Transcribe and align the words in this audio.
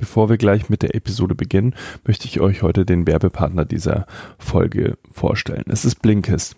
Bevor 0.00 0.30
wir 0.30 0.38
gleich 0.38 0.70
mit 0.70 0.80
der 0.80 0.94
Episode 0.94 1.34
beginnen, 1.34 1.74
möchte 2.04 2.26
ich 2.26 2.40
euch 2.40 2.62
heute 2.62 2.86
den 2.86 3.06
Werbepartner 3.06 3.66
dieser 3.66 4.06
Folge 4.38 4.96
vorstellen. 5.12 5.66
Es 5.68 5.84
ist 5.84 6.00
Blinkist. 6.00 6.56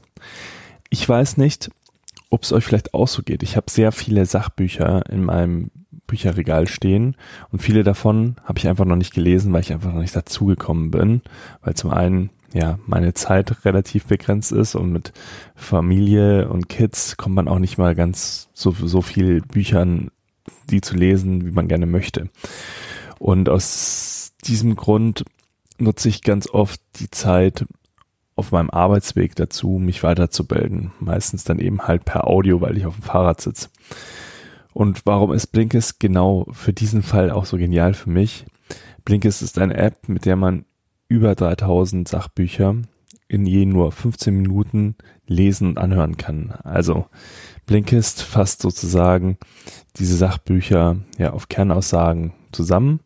Ich 0.90 1.06
weiß 1.06 1.38
nicht, 1.38 1.68
ob 2.30 2.44
es 2.44 2.52
euch 2.52 2.64
vielleicht 2.64 2.94
auch 2.94 3.08
so 3.08 3.22
geht. 3.22 3.42
Ich 3.42 3.56
habe 3.56 3.68
sehr 3.68 3.90
viele 3.90 4.26
Sachbücher 4.26 5.10
in 5.10 5.24
meinem 5.24 5.72
Bücherregal 6.06 6.68
stehen 6.68 7.16
und 7.50 7.60
viele 7.60 7.82
davon 7.82 8.36
habe 8.44 8.60
ich 8.60 8.68
einfach 8.68 8.84
noch 8.84 8.96
nicht 8.96 9.12
gelesen, 9.12 9.52
weil 9.52 9.62
ich 9.62 9.72
einfach 9.72 9.92
noch 9.92 10.00
nicht 10.00 10.14
dazugekommen 10.14 10.92
bin, 10.92 11.22
weil 11.62 11.74
zum 11.74 11.90
einen 11.90 12.30
ja 12.54 12.78
meine 12.86 13.12
Zeit 13.12 13.64
relativ 13.64 14.04
begrenzt 14.04 14.52
ist 14.52 14.76
und 14.76 14.92
mit 14.92 15.12
Familie 15.56 16.48
und 16.48 16.68
Kids 16.68 17.16
kommt 17.16 17.34
man 17.34 17.48
auch 17.48 17.58
nicht 17.58 17.76
mal 17.76 17.96
ganz 17.96 18.50
so 18.52 18.70
so 18.70 19.02
viel 19.02 19.40
Büchern 19.40 20.10
die 20.70 20.80
zu 20.80 20.94
lesen, 20.96 21.46
wie 21.46 21.50
man 21.50 21.68
gerne 21.68 21.86
möchte. 21.86 22.28
Und 23.22 23.48
aus 23.48 24.32
diesem 24.44 24.74
Grund 24.74 25.24
nutze 25.78 26.08
ich 26.08 26.22
ganz 26.22 26.48
oft 26.48 26.80
die 26.96 27.08
Zeit 27.08 27.64
auf 28.34 28.50
meinem 28.50 28.68
Arbeitsweg 28.68 29.36
dazu, 29.36 29.78
mich 29.78 30.02
weiterzubilden. 30.02 30.90
Meistens 30.98 31.44
dann 31.44 31.60
eben 31.60 31.82
halt 31.82 32.04
per 32.04 32.26
Audio, 32.26 32.60
weil 32.60 32.76
ich 32.76 32.84
auf 32.84 32.96
dem 32.96 33.04
Fahrrad 33.04 33.40
sitze. 33.40 33.68
Und 34.72 35.06
warum 35.06 35.32
ist 35.32 35.46
Blinkist 35.46 36.00
genau 36.00 36.48
für 36.50 36.72
diesen 36.72 37.04
Fall 37.04 37.30
auch 37.30 37.44
so 37.44 37.58
genial 37.58 37.94
für 37.94 38.10
mich? 38.10 38.44
Blinkist 39.04 39.40
ist 39.40 39.56
eine 39.56 39.76
App, 39.76 40.08
mit 40.08 40.24
der 40.24 40.34
man 40.34 40.64
über 41.06 41.36
3000 41.36 42.08
Sachbücher 42.08 42.74
in 43.28 43.46
je 43.46 43.66
nur 43.66 43.92
15 43.92 44.34
Minuten 44.34 44.96
lesen 45.28 45.68
und 45.68 45.78
anhören 45.78 46.16
kann. 46.16 46.54
Also 46.64 47.06
Blinkist 47.66 48.20
fasst 48.20 48.62
sozusagen 48.62 49.38
diese 49.94 50.16
Sachbücher 50.16 50.96
ja 51.18 51.32
auf 51.32 51.48
Kernaussagen 51.48 52.32
zusammen 52.50 52.98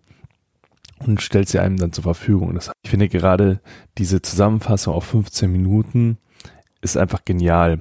und 0.98 1.23
stellt 1.23 1.48
sie 1.48 1.59
einem 1.59 1.77
dann 1.77 1.92
zur 1.92 2.05
Verfügung. 2.05 2.55
Das, 2.55 2.70
ich 2.82 2.91
finde 2.91 3.09
gerade 3.09 3.60
diese 3.98 4.23
Zusammenfassung 4.23 4.95
auf 4.95 5.04
15 5.04 5.51
Minuten 5.51 6.18
ist 6.80 6.96
einfach 6.96 7.24
genial. 7.24 7.80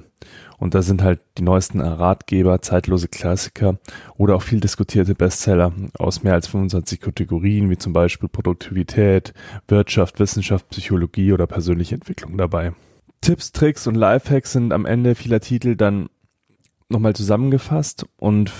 Und 0.58 0.74
da 0.74 0.82
sind 0.82 1.02
halt 1.02 1.20
die 1.36 1.42
neuesten 1.42 1.80
Ratgeber, 1.80 2.62
zeitlose 2.62 3.08
Klassiker 3.08 3.78
oder 4.16 4.36
auch 4.36 4.42
viel 4.42 4.60
diskutierte 4.60 5.14
Bestseller 5.14 5.72
aus 5.98 6.22
mehr 6.22 6.32
als 6.32 6.46
25 6.48 7.00
Kategorien, 7.00 7.68
wie 7.68 7.76
zum 7.76 7.92
Beispiel 7.92 8.28
Produktivität, 8.28 9.34
Wirtschaft, 9.68 10.18
Wissenschaft, 10.18 10.68
Psychologie 10.70 11.32
oder 11.32 11.46
persönliche 11.46 11.94
Entwicklung 11.94 12.38
dabei. 12.38 12.72
Tipps, 13.20 13.52
Tricks 13.52 13.86
und 13.86 13.96
Lifehacks 13.96 14.52
sind 14.52 14.72
am 14.72 14.86
Ende 14.86 15.14
vieler 15.14 15.40
Titel 15.40 15.76
dann 15.76 16.08
nochmal 16.88 17.14
zusammengefasst 17.14 18.06
und 18.16 18.52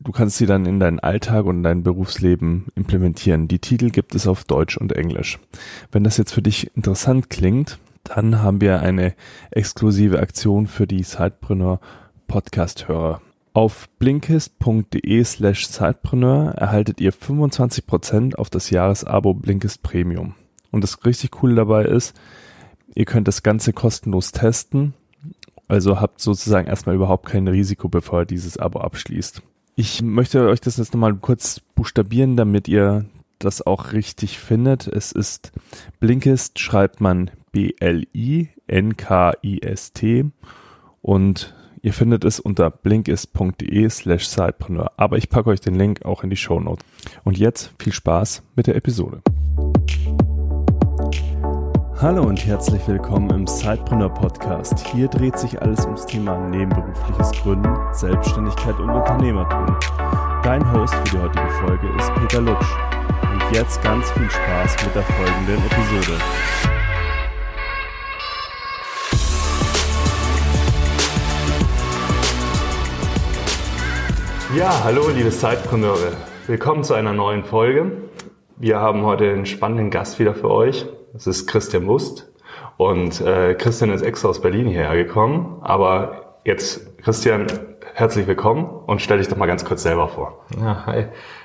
du 0.00 0.12
kannst 0.12 0.38
sie 0.38 0.46
dann 0.46 0.66
in 0.66 0.80
deinen 0.80 1.00
Alltag 1.00 1.44
und 1.44 1.62
dein 1.62 1.82
Berufsleben 1.82 2.66
implementieren. 2.74 3.48
Die 3.48 3.58
Titel 3.58 3.90
gibt 3.90 4.14
es 4.14 4.26
auf 4.26 4.44
Deutsch 4.44 4.76
und 4.76 4.92
Englisch. 4.92 5.38
Wenn 5.92 6.04
das 6.04 6.16
jetzt 6.16 6.32
für 6.32 6.42
dich 6.42 6.74
interessant 6.76 7.28
klingt, 7.30 7.78
dann 8.02 8.42
haben 8.42 8.60
wir 8.60 8.80
eine 8.80 9.14
exklusive 9.50 10.20
Aktion 10.20 10.66
für 10.66 10.86
die 10.86 11.02
Sidepreneur 11.02 11.80
Podcast-Hörer. 12.26 13.20
Auf 13.52 13.88
blinkist.de 13.98 15.24
slash 15.24 15.66
Sidepreneur 15.68 16.52
erhaltet 16.52 17.00
ihr 17.00 17.12
25% 17.12 18.34
auf 18.34 18.50
das 18.50 18.70
Jahresabo 18.70 19.32
Blinkist 19.34 19.82
Premium. 19.82 20.34
Und 20.70 20.82
das 20.82 21.04
richtig 21.04 21.30
coole 21.30 21.54
dabei 21.54 21.84
ist, 21.84 22.18
ihr 22.94 23.04
könnt 23.04 23.28
das 23.28 23.42
Ganze 23.42 23.72
kostenlos 23.72 24.32
testen 24.32 24.94
also 25.68 26.00
habt 26.00 26.20
sozusagen 26.20 26.68
erstmal 26.68 26.94
überhaupt 26.94 27.26
kein 27.26 27.48
Risiko, 27.48 27.88
bevor 27.88 28.20
ihr 28.22 28.26
dieses 28.26 28.58
Abo 28.58 28.80
abschließt. 28.80 29.42
Ich 29.76 30.02
möchte 30.02 30.48
euch 30.48 30.60
das 30.60 30.76
jetzt 30.76 30.94
nochmal 30.94 31.14
kurz 31.14 31.60
buchstabieren, 31.74 32.36
damit 32.36 32.68
ihr 32.68 33.06
das 33.38 33.66
auch 33.66 33.92
richtig 33.92 34.38
findet. 34.38 34.86
Es 34.86 35.10
ist 35.12 35.52
Blinkist, 36.00 36.58
schreibt 36.58 37.00
man 37.00 37.30
B-L-I-N-K-I-S-T 37.52 38.54
und 41.02 41.54
ihr 41.82 41.92
findet 41.92 42.24
es 42.24 42.40
unter 42.40 42.70
blinkist.de 42.70 43.88
slash 43.90 44.26
sidepreneur. 44.26 44.92
Aber 44.96 45.18
ich 45.18 45.28
packe 45.28 45.50
euch 45.50 45.60
den 45.60 45.74
Link 45.74 46.04
auch 46.04 46.24
in 46.24 46.30
die 46.30 46.36
Show 46.36 46.60
Notes. 46.60 46.84
Und 47.24 47.36
jetzt 47.38 47.72
viel 47.78 47.92
Spaß 47.92 48.42
mit 48.56 48.66
der 48.66 48.76
Episode. 48.76 49.20
Hallo 52.00 52.22
und 52.24 52.44
herzlich 52.44 52.86
willkommen 52.88 53.30
im 53.30 53.46
Sidepreneur 53.46 54.08
Podcast. 54.08 54.84
Hier 54.88 55.06
dreht 55.06 55.38
sich 55.38 55.62
alles 55.62 55.86
ums 55.86 56.04
Thema 56.04 56.36
nebenberufliches 56.48 57.30
Gründen, 57.40 57.72
Selbstständigkeit 57.92 58.76
und 58.80 58.90
Unternehmertum. 58.90 59.78
Dein 60.42 60.72
Host 60.72 60.92
für 60.92 61.04
die 61.04 61.18
heutige 61.18 61.48
Folge 61.50 61.88
ist 61.96 62.12
Peter 62.14 62.40
Lutsch. 62.40 62.66
Und 63.22 63.54
jetzt 63.54 63.80
ganz 63.84 64.10
viel 64.10 64.28
Spaß 64.28 64.76
mit 64.84 64.94
der 64.96 65.02
folgenden 65.02 65.64
Episode. 65.66 66.18
Ja, 74.58 74.82
hallo 74.82 75.10
liebe 75.10 75.30
Sidepreneure. 75.30 76.12
Willkommen 76.48 76.82
zu 76.82 76.94
einer 76.94 77.12
neuen 77.12 77.44
Folge. 77.44 77.92
Wir 78.56 78.80
haben 78.80 79.04
heute 79.04 79.30
einen 79.30 79.46
spannenden 79.46 79.90
Gast 79.90 80.18
wieder 80.18 80.34
für 80.34 80.50
euch. 80.50 80.86
Das 81.14 81.28
ist 81.28 81.46
Christian 81.46 81.84
Must. 81.84 82.28
Und 82.76 83.20
äh, 83.20 83.54
Christian 83.54 83.90
ist 83.90 84.02
extra 84.02 84.28
aus 84.30 84.42
Berlin 84.42 84.66
hierher 84.66 84.96
gekommen. 84.96 85.58
Aber 85.62 86.40
jetzt, 86.44 86.98
Christian, 86.98 87.46
herzlich 87.94 88.26
willkommen 88.26 88.64
und 88.64 89.00
stell 89.00 89.18
dich 89.18 89.28
doch 89.28 89.36
mal 89.36 89.46
ganz 89.46 89.64
kurz 89.64 89.84
selber 89.84 90.08
vor. 90.08 90.44
Ja, 90.60 90.84
hi. 90.86 91.04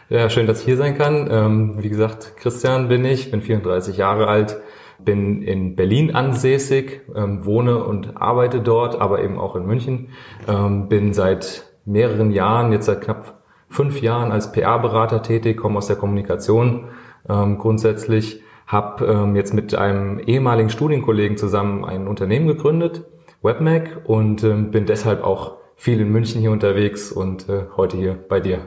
Ja, 0.10 0.28
schön, 0.32 0.48
dass 0.48 0.62
ich 0.62 0.66
hier 0.66 0.78
sein 0.78 0.98
kann. 0.98 1.28
Ähm, 1.30 1.76
wie 1.84 1.90
gesagt, 1.90 2.34
Christian 2.38 2.88
bin 2.88 3.06
ich, 3.06 3.30
bin 3.30 3.44
34 3.44 3.96
Jahre 3.96 4.26
alt, 4.26 4.60
bin 4.98 5.44
in 5.44 5.76
Berlin 5.76 6.16
ansässig, 6.16 7.02
ähm, 7.16 7.46
wohne 7.46 7.84
und 7.84 8.20
arbeite 8.20 8.62
dort, 8.62 9.00
aber 9.00 9.22
eben 9.22 9.38
auch 9.38 9.56
in 9.56 9.68
München. 9.68 10.10
Ähm, 10.48 10.90
bin 10.90 11.14
seit 11.14 11.68
mehreren 11.86 12.32
Jahren, 12.32 12.72
jetzt 12.72 12.88
seit 12.88 13.02
knapp 13.02 13.44
fünf 13.70 14.02
Jahren 14.02 14.32
als 14.32 14.52
PR-Berater 14.52 15.22
tätig, 15.22 15.58
komme 15.58 15.78
aus 15.78 15.86
der 15.86 15.96
Kommunikation 15.96 16.86
ähm, 17.30 17.60
grundsätzlich 17.60 18.42
habe 18.70 19.04
ähm, 19.06 19.36
jetzt 19.36 19.54
mit 19.54 19.74
einem 19.74 20.20
ehemaligen 20.20 20.70
Studienkollegen 20.70 21.38
zusammen 21.38 21.84
ein 21.84 22.08
Unternehmen 22.08 22.48
gegründet, 22.48 23.04
WebMac, 23.42 24.02
und 24.04 24.44
ähm, 24.44 24.70
bin 24.70 24.86
deshalb 24.86 25.24
auch 25.24 25.58
viel 25.76 26.00
in 26.00 26.12
München 26.12 26.40
hier 26.40 26.52
unterwegs 26.52 27.12
und 27.12 27.50
äh, 27.50 27.64
heute 27.76 27.98
hier 27.98 28.14
bei 28.14 28.40
dir. 28.40 28.60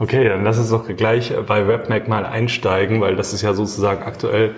Okay, 0.00 0.28
dann 0.28 0.42
lass 0.42 0.58
uns 0.58 0.70
doch 0.70 0.88
gleich 0.88 1.32
bei 1.46 1.68
WebMac 1.68 2.08
mal 2.08 2.26
einsteigen, 2.26 3.00
weil 3.00 3.14
das 3.14 3.32
ist 3.32 3.42
ja 3.42 3.54
sozusagen 3.54 4.02
aktuell, 4.02 4.56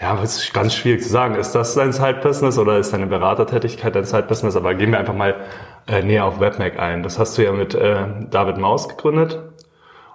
ja, 0.00 0.16
das 0.16 0.38
ist 0.38 0.54
ganz 0.54 0.74
schwierig 0.74 1.02
zu 1.02 1.10
sagen. 1.10 1.34
Ist 1.34 1.52
das 1.52 1.74
dein 1.74 1.92
Side-Business 1.92 2.56
oder 2.56 2.78
ist 2.78 2.94
deine 2.94 3.06
Beratertätigkeit 3.06 3.94
dein 3.94 4.04
Side-Business? 4.04 4.56
Aber 4.56 4.72
gehen 4.74 4.92
wir 4.92 4.98
einfach 4.98 5.14
mal 5.14 5.44
äh, 5.86 6.02
näher 6.02 6.24
auf 6.24 6.40
WebMac 6.40 6.78
ein. 6.78 7.02
Das 7.02 7.18
hast 7.18 7.36
du 7.36 7.44
ja 7.44 7.52
mit 7.52 7.74
äh, 7.74 8.06
David 8.30 8.56
Maus 8.56 8.88
gegründet 8.88 9.42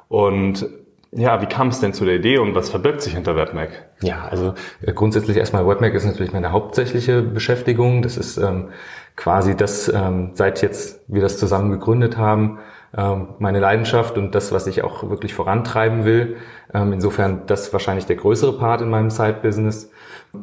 und 0.08 0.68
ja, 1.16 1.42
wie 1.42 1.46
kam 1.46 1.70
es 1.70 1.80
denn 1.80 1.94
zu 1.94 2.04
der 2.06 2.16
Idee 2.16 2.38
und 2.40 2.56
was 2.56 2.70
verbirgt 2.70 3.02
sich 3.02 3.14
hinter 3.14 3.36
WebMac? 3.36 3.70
Ja, 4.02 4.28
also 4.30 4.54
äh, 4.82 4.92
grundsätzlich 4.92 5.38
erstmal 5.38 5.66
WebMac 5.66 5.94
ist 5.94 6.06
natürlich 6.06 6.34
meine 6.34 6.52
hauptsächliche 6.52 7.22
Beschäftigung. 7.22 8.02
Das 8.02 8.18
ist 8.18 8.38
ähm, 8.38 8.70
quasi 9.16 9.56
das, 9.56 9.88
ähm, 9.88 10.32
seit 10.34 10.62
jetzt 10.62 11.02
wir 11.08 11.22
das 11.22 11.38
zusammen 11.38 11.72
gegründet 11.72 12.18
haben, 12.18 12.60
ähm, 12.98 13.30
meine 13.40 13.60
Leidenschaft 13.60 14.18
und 14.18 14.36
das, 14.36 14.52
was 14.52 14.68
ich 14.68 14.84
auch 14.84 15.10
wirklich 15.10 15.34
vorantreiben 15.34 16.04
will. 16.04 16.36
Ähm, 16.74 16.92
insofern 16.92 17.44
das 17.48 17.72
wahrscheinlich 17.72 18.06
der 18.06 18.18
größere 18.18 18.58
Part 18.58 18.82
in 18.82 18.90
meinem 18.90 19.10
Side-Business. 19.10 19.92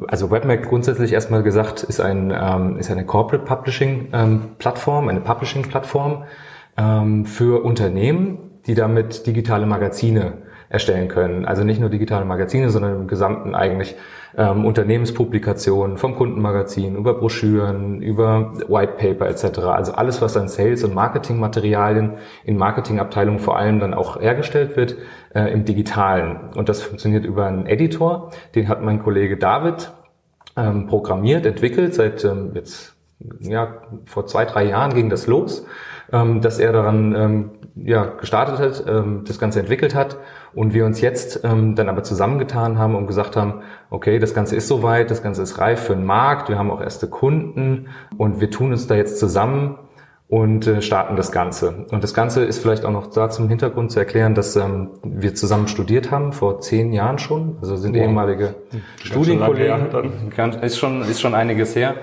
Also 0.08 0.30
WebMac 0.30 0.68
grundsätzlich 0.68 1.12
erstmal 1.12 1.42
gesagt 1.42 1.82
ist 1.82 2.00
ein 2.00 2.32
ähm, 2.34 2.78
ist 2.78 2.90
eine 2.90 3.04
Corporate 3.04 3.44
Publishing 3.44 4.08
ähm, 4.14 4.52
Plattform, 4.58 5.08
eine 5.08 5.20
Publishing 5.20 5.62
Plattform 5.62 6.24
ähm, 6.78 7.26
für 7.26 7.62
Unternehmen, 7.62 8.38
die 8.66 8.74
damit 8.74 9.26
digitale 9.26 9.66
Magazine 9.66 10.38
erstellen 10.72 11.08
können. 11.08 11.44
Also 11.44 11.64
nicht 11.64 11.80
nur 11.80 11.90
digitale 11.90 12.24
Magazine, 12.24 12.70
sondern 12.70 13.02
im 13.02 13.06
Gesamten 13.06 13.54
eigentlich 13.54 13.94
ähm, 14.36 14.64
Unternehmenspublikationen 14.64 15.98
vom 15.98 16.16
Kundenmagazin 16.16 16.96
über 16.96 17.12
Broschüren, 17.14 18.00
über 18.00 18.54
White 18.68 18.94
Paper 18.96 19.28
etc. 19.28 19.58
Also 19.58 19.92
alles, 19.92 20.22
was 20.22 20.36
an 20.36 20.48
Sales- 20.48 20.82
und 20.82 20.94
Marketingmaterialien 20.94 22.14
in 22.44 22.56
Marketingabteilungen 22.56 23.38
vor 23.38 23.58
allem 23.58 23.80
dann 23.80 23.92
auch 23.92 24.18
hergestellt 24.18 24.76
wird 24.76 24.96
äh, 25.34 25.52
im 25.52 25.66
Digitalen. 25.66 26.50
Und 26.56 26.70
das 26.70 26.82
funktioniert 26.82 27.26
über 27.26 27.46
einen 27.46 27.66
Editor, 27.66 28.30
den 28.54 28.68
hat 28.68 28.82
mein 28.82 28.98
Kollege 28.98 29.36
David 29.36 29.92
ähm, 30.56 30.86
programmiert, 30.86 31.44
entwickelt 31.44 31.94
seit 31.94 32.24
ähm, 32.24 32.52
jetzt 32.54 32.94
ja 33.40 33.82
vor 34.06 34.26
zwei 34.26 34.46
drei 34.46 34.64
Jahren 34.64 34.94
ging 34.94 35.10
das 35.10 35.26
los, 35.26 35.66
ähm, 36.12 36.40
dass 36.40 36.58
er 36.58 36.72
daran 36.72 37.14
ähm, 37.16 37.50
ja 37.74 38.04
gestartet 38.04 38.58
hat, 38.58 38.84
ähm, 38.86 39.24
das 39.26 39.38
Ganze 39.38 39.60
entwickelt 39.60 39.94
hat 39.94 40.18
und 40.54 40.74
wir 40.74 40.84
uns 40.84 41.00
jetzt 41.00 41.40
ähm, 41.42 41.74
dann 41.74 41.88
aber 41.88 42.02
zusammengetan 42.02 42.78
haben 42.78 42.94
und 42.94 43.06
gesagt 43.06 43.36
haben, 43.36 43.62
okay, 43.90 44.18
das 44.18 44.34
Ganze 44.34 44.54
ist 44.56 44.68
soweit, 44.68 45.10
das 45.10 45.22
Ganze 45.22 45.42
ist 45.42 45.58
reif 45.58 45.80
für 45.80 45.94
den 45.94 46.04
Markt, 46.04 46.48
wir 46.48 46.58
haben 46.58 46.70
auch 46.70 46.80
erste 46.80 47.08
Kunden 47.08 47.88
und 48.18 48.40
wir 48.40 48.50
tun 48.50 48.72
uns 48.72 48.86
da 48.86 48.94
jetzt 48.94 49.18
zusammen 49.18 49.78
und 50.28 50.66
äh, 50.66 50.80
starten 50.80 51.16
das 51.16 51.30
Ganze. 51.30 51.86
Und 51.90 52.02
das 52.02 52.14
Ganze 52.14 52.44
ist 52.44 52.58
vielleicht 52.58 52.86
auch 52.86 52.90
noch 52.90 53.08
da 53.08 53.28
zum 53.28 53.48
Hintergrund 53.48 53.92
zu 53.92 53.98
erklären, 53.98 54.34
dass 54.34 54.56
ähm, 54.56 54.90
wir 55.02 55.34
zusammen 55.34 55.68
studiert 55.68 56.10
haben, 56.10 56.32
vor 56.32 56.60
zehn 56.60 56.92
Jahren 56.92 57.18
schon, 57.18 57.56
also 57.60 57.76
sind 57.76 57.94
wow. 57.94 58.02
ehemalige 58.02 58.54
Studienkollegen, 59.02 59.88
ist 60.62 60.78
schon, 60.78 61.02
ist 61.02 61.20
schon 61.20 61.34
einiges 61.34 61.76
her 61.76 61.96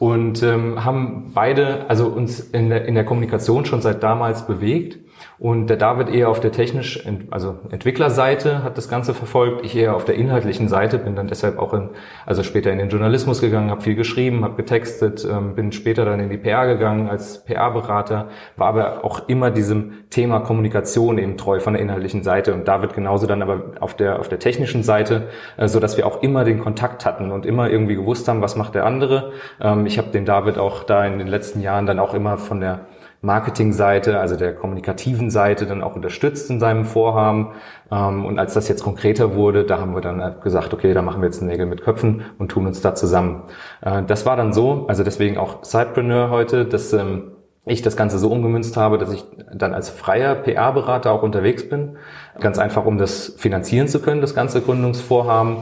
und 0.00 0.42
ähm, 0.42 0.82
haben 0.82 1.30
beide 1.34 1.84
also 1.88 2.06
uns 2.06 2.40
in 2.40 2.70
der, 2.70 2.86
in 2.86 2.94
der 2.94 3.04
Kommunikation 3.04 3.66
schon 3.66 3.82
seit 3.82 4.02
damals 4.02 4.46
bewegt 4.46 4.98
und 5.40 5.68
der 5.68 5.78
David 5.78 6.10
eher 6.10 6.28
auf 6.28 6.40
der 6.40 6.52
technisch, 6.52 7.02
also 7.30 7.56
Entwicklerseite 7.70 8.62
hat 8.62 8.76
das 8.76 8.90
Ganze 8.90 9.14
verfolgt. 9.14 9.64
Ich 9.64 9.74
eher 9.74 9.96
auf 9.96 10.04
der 10.04 10.16
inhaltlichen 10.16 10.68
Seite, 10.68 10.98
bin 10.98 11.16
dann 11.16 11.28
deshalb 11.28 11.58
auch 11.58 11.72
in, 11.72 11.88
also 12.26 12.42
später 12.42 12.70
in 12.70 12.76
den 12.76 12.90
Journalismus 12.90 13.40
gegangen, 13.40 13.70
habe 13.70 13.80
viel 13.80 13.94
geschrieben, 13.94 14.44
habe 14.44 14.56
getextet, 14.56 15.24
ähm, 15.24 15.54
bin 15.54 15.72
später 15.72 16.04
dann 16.04 16.20
in 16.20 16.28
die 16.28 16.36
PR 16.36 16.66
gegangen 16.66 17.08
als 17.08 17.42
PR-Berater, 17.42 18.28
war 18.58 18.68
aber 18.68 19.02
auch 19.02 19.30
immer 19.30 19.50
diesem 19.50 20.10
Thema 20.10 20.40
Kommunikation 20.40 21.16
eben 21.16 21.38
treu 21.38 21.58
von 21.58 21.72
der 21.72 21.80
inhaltlichen 21.80 22.22
Seite 22.22 22.52
und 22.52 22.68
David 22.68 22.92
genauso 22.92 23.26
dann 23.26 23.40
aber 23.40 23.62
auf 23.80 23.94
der, 23.94 24.18
auf 24.18 24.28
der 24.28 24.40
technischen 24.40 24.82
Seite, 24.82 25.28
äh, 25.56 25.68
so 25.68 25.80
dass 25.80 25.96
wir 25.96 26.06
auch 26.06 26.22
immer 26.22 26.44
den 26.44 26.60
Kontakt 26.60 27.06
hatten 27.06 27.32
und 27.32 27.46
immer 27.46 27.70
irgendwie 27.70 27.94
gewusst 27.94 28.28
haben, 28.28 28.42
was 28.42 28.56
macht 28.56 28.74
der 28.74 28.84
andere. 28.84 29.32
Ähm, 29.58 29.86
ich 29.86 29.96
habe 29.96 30.10
den 30.10 30.26
David 30.26 30.58
auch 30.58 30.84
da 30.84 31.06
in 31.06 31.18
den 31.18 31.28
letzten 31.28 31.62
Jahren 31.62 31.86
dann 31.86 31.98
auch 31.98 32.12
immer 32.12 32.36
von 32.36 32.60
der 32.60 32.80
Marketingseite, 33.22 34.18
also 34.18 34.36
der 34.36 34.54
kommunikativen 34.54 35.30
Seite, 35.30 35.66
dann 35.66 35.82
auch 35.82 35.94
unterstützt 35.94 36.48
in 36.50 36.58
seinem 36.58 36.86
Vorhaben. 36.86 37.52
Ähm, 37.90 38.24
und 38.24 38.38
als 38.38 38.54
das 38.54 38.68
jetzt 38.68 38.82
konkreter 38.82 39.34
wurde, 39.34 39.64
da 39.64 39.78
haben 39.78 39.94
wir 39.94 40.00
dann 40.00 40.40
gesagt, 40.42 40.72
okay, 40.72 40.94
da 40.94 41.02
machen 41.02 41.20
wir 41.20 41.26
jetzt 41.26 41.42
Nägel 41.42 41.66
mit 41.66 41.82
Köpfen 41.82 42.22
und 42.38 42.50
tun 42.50 42.66
uns 42.66 42.80
da 42.80 42.94
zusammen. 42.94 43.42
Äh, 43.82 44.04
das 44.04 44.24
war 44.24 44.36
dann 44.36 44.52
so, 44.52 44.86
also 44.88 45.04
deswegen 45.04 45.36
auch 45.36 45.64
Sidepreneur 45.64 46.30
heute, 46.30 46.64
dass 46.64 46.92
ähm, 46.94 47.32
ich 47.66 47.82
das 47.82 47.96
Ganze 47.96 48.18
so 48.18 48.30
umgemünzt 48.30 48.76
habe, 48.78 48.96
dass 48.96 49.12
ich 49.12 49.24
dann 49.52 49.74
als 49.74 49.90
freier 49.90 50.34
PR-Berater 50.34 51.12
auch 51.12 51.22
unterwegs 51.22 51.68
bin. 51.68 51.96
Ganz 52.40 52.58
einfach, 52.58 52.86
um 52.86 52.96
das 52.96 53.34
finanzieren 53.36 53.86
zu 53.86 54.00
können, 54.00 54.22
das 54.22 54.34
ganze 54.34 54.62
Gründungsvorhaben. 54.62 55.58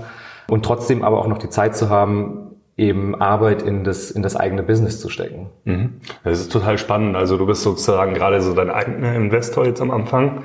Und 0.49 0.65
trotzdem 0.65 1.03
aber 1.03 1.19
auch 1.19 1.27
noch 1.27 1.39
die 1.39 1.51
Zeit 1.51 1.77
zu 1.77 1.91
haben, 1.91 2.48
eben 2.79 3.21
Arbeit 3.21 3.63
in 3.63 3.85
das, 3.85 4.11
in 4.11 4.23
das 4.23 4.37
eigene 4.37 4.63
Business 4.63 5.01
zu 5.01 5.09
stecken. 5.09 5.51
Mhm. 5.65 6.01
Das 6.25 6.41
ist 6.41 6.53
total 6.53 6.79
spannend. 6.79 7.17
Also 7.17 7.37
du 7.37 7.47
bist 7.47 7.63
sozusagen 7.63 8.15
gerade 8.15 8.41
so 8.41 8.55
dein 8.55 8.71
eigener 8.71 9.15
Investor 9.15 9.67
jetzt 9.67 9.83
am 9.83 9.91
Anfang, 9.91 10.45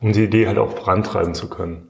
um 0.00 0.12
die 0.12 0.24
Idee 0.24 0.46
halt 0.46 0.58
auch 0.58 0.72
vorantreiben 0.72 1.34
zu 1.34 1.48
können. 1.48 1.88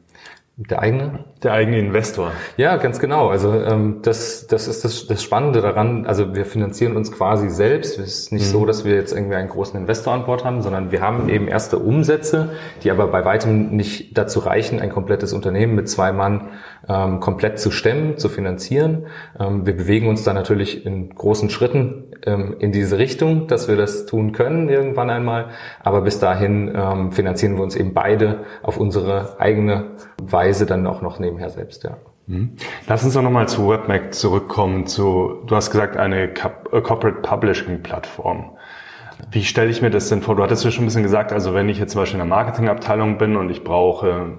Der 0.57 0.81
eigene? 0.81 1.25
Der 1.45 1.53
eigene 1.53 1.79
Investor. 1.79 2.33
Ja, 2.57 2.77
ganz 2.79 2.99
genau. 2.99 3.29
Also 3.29 3.53
ähm, 3.53 3.99
das, 4.01 4.47
das 4.47 4.67
ist 4.67 4.83
das, 4.83 5.07
das 5.07 5.23
Spannende 5.23 5.61
daran. 5.61 6.07
Also 6.07 6.35
wir 6.35 6.47
finanzieren 6.47 6.97
uns 6.97 7.13
quasi 7.13 7.51
selbst. 7.51 7.99
Es 7.99 8.21
ist 8.21 8.33
nicht 8.33 8.47
mhm. 8.47 8.51
so, 8.51 8.65
dass 8.65 8.87
wir 8.87 8.95
jetzt 8.95 9.13
irgendwie 9.13 9.35
einen 9.35 9.51
großen 9.51 9.79
Investor 9.79 10.15
an 10.15 10.25
Bord 10.25 10.45
haben, 10.45 10.63
sondern 10.63 10.91
wir 10.91 11.03
haben 11.03 11.29
eben 11.29 11.47
erste 11.47 11.79
Umsätze, 11.79 12.53
die 12.83 12.91
aber 12.91 13.09
bei 13.09 13.27
weitem 13.27 13.77
nicht 13.77 14.17
dazu 14.17 14.41
reichen, 14.41 14.81
ein 14.81 14.89
komplettes 14.89 15.35
Unternehmen 15.35 15.75
mit 15.75 15.87
zwei 15.89 16.13
Mann 16.13 16.49
ähm, 16.89 17.21
komplett 17.21 17.59
zu 17.59 17.71
stemmen, 17.71 18.17
zu 18.17 18.31
finanzieren. 18.31 19.07
Ähm, 19.39 19.67
wir 19.67 19.77
bewegen 19.77 20.09
uns 20.09 20.25
da 20.25 20.33
natürlich 20.33 20.87
in 20.87 21.15
großen 21.15 21.51
Schritten 21.51 22.05
ähm, 22.25 22.57
in 22.59 22.73
diese 22.73 22.99
Richtung, 22.99 23.49
dass 23.49 23.69
wir 23.69 23.77
das 23.77 24.07
tun 24.07 24.33
können 24.33 24.69
irgendwann 24.69 25.11
einmal. 25.11 25.51
Aber 25.83 26.01
bis 26.01 26.19
dahin 26.19 26.73
ähm, 26.75 27.13
finanzieren 27.13 27.57
wir 27.57 27.63
uns 27.63 27.77
eben 27.77 27.93
beide 27.93 28.45
auf 28.63 28.79
unsere 28.79 29.39
eigene 29.39 29.93
Weise 30.23 30.67
dann 30.67 30.87
auch 30.87 31.03
noch 31.03 31.19
nebenher 31.35 31.51
selbst, 31.51 31.85
ja. 31.85 31.97
Mhm. 32.27 32.57
Lass 32.87 33.05
uns 33.05 33.15
doch 33.15 33.23
nochmal 33.23 33.49
zu 33.49 33.69
WebMac 33.69 34.15
zurückkommen. 34.15 34.87
Zu, 34.87 35.43
du 35.47 35.55
hast 35.55 35.71
gesagt, 35.71 35.97
eine 35.97 36.23
äh, 36.23 36.29
Corporate 36.29 37.21
Publishing 37.21 37.83
Plattform. 37.83 38.51
Wie 39.31 39.45
stelle 39.45 39.71
ich 39.71 39.83
mir 39.83 39.91
das 39.91 40.09
denn 40.09 40.23
vor? 40.23 40.37
Du 40.37 40.43
hattest 40.43 40.65
ja 40.65 40.71
schon 40.71 40.85
ein 40.85 40.87
bisschen 40.87 41.03
gesagt, 41.03 41.33
also 41.33 41.55
wenn 41.55 41.69
ich 41.69 41.79
jetzt 41.79 41.93
zum 41.93 42.01
Beispiel 42.01 42.21
in 42.21 42.27
der 42.27 42.37
Marketingabteilung 42.37 43.19
bin 43.19 43.37
und 43.37 43.51
ich 43.51 43.63
brauche 43.63 44.39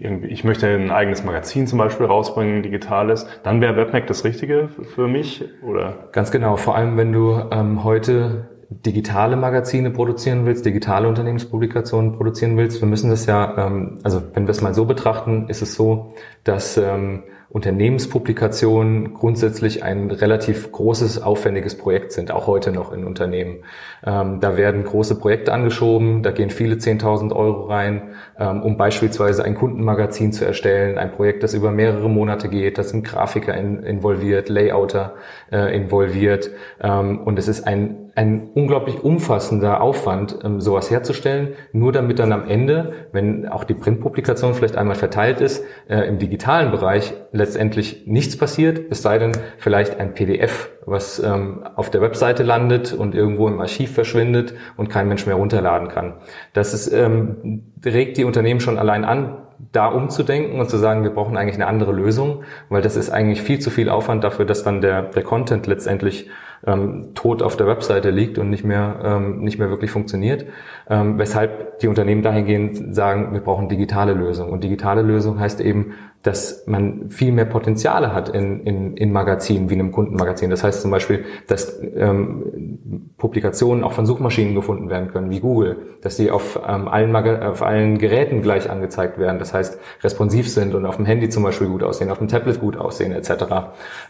irgendwie, 0.00 0.28
ich 0.28 0.44
möchte 0.44 0.66
ein 0.66 0.90
eigenes 0.90 1.24
Magazin 1.24 1.66
zum 1.66 1.78
Beispiel 1.78 2.06
rausbringen, 2.06 2.62
digitales, 2.62 3.26
dann 3.44 3.60
wäre 3.60 3.76
WebMac 3.76 4.06
das 4.06 4.24
Richtige 4.24 4.68
für 4.68 5.06
mich, 5.06 5.44
oder? 5.62 6.08
Ganz 6.12 6.30
genau. 6.30 6.56
Vor 6.56 6.74
allem, 6.74 6.96
wenn 6.96 7.12
du 7.12 7.40
ähm, 7.50 7.84
heute 7.84 8.48
digitale 8.80 9.36
Magazine 9.36 9.90
produzieren 9.90 10.46
willst, 10.46 10.64
digitale 10.64 11.08
Unternehmenspublikationen 11.08 12.12
produzieren 12.12 12.56
willst. 12.56 12.80
Wir 12.80 12.88
müssen 12.88 13.10
das 13.10 13.26
ja, 13.26 13.66
ähm, 13.66 13.98
also 14.02 14.22
wenn 14.34 14.46
wir 14.46 14.50
es 14.50 14.60
mal 14.60 14.74
so 14.74 14.84
betrachten, 14.84 15.48
ist 15.48 15.62
es 15.62 15.74
so, 15.74 16.14
dass 16.44 16.76
ähm, 16.76 17.24
Unternehmenspublikationen 17.52 19.12
grundsätzlich 19.12 19.82
ein 19.82 20.10
relativ 20.10 20.72
großes, 20.72 21.20
aufwendiges 21.20 21.76
Projekt 21.76 22.12
sind, 22.12 22.30
auch 22.30 22.46
heute 22.46 22.72
noch 22.72 22.94
in 22.94 23.04
Unternehmen. 23.04 23.58
Ähm, 24.06 24.40
da 24.40 24.56
werden 24.56 24.84
große 24.84 25.18
Projekte 25.18 25.52
angeschoben, 25.52 26.22
da 26.22 26.30
gehen 26.30 26.48
viele 26.48 26.76
10.000 26.76 27.30
Euro 27.36 27.66
rein, 27.66 28.14
ähm, 28.38 28.62
um 28.62 28.78
beispielsweise 28.78 29.44
ein 29.44 29.54
Kundenmagazin 29.54 30.32
zu 30.32 30.46
erstellen, 30.46 30.96
ein 30.96 31.12
Projekt, 31.12 31.42
das 31.42 31.52
über 31.52 31.70
mehrere 31.70 32.08
Monate 32.08 32.48
geht, 32.48 32.78
da 32.78 32.84
sind 32.84 33.04
Grafiker 33.04 33.54
in, 33.54 33.82
involviert, 33.82 34.48
Layouter 34.48 35.16
äh, 35.52 35.76
involviert 35.76 36.50
ähm, 36.80 37.20
und 37.20 37.38
es 37.38 37.48
ist 37.48 37.66
ein 37.66 38.01
ein 38.14 38.50
unglaublich 38.54 39.02
umfassender 39.02 39.80
Aufwand, 39.80 40.38
ähm, 40.44 40.60
sowas 40.60 40.90
herzustellen, 40.90 41.54
nur 41.72 41.92
damit 41.92 42.18
dann 42.18 42.32
am 42.32 42.46
Ende, 42.46 42.92
wenn 43.12 43.48
auch 43.48 43.64
die 43.64 43.74
Printpublikation 43.74 44.54
vielleicht 44.54 44.76
einmal 44.76 44.96
verteilt 44.96 45.40
ist, 45.40 45.64
äh, 45.88 46.00
im 46.08 46.18
digitalen 46.18 46.70
Bereich 46.70 47.14
letztendlich 47.32 48.06
nichts 48.06 48.36
passiert, 48.36 48.82
es 48.90 49.02
sei 49.02 49.18
denn 49.18 49.32
vielleicht 49.56 49.98
ein 49.98 50.12
PDF, 50.14 50.70
was 50.84 51.20
ähm, 51.20 51.64
auf 51.74 51.90
der 51.90 52.02
Webseite 52.02 52.42
landet 52.42 52.92
und 52.92 53.14
irgendwo 53.14 53.48
im 53.48 53.60
Archiv 53.60 53.92
verschwindet 53.94 54.54
und 54.76 54.90
kein 54.90 55.08
Mensch 55.08 55.26
mehr 55.26 55.36
runterladen 55.36 55.88
kann. 55.88 56.14
Das 56.52 56.74
ist, 56.74 56.92
ähm, 56.92 57.64
regt 57.84 58.18
die 58.18 58.24
Unternehmen 58.24 58.60
schon 58.60 58.78
allein 58.78 59.04
an, 59.04 59.38
da 59.70 59.86
umzudenken 59.86 60.58
und 60.58 60.68
zu 60.68 60.76
sagen, 60.76 61.04
wir 61.04 61.10
brauchen 61.10 61.36
eigentlich 61.36 61.54
eine 61.54 61.66
andere 61.66 61.92
Lösung, 61.92 62.42
weil 62.68 62.82
das 62.82 62.96
ist 62.96 63.10
eigentlich 63.10 63.42
viel 63.42 63.60
zu 63.60 63.70
viel 63.70 63.88
Aufwand 63.88 64.24
dafür, 64.24 64.44
dass 64.44 64.64
dann 64.64 64.80
der, 64.80 65.02
der 65.02 65.22
Content 65.22 65.66
letztendlich 65.66 66.28
ähm, 66.66 67.14
tot 67.14 67.42
auf 67.42 67.56
der 67.56 67.66
Webseite 67.66 68.10
liegt 68.10 68.38
und 68.38 68.50
nicht 68.50 68.64
mehr, 68.64 69.00
ähm, 69.04 69.40
nicht 69.40 69.58
mehr 69.58 69.70
wirklich 69.70 69.90
funktioniert. 69.90 70.46
Ähm, 70.88 71.18
weshalb 71.18 71.78
die 71.80 71.88
Unternehmen 71.88 72.22
dahingehend 72.22 72.94
sagen, 72.94 73.32
wir 73.32 73.40
brauchen 73.40 73.68
digitale 73.68 74.14
Lösungen. 74.14 74.52
Und 74.52 74.62
digitale 74.64 75.02
Lösung 75.02 75.40
heißt 75.40 75.60
eben, 75.60 75.94
dass 76.22 76.64
man 76.66 77.10
viel 77.10 77.32
mehr 77.32 77.44
Potenziale 77.44 78.14
hat 78.14 78.28
in, 78.28 78.60
in, 78.60 78.96
in 78.96 79.12
Magazinen 79.12 79.70
wie 79.70 79.74
einem 79.74 79.90
Kundenmagazin. 79.90 80.50
Das 80.50 80.62
heißt 80.62 80.80
zum 80.80 80.90
Beispiel, 80.90 81.24
dass 81.48 81.80
ähm, 81.96 83.10
Publikationen 83.18 83.82
auch 83.82 83.92
von 83.92 84.06
Suchmaschinen 84.06 84.54
gefunden 84.54 84.88
werden 84.88 85.08
können, 85.08 85.30
wie 85.30 85.40
Google, 85.40 85.78
dass 86.00 86.16
sie 86.16 86.30
auf, 86.30 86.60
ähm, 86.66 86.86
allen, 86.86 87.14
auf 87.14 87.62
allen 87.62 87.98
Geräten 87.98 88.42
gleich 88.42 88.70
angezeigt 88.70 89.18
werden, 89.18 89.38
das 89.38 89.52
heißt 89.52 89.78
responsiv 90.02 90.48
sind 90.48 90.74
und 90.74 90.86
auf 90.86 90.96
dem 90.96 91.06
Handy 91.06 91.28
zum 91.28 91.42
Beispiel 91.42 91.66
gut 91.68 91.82
aussehen, 91.82 92.10
auf 92.10 92.18
dem 92.18 92.28
Tablet 92.28 92.60
gut 92.60 92.76
aussehen 92.76 93.12
etc. 93.12 93.30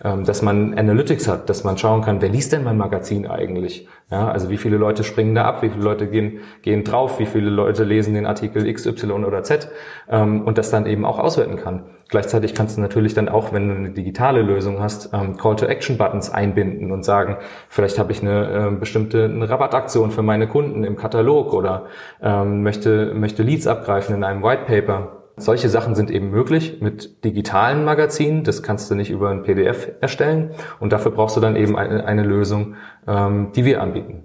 Ähm, 0.04 0.24
dass 0.24 0.42
man 0.42 0.74
Analytics 0.74 1.28
hat, 1.28 1.48
dass 1.48 1.64
man 1.64 1.78
schauen 1.78 2.02
kann, 2.02 2.20
wer 2.20 2.28
liest 2.28 2.52
denn 2.52 2.64
mein 2.64 2.76
Magazin 2.76 3.26
eigentlich? 3.26 3.88
Ja, 4.12 4.28
also 4.28 4.50
wie 4.50 4.58
viele 4.58 4.76
Leute 4.76 5.04
springen 5.04 5.34
da 5.34 5.46
ab, 5.46 5.62
wie 5.62 5.70
viele 5.70 5.84
Leute 5.84 6.06
gehen, 6.06 6.40
gehen 6.60 6.84
drauf, 6.84 7.18
wie 7.18 7.24
viele 7.24 7.48
Leute 7.48 7.82
lesen 7.82 8.12
den 8.12 8.26
Artikel 8.26 8.66
X, 8.66 8.84
Y 8.84 9.24
oder 9.24 9.42
Z 9.42 9.70
ähm, 10.06 10.42
und 10.42 10.58
das 10.58 10.70
dann 10.70 10.84
eben 10.84 11.06
auch 11.06 11.18
auswerten 11.18 11.56
kann. 11.56 11.84
Gleichzeitig 12.10 12.54
kannst 12.54 12.76
du 12.76 12.82
natürlich 12.82 13.14
dann 13.14 13.30
auch, 13.30 13.54
wenn 13.54 13.68
du 13.70 13.74
eine 13.74 13.90
digitale 13.92 14.42
Lösung 14.42 14.82
hast, 14.82 15.14
ähm, 15.14 15.38
Call-to-Action-Buttons 15.38 16.28
einbinden 16.28 16.92
und 16.92 17.06
sagen, 17.06 17.38
vielleicht 17.70 17.98
habe 17.98 18.12
ich 18.12 18.20
eine 18.20 18.68
äh, 18.68 18.76
bestimmte 18.78 19.24
eine 19.24 19.48
Rabattaktion 19.48 20.10
für 20.10 20.22
meine 20.22 20.46
Kunden 20.46 20.84
im 20.84 20.96
Katalog 20.96 21.54
oder 21.54 21.86
ähm, 22.20 22.62
möchte, 22.62 23.14
möchte 23.14 23.42
Leads 23.42 23.66
abgreifen 23.66 24.14
in 24.14 24.24
einem 24.24 24.42
White 24.42 24.64
Paper. 24.66 25.21
Solche 25.42 25.68
Sachen 25.68 25.94
sind 25.94 26.10
eben 26.10 26.30
möglich 26.30 26.80
mit 26.80 27.24
digitalen 27.24 27.84
Magazinen. 27.84 28.44
Das 28.44 28.62
kannst 28.62 28.90
du 28.90 28.94
nicht 28.94 29.10
über 29.10 29.30
ein 29.30 29.42
PDF 29.42 29.90
erstellen. 30.00 30.50
Und 30.78 30.92
dafür 30.92 31.10
brauchst 31.10 31.36
du 31.36 31.40
dann 31.40 31.56
eben 31.56 31.76
eine, 31.76 32.04
eine 32.04 32.22
Lösung, 32.22 32.76
ähm, 33.08 33.50
die 33.54 33.64
wir 33.64 33.82
anbieten. 33.82 34.22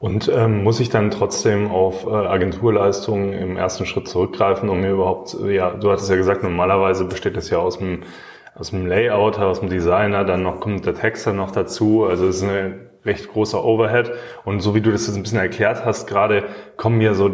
Und 0.00 0.28
ähm, 0.34 0.64
muss 0.64 0.80
ich 0.80 0.90
dann 0.90 1.12
trotzdem 1.12 1.70
auf 1.70 2.06
äh, 2.06 2.10
Agenturleistungen 2.10 3.32
im 3.32 3.56
ersten 3.56 3.86
Schritt 3.86 4.08
zurückgreifen, 4.08 4.68
um 4.68 4.80
mir 4.80 4.90
überhaupt, 4.90 5.36
ja, 5.46 5.70
du 5.70 5.92
hattest 5.92 6.10
ja 6.10 6.16
gesagt, 6.16 6.42
normalerweise 6.42 7.04
besteht 7.04 7.36
das 7.36 7.50
ja 7.50 7.58
aus 7.58 7.78
dem, 7.78 8.00
aus 8.56 8.70
dem 8.70 8.84
Layouter, 8.84 9.46
aus 9.46 9.60
dem 9.60 9.68
Designer, 9.68 10.24
dann 10.24 10.42
noch 10.42 10.58
kommt 10.58 10.84
der 10.86 10.94
Texter 10.94 11.32
noch 11.32 11.52
dazu. 11.52 12.04
Also 12.04 12.26
es 12.26 12.38
ist 12.38 12.42
eine 12.42 12.91
recht 13.04 13.32
großer 13.32 13.64
Overhead. 13.64 14.12
Und 14.44 14.60
so 14.60 14.74
wie 14.74 14.80
du 14.80 14.90
das 14.90 15.06
jetzt 15.06 15.16
ein 15.16 15.22
bisschen 15.22 15.38
erklärt 15.38 15.84
hast, 15.84 16.06
gerade 16.06 16.44
kommen 16.76 16.98
mir 16.98 17.14
so, 17.14 17.30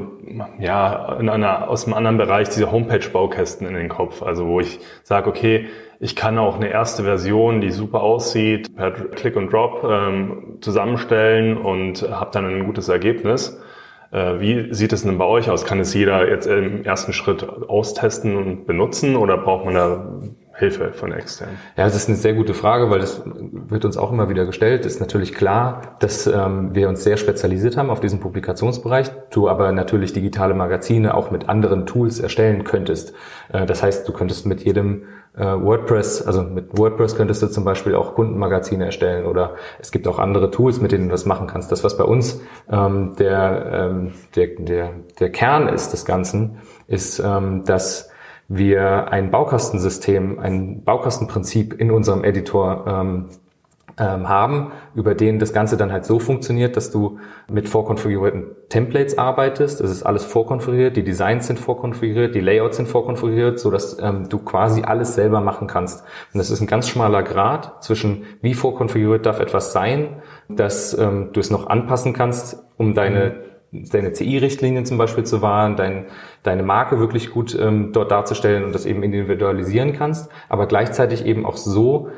ja, 0.59 1.17
in 1.21 1.29
einer, 1.29 1.69
aus 1.69 1.85
einem 1.85 1.95
anderen 1.95 2.19
Bereich 2.19 2.49
diese 2.49 2.71
Homepage-Baukästen 2.73 3.67
in 3.67 3.75
den 3.75 3.89
Kopf. 3.89 4.23
Also 4.23 4.47
wo 4.47 4.61
ich 4.61 4.81
sage, 5.03 5.29
okay, 5.29 5.69
ich 6.01 6.15
kann 6.15 6.39
auch 6.39 6.57
eine 6.57 6.69
erste 6.69 7.03
Version, 7.03 7.61
die 7.61 7.71
super 7.71 8.03
aussieht, 8.03 8.75
per 8.77 8.93
Click 8.93 9.37
und 9.37 9.53
Drop 9.53 9.85
ähm, 9.85 10.59
zusammenstellen 10.61 11.57
und 11.57 12.09
habe 12.09 12.31
dann 12.33 12.47
ein 12.47 12.67
gutes 12.67 12.89
Ergebnis. 12.89 13.61
Äh, 14.13 14.41
wie 14.41 14.73
sieht 14.73 14.93
es 14.93 15.03
denn 15.03 15.19
bei 15.19 15.25
euch 15.25 15.51
aus? 15.51 15.65
Kann 15.65 15.81
es 15.81 15.93
jeder 15.95 16.29
jetzt 16.29 16.47
im 16.47 16.85
ersten 16.85 17.13
Schritt 17.13 17.43
austesten 17.69 18.37
und 18.37 18.67
benutzen 18.67 19.17
oder 19.17 19.37
braucht 19.39 19.65
man 19.65 19.75
da 19.75 20.21
Hilfe 20.59 20.93
von 20.93 21.13
extern? 21.13 21.51
Ja, 21.77 21.85
das 21.85 21.95
ist 21.95 22.09
eine 22.09 22.17
sehr 22.17 22.35
gute 22.35 22.53
Frage, 22.53 22.91
weil 22.91 22.99
das 22.99 23.23
wird 23.25 23.85
uns 23.85 23.97
auch 23.97 24.11
immer 24.11 24.29
wieder 24.29 24.45
gestellt. 24.45 24.85
Es 24.85 24.95
ist 24.95 25.01
natürlich 25.01 25.33
klar, 25.33 25.97
dass 26.01 26.27
ähm, 26.27 26.75
wir 26.75 26.89
uns 26.89 27.05
sehr 27.05 27.17
spezialisiert 27.17 27.77
haben 27.77 27.91
auf 27.91 28.01
diesen 28.01 28.19
Publikationsbereich, 28.19 29.11
du 29.31 29.49
aber 29.49 29.71
natürlich 29.71 30.13
digitale 30.13 30.55
Magazine 30.55 31.15
auch 31.15 31.31
mit 31.31 31.49
anderen 31.49 31.87
Tools 31.87 32.19
erstellen 32.19 32.65
könntest. 32.65 33.15
Äh, 33.53 33.67
das 33.67 33.85
heißt, 33.85 34.09
du 34.09 34.13
könntest 34.13 34.47
mit 34.47 34.63
jedem 34.63 35.05
äh, 35.37 35.45
WordPress, 35.45 36.23
also 36.23 36.43
mit 36.43 36.77
WordPress 36.77 37.15
könntest 37.15 37.41
du 37.43 37.47
zum 37.47 37.65
Beispiel 37.65 37.95
auch 37.95 38.17
Kundenmagazine 38.17 38.87
erstellen 38.87 39.27
oder 39.27 39.55
es 39.79 39.93
gibt 39.93 40.09
auch 40.09 40.19
andere 40.19 40.51
Tools, 40.51 40.81
mit 40.81 40.91
denen 40.91 41.05
du 41.05 41.11
das 41.13 41.25
machen 41.25 41.47
kannst. 41.47 41.71
Das, 41.71 41.85
was 41.85 41.97
bei 41.97 42.05
uns 42.05 42.41
ähm, 42.69 43.15
der, 43.17 43.91
ähm, 43.91 44.13
der, 44.35 44.49
der, 44.59 44.91
der 45.21 45.31
Kern 45.31 45.69
ist 45.69 45.93
des 45.93 46.05
Ganzen, 46.05 46.59
ist, 46.89 47.21
ähm, 47.21 47.65
dass 47.65 48.11
wir 48.49 49.13
ein 49.13 49.31
Baukastensystem, 49.31 50.39
ein 50.39 50.83
Baukastenprinzip 50.83 51.79
in 51.79 51.91
unserem 51.91 52.25
Editor 52.25 52.85
ähm, 52.87 53.27
ähm, 53.99 54.29
haben, 54.29 54.73
über 54.95 55.15
den 55.15 55.39
das 55.39 55.53
Ganze 55.53 55.77
dann 55.77 55.93
halt 55.93 56.05
so 56.05 56.19
funktioniert, 56.19 56.77
dass 56.77 56.91
du 56.91 57.19
mit 57.51 57.69
vorkonfigurierten 57.69 58.47
Templates 58.69 59.19
arbeitest. 59.19 59.81
Es 59.81 59.91
ist 59.91 60.05
alles 60.05 60.25
vorkonfiguriert, 60.25 60.97
die 60.97 61.03
Designs 61.03 61.47
sind 61.47 61.59
vorkonfiguriert, 61.59 62.35
die 62.35 62.41
Layouts 62.41 62.77
sind 62.77 62.89
vorkonfiguriert, 62.89 63.59
so 63.59 63.71
dass 63.71 63.99
ähm, 64.01 64.29
du 64.29 64.39
quasi 64.39 64.83
alles 64.83 65.15
selber 65.15 65.41
machen 65.41 65.67
kannst. 65.67 66.05
Und 66.33 66.39
das 66.39 66.51
ist 66.51 66.61
ein 66.61 66.67
ganz 66.67 66.89
schmaler 66.89 67.23
Grad 67.23 67.83
zwischen 67.83 68.23
wie 68.41 68.55
vorkonfiguriert 68.55 69.27
darf 69.27 69.41
etwas 69.41 69.73
sein, 69.73 70.23
dass 70.49 70.97
ähm, 70.97 71.31
du 71.33 71.41
es 71.41 71.51
noch 71.51 71.67
anpassen 71.67 72.13
kannst, 72.13 72.65
um 72.77 72.95
deine 72.95 73.48
deine 73.71 74.13
CI-Richtlinien 74.13 74.87
zum 74.87 74.97
Beispiel 74.97 75.25
zu 75.25 75.43
wahren, 75.43 75.77
dein, 75.77 76.07
deine 76.43 76.63
Marke 76.63 76.99
wirklich 76.99 77.31
gut 77.31 77.57
ähm, 77.59 77.93
dort 77.93 78.11
darzustellen 78.11 78.65
und 78.65 78.75
das 78.75 78.87
eben 78.87 79.03
individualisieren 79.03 79.93
kannst, 79.93 80.31
aber 80.49 80.67
gleichzeitig 80.67 81.27
eben 81.27 81.45
auch 81.45 81.57
so 81.57 82.09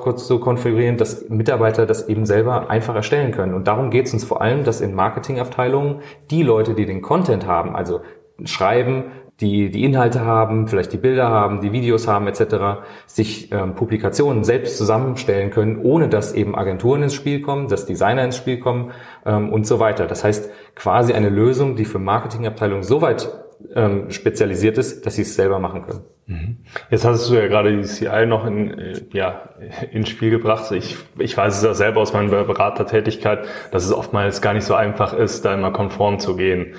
kurz 0.00 0.26
zu 0.26 0.40
konfigurieren, 0.40 0.96
dass 0.96 1.28
Mitarbeiter 1.28 1.86
das 1.86 2.08
eben 2.08 2.26
selber 2.26 2.68
einfach 2.68 2.96
erstellen 2.96 3.30
können. 3.30 3.54
Und 3.54 3.68
darum 3.68 3.90
geht 3.90 4.06
es 4.06 4.12
uns 4.12 4.24
vor 4.24 4.42
allem, 4.42 4.64
dass 4.64 4.80
in 4.80 4.94
Marketingabteilungen 4.94 6.00
die 6.30 6.42
Leute, 6.42 6.74
die 6.74 6.86
den 6.86 7.00
Content 7.00 7.46
haben, 7.46 7.76
also 7.76 8.00
schreiben, 8.44 9.04
die 9.42 9.70
die 9.70 9.84
Inhalte 9.84 10.24
haben, 10.24 10.68
vielleicht 10.68 10.92
die 10.92 10.98
Bilder 10.98 11.28
haben, 11.28 11.60
die 11.60 11.72
Videos 11.72 12.06
haben 12.06 12.26
etc., 12.28 12.84
sich 13.06 13.52
ähm, 13.52 13.74
Publikationen 13.74 14.44
selbst 14.44 14.78
zusammenstellen 14.78 15.50
können, 15.50 15.80
ohne 15.82 16.08
dass 16.08 16.32
eben 16.32 16.56
Agenturen 16.56 17.02
ins 17.02 17.14
Spiel 17.14 17.42
kommen, 17.42 17.68
dass 17.68 17.84
Designer 17.84 18.24
ins 18.24 18.36
Spiel 18.36 18.58
kommen 18.60 18.92
ähm, 19.26 19.52
und 19.52 19.66
so 19.66 19.80
weiter. 19.80 20.06
Das 20.06 20.24
heißt 20.24 20.50
quasi 20.74 21.12
eine 21.12 21.28
Lösung, 21.28 21.76
die 21.76 21.84
für 21.84 21.98
Marketingabteilungen 21.98 22.84
so 22.84 23.02
weit 23.02 23.28
ähm, 23.74 24.10
spezialisiert 24.10 24.78
ist, 24.78 25.04
dass 25.06 25.16
sie 25.16 25.22
es 25.22 25.34
selber 25.34 25.58
machen 25.58 25.82
können. 25.82 26.00
Mhm. 26.26 26.56
Jetzt 26.90 27.04
hast 27.04 27.28
du 27.28 27.34
ja 27.34 27.48
gerade 27.48 27.76
die 27.76 27.82
CI 27.82 28.26
noch 28.26 28.46
in, 28.46 28.78
äh, 28.78 29.00
ja, 29.12 29.50
ins 29.90 30.08
Spiel 30.08 30.30
gebracht. 30.30 30.70
Ich, 30.72 30.96
ich 31.18 31.36
weiß 31.36 31.58
es 31.58 31.64
ja 31.64 31.74
selber 31.74 32.00
aus 32.00 32.12
meiner 32.12 32.44
Beratertätigkeit, 32.44 33.44
dass 33.72 33.84
es 33.84 33.92
oftmals 33.92 34.40
gar 34.40 34.54
nicht 34.54 34.64
so 34.64 34.74
einfach 34.74 35.12
ist, 35.12 35.44
da 35.44 35.54
immer 35.54 35.72
konform 35.72 36.20
zu 36.20 36.36
gehen 36.36 36.74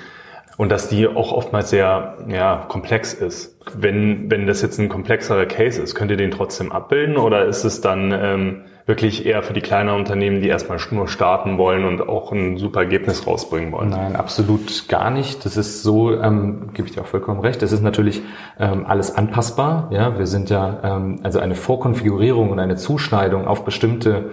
und 0.56 0.70
dass 0.70 0.88
die 0.88 1.08
auch 1.08 1.32
oftmals 1.32 1.70
sehr 1.70 2.18
ja, 2.28 2.64
komplex 2.68 3.12
ist. 3.12 3.56
Wenn, 3.76 4.30
wenn 4.30 4.46
das 4.46 4.62
jetzt 4.62 4.78
ein 4.78 4.88
komplexerer 4.88 5.46
Case 5.46 5.82
ist, 5.82 5.94
könnt 5.94 6.10
ihr 6.10 6.16
den 6.16 6.30
trotzdem 6.30 6.70
abbilden 6.70 7.16
oder 7.16 7.46
ist 7.46 7.64
es 7.64 7.80
dann 7.80 8.12
ähm, 8.12 8.60
wirklich 8.86 9.26
eher 9.26 9.42
für 9.42 9.54
die 9.54 9.62
kleineren 9.62 9.98
Unternehmen, 9.98 10.40
die 10.40 10.48
erstmal 10.48 10.78
nur 10.90 11.08
starten 11.08 11.58
wollen 11.58 11.84
und 11.84 12.06
auch 12.08 12.30
ein 12.30 12.58
super 12.58 12.80
Ergebnis 12.80 13.26
rausbringen 13.26 13.72
wollen? 13.72 13.88
Nein, 13.88 14.14
absolut 14.14 14.88
gar 14.88 15.10
nicht. 15.10 15.44
Das 15.44 15.56
ist 15.56 15.82
so, 15.82 16.12
ähm, 16.12 16.70
gebe 16.74 16.86
ich 16.86 16.94
dir 16.94 17.00
auch 17.00 17.06
vollkommen 17.06 17.40
recht, 17.40 17.62
das 17.62 17.72
ist 17.72 17.82
natürlich 17.82 18.22
ähm, 18.60 18.84
alles 18.86 19.16
anpassbar. 19.16 19.88
Ja, 19.90 20.18
Wir 20.18 20.26
sind 20.26 20.50
ja, 20.50 20.78
ähm, 20.84 21.20
also 21.22 21.40
eine 21.40 21.54
Vorkonfigurierung 21.54 22.50
und 22.50 22.60
eine 22.60 22.76
Zuschneidung 22.76 23.46
auf 23.46 23.64
bestimmte, 23.64 24.30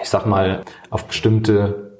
ich 0.00 0.08
sag 0.08 0.26
mal, 0.26 0.62
auf 0.88 1.06
bestimmte 1.06 1.91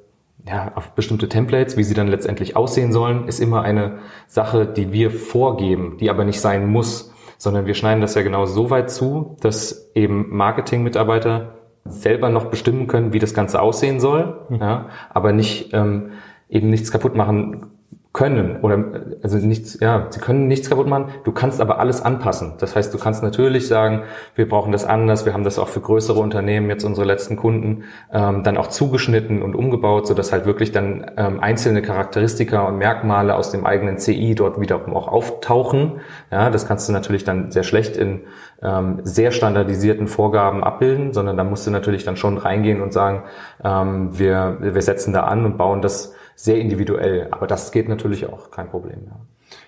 ja, 0.45 0.71
auf 0.75 0.91
bestimmte 0.91 1.29
Templates, 1.29 1.77
wie 1.77 1.83
sie 1.83 1.93
dann 1.93 2.07
letztendlich 2.07 2.55
aussehen 2.55 2.91
sollen, 2.91 3.27
ist 3.27 3.39
immer 3.39 3.61
eine 3.61 3.99
Sache, 4.27 4.65
die 4.65 4.91
wir 4.91 5.11
vorgeben, 5.11 5.97
die 5.99 6.09
aber 6.09 6.25
nicht 6.25 6.41
sein 6.41 6.67
muss, 6.67 7.13
sondern 7.37 7.65
wir 7.65 7.73
schneiden 7.73 8.01
das 8.01 8.15
ja 8.15 8.23
genau 8.23 8.45
so 8.45 8.69
weit 8.69 8.91
zu, 8.91 9.37
dass 9.41 9.91
eben 9.95 10.35
Marketing-Mitarbeiter 10.35 11.55
selber 11.85 12.29
noch 12.29 12.45
bestimmen 12.45 12.87
können, 12.87 13.13
wie 13.13 13.19
das 13.19 13.33
Ganze 13.33 13.61
aussehen 13.61 13.99
soll, 13.99 14.45
mhm. 14.49 14.57
ja, 14.57 14.89
aber 15.09 15.33
nicht 15.33 15.73
ähm, 15.73 16.11
eben 16.49 16.69
nichts 16.69 16.91
kaputt 16.91 17.15
machen 17.15 17.72
können 18.13 18.57
oder 18.61 18.77
also 19.23 19.37
nichts, 19.37 19.79
ja, 19.79 20.05
sie 20.11 20.19
können 20.19 20.47
nichts 20.47 20.69
kaputt 20.69 20.87
machen. 20.87 21.07
Du 21.23 21.31
kannst 21.31 21.59
aber 21.59 21.79
alles 21.79 21.99
anpassen. 21.99 22.53
Das 22.59 22.75
heißt, 22.75 22.93
du 22.93 22.99
kannst 22.99 23.23
natürlich 23.23 23.67
sagen, 23.67 24.03
wir 24.35 24.47
brauchen 24.47 24.71
das 24.71 24.85
anders. 24.85 25.25
Wir 25.25 25.33
haben 25.33 25.43
das 25.43 25.57
auch 25.57 25.67
für 25.67 25.81
größere 25.81 26.19
Unternehmen 26.19 26.69
jetzt 26.69 26.83
unsere 26.83 27.07
letzten 27.07 27.37
Kunden 27.37 27.85
ähm, 28.13 28.43
dann 28.43 28.57
auch 28.57 28.67
zugeschnitten 28.67 29.41
und 29.41 29.55
umgebaut, 29.55 30.05
so 30.05 30.13
dass 30.13 30.31
halt 30.31 30.45
wirklich 30.45 30.71
dann 30.71 31.09
ähm, 31.17 31.39
einzelne 31.39 31.81
Charakteristika 31.81 32.67
und 32.67 32.77
Merkmale 32.77 33.35
aus 33.35 33.49
dem 33.49 33.65
eigenen 33.65 33.97
CI 33.97 34.35
dort 34.35 34.61
wiederum 34.61 34.95
auch 34.95 35.07
auftauchen. 35.07 36.01
Ja, 36.31 36.51
das 36.51 36.67
kannst 36.67 36.87
du 36.87 36.93
natürlich 36.93 37.23
dann 37.23 37.49
sehr 37.49 37.63
schlecht 37.63 37.97
in 37.97 38.21
ähm, 38.61 38.99
sehr 39.01 39.31
standardisierten 39.31 40.07
Vorgaben 40.07 40.63
abbilden, 40.63 41.13
sondern 41.13 41.35
da 41.35 41.43
musst 41.43 41.65
du 41.65 41.71
natürlich 41.71 42.05
dann 42.05 42.15
schon 42.15 42.37
reingehen 42.37 42.79
und 42.79 42.93
sagen, 42.93 43.23
ähm, 43.63 44.17
wir 44.19 44.57
wir 44.61 44.81
setzen 44.83 45.13
da 45.13 45.23
an 45.23 45.45
und 45.45 45.57
bauen 45.57 45.81
das 45.81 46.13
sehr 46.43 46.57
individuell. 46.57 47.29
Aber 47.31 47.47
das 47.47 47.71
geht 47.71 47.87
natürlich 47.87 48.25
auch, 48.25 48.51
kein 48.51 48.69
Problem. 48.69 49.03
Ja. 49.05 49.15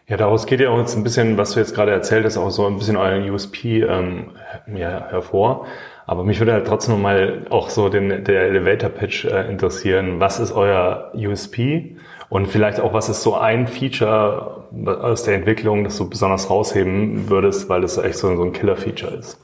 Ja, 0.08 0.18
daraus 0.18 0.46
geht 0.46 0.60
ja 0.60 0.70
auch 0.70 0.78
jetzt 0.78 0.96
ein 0.98 1.04
bisschen, 1.04 1.38
was 1.38 1.52
du 1.52 1.60
jetzt 1.60 1.74
gerade 1.74 1.92
erzählt 1.92 2.26
hast, 2.26 2.38
auch 2.38 2.50
so 2.50 2.66
ein 2.66 2.78
bisschen 2.78 2.98
euren 2.98 3.30
USP 3.30 3.82
ähm, 3.82 4.32
ja, 4.76 5.08
hervor. 5.10 5.68
Aber 6.06 6.26
mich 6.26 6.40
würde 6.40 6.52
halt 6.52 6.68
trotzdem 6.68 7.02
mal 7.02 7.46
auch 7.50 7.70
so 7.70 7.88
den, 7.88 8.26
der 8.26 8.42
Elevator 8.42 8.90
Pitch 8.90 9.24
äh, 9.24 9.50
interessieren. 9.50 10.20
Was 10.20 10.40
ist 10.40 10.52
euer 10.52 11.14
USP? 11.16 11.96
Und 12.28 12.48
vielleicht 12.48 12.82
auch, 12.82 12.92
was 12.92 13.08
ist 13.08 13.24
so 13.24 13.36
ein 13.36 13.68
Feature 13.68 14.66
aus 14.86 15.24
der 15.24 15.36
Entwicklung, 15.36 15.86
das 15.86 15.98
du 15.98 16.10
besonders 16.10 16.50
rausheben 16.50 17.30
würdest, 17.30 17.70
weil 17.70 17.84
es 17.86 17.98
echt 17.98 18.18
so, 18.18 18.36
so 18.36 18.44
ein 18.44 18.52
Killer-Feature 18.52 19.16
ist? 19.16 19.40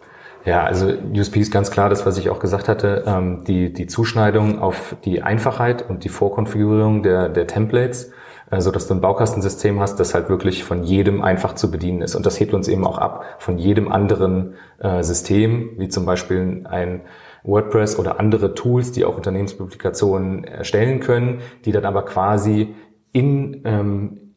Ja, 0.45 0.63
also 0.63 0.91
USP 1.13 1.39
ist 1.39 1.51
ganz 1.51 1.69
klar 1.69 1.89
das, 1.89 2.05
was 2.05 2.17
ich 2.17 2.29
auch 2.29 2.39
gesagt 2.39 2.67
hatte, 2.67 3.03
ähm, 3.05 3.43
die, 3.43 3.71
die 3.71 3.85
Zuschneidung 3.87 4.59
auf 4.59 4.95
die 5.05 5.21
Einfachheit 5.21 5.87
und 5.87 6.03
die 6.03 6.09
Vorkonfigurierung 6.09 7.03
der, 7.03 7.29
der 7.29 7.45
Templates, 7.45 8.11
äh, 8.49 8.59
so 8.59 8.71
dass 8.71 8.87
du 8.87 8.95
ein 8.95 9.01
Baukastensystem 9.01 9.79
hast, 9.79 9.99
das 9.99 10.15
halt 10.15 10.29
wirklich 10.29 10.63
von 10.63 10.83
jedem 10.83 11.21
einfach 11.21 11.53
zu 11.53 11.69
bedienen 11.69 12.01
ist. 12.01 12.15
Und 12.15 12.25
das 12.25 12.39
hebt 12.39 12.53
uns 12.53 12.67
eben 12.67 12.85
auch 12.87 12.97
ab 12.97 13.23
von 13.37 13.59
jedem 13.59 13.91
anderen 13.91 14.55
äh, 14.79 15.03
System, 15.03 15.71
wie 15.77 15.89
zum 15.89 16.05
Beispiel 16.05 16.61
ein 16.65 17.01
WordPress 17.43 17.99
oder 17.99 18.19
andere 18.19 18.55
Tools, 18.55 18.91
die 18.91 19.05
auch 19.05 19.17
Unternehmenspublikationen 19.17 20.43
erstellen 20.43 20.99
können, 20.99 21.41
die 21.65 21.71
dann 21.71 21.85
aber 21.85 22.03
quasi 22.03 22.73
in, 23.11 23.61
ähm, 23.65 24.30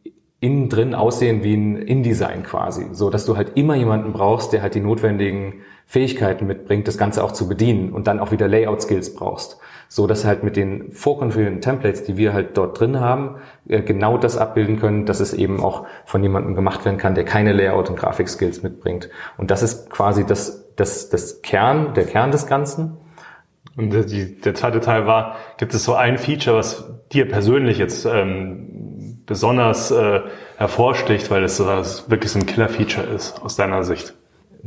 innen 0.44 0.68
drin 0.68 0.94
aussehen 0.94 1.42
wie 1.42 1.54
ein 1.54 1.76
InDesign 1.76 2.42
quasi, 2.42 2.88
so 2.92 3.08
dass 3.08 3.24
du 3.24 3.38
halt 3.38 3.52
immer 3.54 3.76
jemanden 3.76 4.12
brauchst, 4.12 4.52
der 4.52 4.60
halt 4.60 4.74
die 4.74 4.80
notwendigen 4.80 5.62
Fähigkeiten 5.86 6.46
mitbringt, 6.46 6.86
das 6.86 6.98
Ganze 6.98 7.24
auch 7.24 7.32
zu 7.32 7.48
bedienen 7.48 7.92
und 7.92 8.06
dann 8.06 8.20
auch 8.20 8.30
wieder 8.30 8.46
Layout-Skills 8.46 9.14
brauchst. 9.14 9.58
So 9.88 10.06
dass 10.06 10.26
halt 10.26 10.42
mit 10.44 10.56
den 10.56 10.92
vorkonfigurierten 10.92 11.62
Templates, 11.62 12.04
die 12.04 12.18
wir 12.18 12.34
halt 12.34 12.58
dort 12.58 12.78
drin 12.78 13.00
haben, 13.00 13.36
äh, 13.68 13.80
genau 13.80 14.18
das 14.18 14.36
abbilden 14.36 14.78
können, 14.78 15.06
dass 15.06 15.20
es 15.20 15.32
eben 15.32 15.60
auch 15.60 15.86
von 16.04 16.22
jemandem 16.22 16.54
gemacht 16.54 16.84
werden 16.84 16.98
kann, 16.98 17.14
der 17.14 17.24
keine 17.24 17.54
Layout- 17.54 17.88
und 17.88 17.96
Grafik-Skills 17.96 18.62
mitbringt. 18.62 19.08
Und 19.38 19.50
das 19.50 19.62
ist 19.62 19.88
quasi 19.88 20.26
das, 20.26 20.74
das, 20.76 21.08
das 21.08 21.40
Kern, 21.40 21.94
der 21.94 22.04
Kern 22.04 22.32
des 22.32 22.46
Ganzen. 22.46 22.98
Und 23.76 23.92
die, 24.10 24.40
der 24.40 24.54
zweite 24.54 24.80
Teil 24.80 25.06
war, 25.06 25.36
gibt 25.56 25.72
es 25.74 25.84
so 25.84 25.94
ein 25.94 26.18
Feature, 26.18 26.56
was 26.56 26.84
dir 27.12 27.28
persönlich 27.28 27.78
jetzt 27.78 28.04
ähm, 28.04 28.93
besonders 29.26 29.90
äh, 29.90 30.20
hervorsticht, 30.56 31.30
weil 31.30 31.44
es 31.44 31.58
wirklich 31.60 32.30
so 32.30 32.38
ein 32.38 32.46
Killer-Feature 32.46 33.06
ist 33.06 33.40
aus 33.42 33.56
deiner 33.56 33.84
Sicht? 33.84 34.14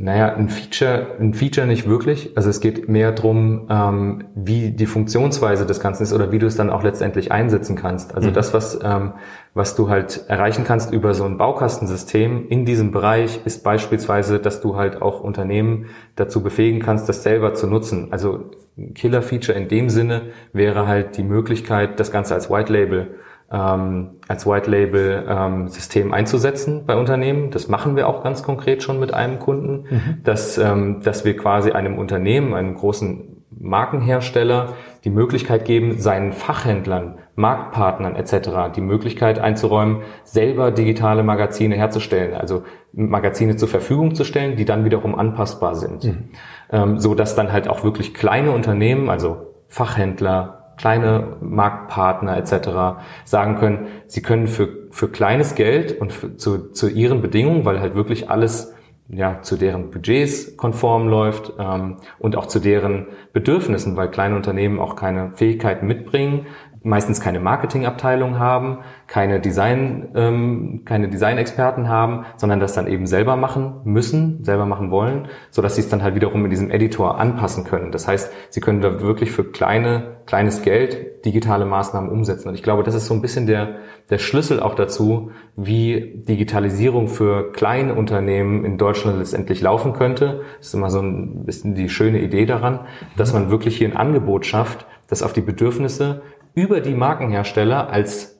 Naja, 0.00 0.32
ein 0.32 0.48
Feature, 0.48 1.08
ein 1.18 1.34
Feature 1.34 1.66
nicht 1.66 1.88
wirklich. 1.88 2.30
Also 2.36 2.50
es 2.50 2.60
geht 2.60 2.88
mehr 2.88 3.10
drum, 3.10 3.66
ähm, 3.68 4.26
wie 4.36 4.70
die 4.70 4.86
Funktionsweise 4.86 5.66
des 5.66 5.80
Ganzen 5.80 6.04
ist 6.04 6.12
oder 6.12 6.30
wie 6.30 6.38
du 6.38 6.46
es 6.46 6.54
dann 6.54 6.70
auch 6.70 6.84
letztendlich 6.84 7.32
einsetzen 7.32 7.74
kannst. 7.74 8.14
Also 8.14 8.30
mhm. 8.30 8.34
das, 8.34 8.54
was, 8.54 8.78
ähm, 8.80 9.14
was 9.54 9.74
du 9.74 9.88
halt 9.88 10.24
erreichen 10.28 10.62
kannst 10.62 10.92
über 10.92 11.14
so 11.14 11.24
ein 11.24 11.36
Baukastensystem 11.36 12.46
in 12.48 12.64
diesem 12.64 12.92
Bereich, 12.92 13.40
ist 13.44 13.64
beispielsweise, 13.64 14.38
dass 14.38 14.60
du 14.60 14.76
halt 14.76 15.02
auch 15.02 15.20
Unternehmen 15.20 15.86
dazu 16.14 16.44
befähigen 16.44 16.78
kannst, 16.78 17.08
das 17.08 17.24
selber 17.24 17.54
zu 17.54 17.66
nutzen. 17.66 18.12
Also 18.12 18.50
ein 18.76 18.94
Killer-Feature 18.94 19.58
in 19.58 19.66
dem 19.66 19.90
Sinne 19.90 20.26
wäre 20.52 20.86
halt 20.86 21.16
die 21.16 21.24
Möglichkeit, 21.24 21.98
das 21.98 22.12
Ganze 22.12 22.34
als 22.34 22.48
White 22.48 22.72
Label 22.72 23.16
ähm, 23.50 24.16
als 24.28 24.46
White 24.46 24.70
Label 24.70 25.26
ähm, 25.28 25.68
System 25.68 26.12
einzusetzen 26.12 26.84
bei 26.86 26.96
Unternehmen. 26.96 27.50
Das 27.50 27.68
machen 27.68 27.96
wir 27.96 28.08
auch 28.08 28.22
ganz 28.22 28.42
konkret 28.42 28.82
schon 28.82 29.00
mit 29.00 29.14
einem 29.14 29.38
Kunden, 29.38 29.86
mhm. 29.90 30.20
dass, 30.22 30.58
ähm, 30.58 31.00
dass 31.02 31.24
wir 31.24 31.36
quasi 31.36 31.70
einem 31.72 31.98
Unternehmen, 31.98 32.54
einem 32.54 32.74
großen 32.74 33.44
Markenhersteller 33.50 34.74
die 35.04 35.10
Möglichkeit 35.10 35.64
geben, 35.64 35.98
seinen 35.98 36.32
Fachhändlern 36.32 37.18
Marktpartnern 37.38 38.16
etc. 38.16 38.74
die 38.74 38.80
Möglichkeit 38.80 39.38
einzuräumen, 39.38 40.02
selber 40.24 40.72
digitale 40.72 41.22
Magazine 41.22 41.76
herzustellen, 41.76 42.34
also 42.34 42.64
Magazine 42.92 43.56
zur 43.56 43.68
Verfügung 43.68 44.16
zu 44.16 44.24
stellen, 44.24 44.56
die 44.56 44.64
dann 44.64 44.84
wiederum 44.84 45.14
anpassbar 45.14 45.76
sind, 45.76 46.04
mhm. 46.04 46.30
ähm, 46.70 46.98
so 46.98 47.14
dass 47.14 47.36
dann 47.36 47.52
halt 47.52 47.68
auch 47.68 47.84
wirklich 47.84 48.12
kleine 48.12 48.50
Unternehmen, 48.50 49.08
also 49.08 49.54
Fachhändler, 49.68 50.57
kleine 50.78 51.36
Marktpartner 51.40 52.36
etc. 52.36 53.02
sagen 53.24 53.56
können, 53.56 53.88
sie 54.06 54.22
können 54.22 54.46
für, 54.46 54.68
für 54.90 55.08
kleines 55.08 55.54
Geld 55.54 56.00
und 56.00 56.12
für, 56.12 56.36
zu, 56.36 56.72
zu 56.72 56.88
ihren 56.88 57.20
Bedingungen, 57.20 57.64
weil 57.64 57.80
halt 57.80 57.94
wirklich 57.94 58.30
alles 58.30 58.74
ja, 59.10 59.40
zu 59.40 59.56
deren 59.56 59.90
Budgets 59.90 60.56
konform 60.56 61.08
läuft 61.08 61.52
ähm, 61.58 61.96
und 62.18 62.36
auch 62.36 62.46
zu 62.46 62.58
deren 62.58 63.06
Bedürfnissen, 63.32 63.96
weil 63.96 64.10
kleine 64.10 64.36
Unternehmen 64.36 64.78
auch 64.78 64.96
keine 64.96 65.30
Fähigkeiten 65.30 65.86
mitbringen, 65.86 66.46
meistens 66.82 67.20
keine 67.20 67.40
Marketingabteilung 67.40 68.38
haben, 68.38 68.78
keine 69.06 69.40
Design, 69.40 70.08
ähm, 70.14 70.82
keine 70.84 71.08
Designexperten 71.08 71.88
haben, 71.88 72.24
sondern 72.36 72.60
das 72.60 72.74
dann 72.74 72.86
eben 72.86 73.06
selber 73.06 73.36
machen 73.36 73.80
müssen, 73.84 74.44
selber 74.44 74.66
machen 74.66 74.90
wollen, 74.90 75.28
so 75.50 75.62
dass 75.62 75.74
sie 75.74 75.80
es 75.80 75.88
dann 75.88 76.02
halt 76.02 76.14
wiederum 76.14 76.44
in 76.44 76.50
diesem 76.50 76.70
Editor 76.70 77.18
anpassen 77.18 77.64
können. 77.64 77.90
Das 77.92 78.06
heißt, 78.06 78.32
sie 78.50 78.60
können 78.60 78.80
da 78.80 79.00
wirklich 79.00 79.30
für 79.30 79.44
kleine, 79.44 80.18
kleines 80.26 80.62
Geld 80.62 81.24
digitale 81.24 81.64
Maßnahmen 81.64 82.10
umsetzen. 82.10 82.48
Und 82.48 82.54
ich 82.54 82.62
glaube, 82.62 82.82
das 82.82 82.94
ist 82.94 83.06
so 83.06 83.14
ein 83.14 83.22
bisschen 83.22 83.46
der, 83.46 83.76
der 84.10 84.18
Schlüssel 84.18 84.60
auch 84.60 84.74
dazu, 84.74 85.30
wie 85.56 86.22
Digitalisierung 86.28 87.08
für 87.08 87.52
kleine 87.52 87.94
Unternehmen 87.94 88.64
in 88.64 88.78
Deutschland 88.78 89.18
letztendlich 89.18 89.60
laufen 89.60 89.92
könnte. 89.92 90.42
Das 90.58 90.68
ist 90.68 90.74
immer 90.74 90.90
so 90.90 91.00
ein 91.00 91.44
bisschen 91.44 91.74
die 91.74 91.88
schöne 91.88 92.20
Idee 92.20 92.46
daran, 92.46 92.80
dass 93.16 93.32
man 93.32 93.50
wirklich 93.50 93.76
hier 93.76 93.88
ein 93.88 93.96
Angebot 93.96 94.46
schafft, 94.46 94.86
das 95.08 95.22
auf 95.22 95.32
die 95.32 95.40
Bedürfnisse 95.40 96.22
über 96.58 96.80
die 96.80 96.94
Markenhersteller 96.94 97.88
als 97.88 98.36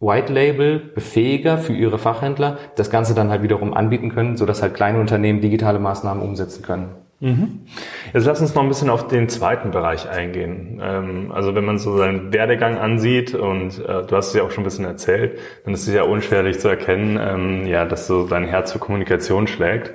White 0.00 0.32
Label 0.32 0.78
Befähiger 0.78 1.58
für 1.58 1.74
ihre 1.74 1.98
Fachhändler 1.98 2.56
das 2.76 2.88
Ganze 2.88 3.14
dann 3.14 3.28
halt 3.28 3.42
wiederum 3.42 3.74
anbieten 3.74 4.14
können, 4.14 4.38
sodass 4.38 4.62
halt 4.62 4.72
kleine 4.72 5.00
Unternehmen 5.00 5.42
digitale 5.42 5.78
Maßnahmen 5.78 6.22
umsetzen 6.22 6.62
können. 6.62 6.88
Mhm. 7.20 7.66
Jetzt 8.14 8.24
lass 8.24 8.40
uns 8.40 8.54
noch 8.54 8.62
ein 8.62 8.68
bisschen 8.68 8.88
auf 8.88 9.08
den 9.08 9.28
zweiten 9.28 9.70
Bereich 9.70 10.08
eingehen. 10.08 10.80
Ähm, 10.82 11.30
also 11.30 11.54
wenn 11.54 11.64
man 11.64 11.78
so 11.78 11.98
seinen 11.98 12.32
Werdegang 12.32 12.78
ansieht 12.78 13.34
und 13.34 13.80
äh, 13.80 14.06
du 14.06 14.16
hast 14.16 14.28
es 14.28 14.34
ja 14.34 14.44
auch 14.44 14.50
schon 14.50 14.62
ein 14.62 14.64
bisschen 14.64 14.84
erzählt, 14.86 15.38
dann 15.64 15.74
ist 15.74 15.86
es 15.86 15.92
ja 15.92 16.04
unschwerlich 16.04 16.58
zu 16.58 16.68
erkennen, 16.68 17.18
ähm, 17.20 17.66
ja, 17.66 17.84
dass 17.84 18.06
so 18.06 18.26
dein 18.26 18.44
Herz 18.44 18.72
für 18.72 18.78
Kommunikation 18.78 19.46
schlägt. 19.46 19.92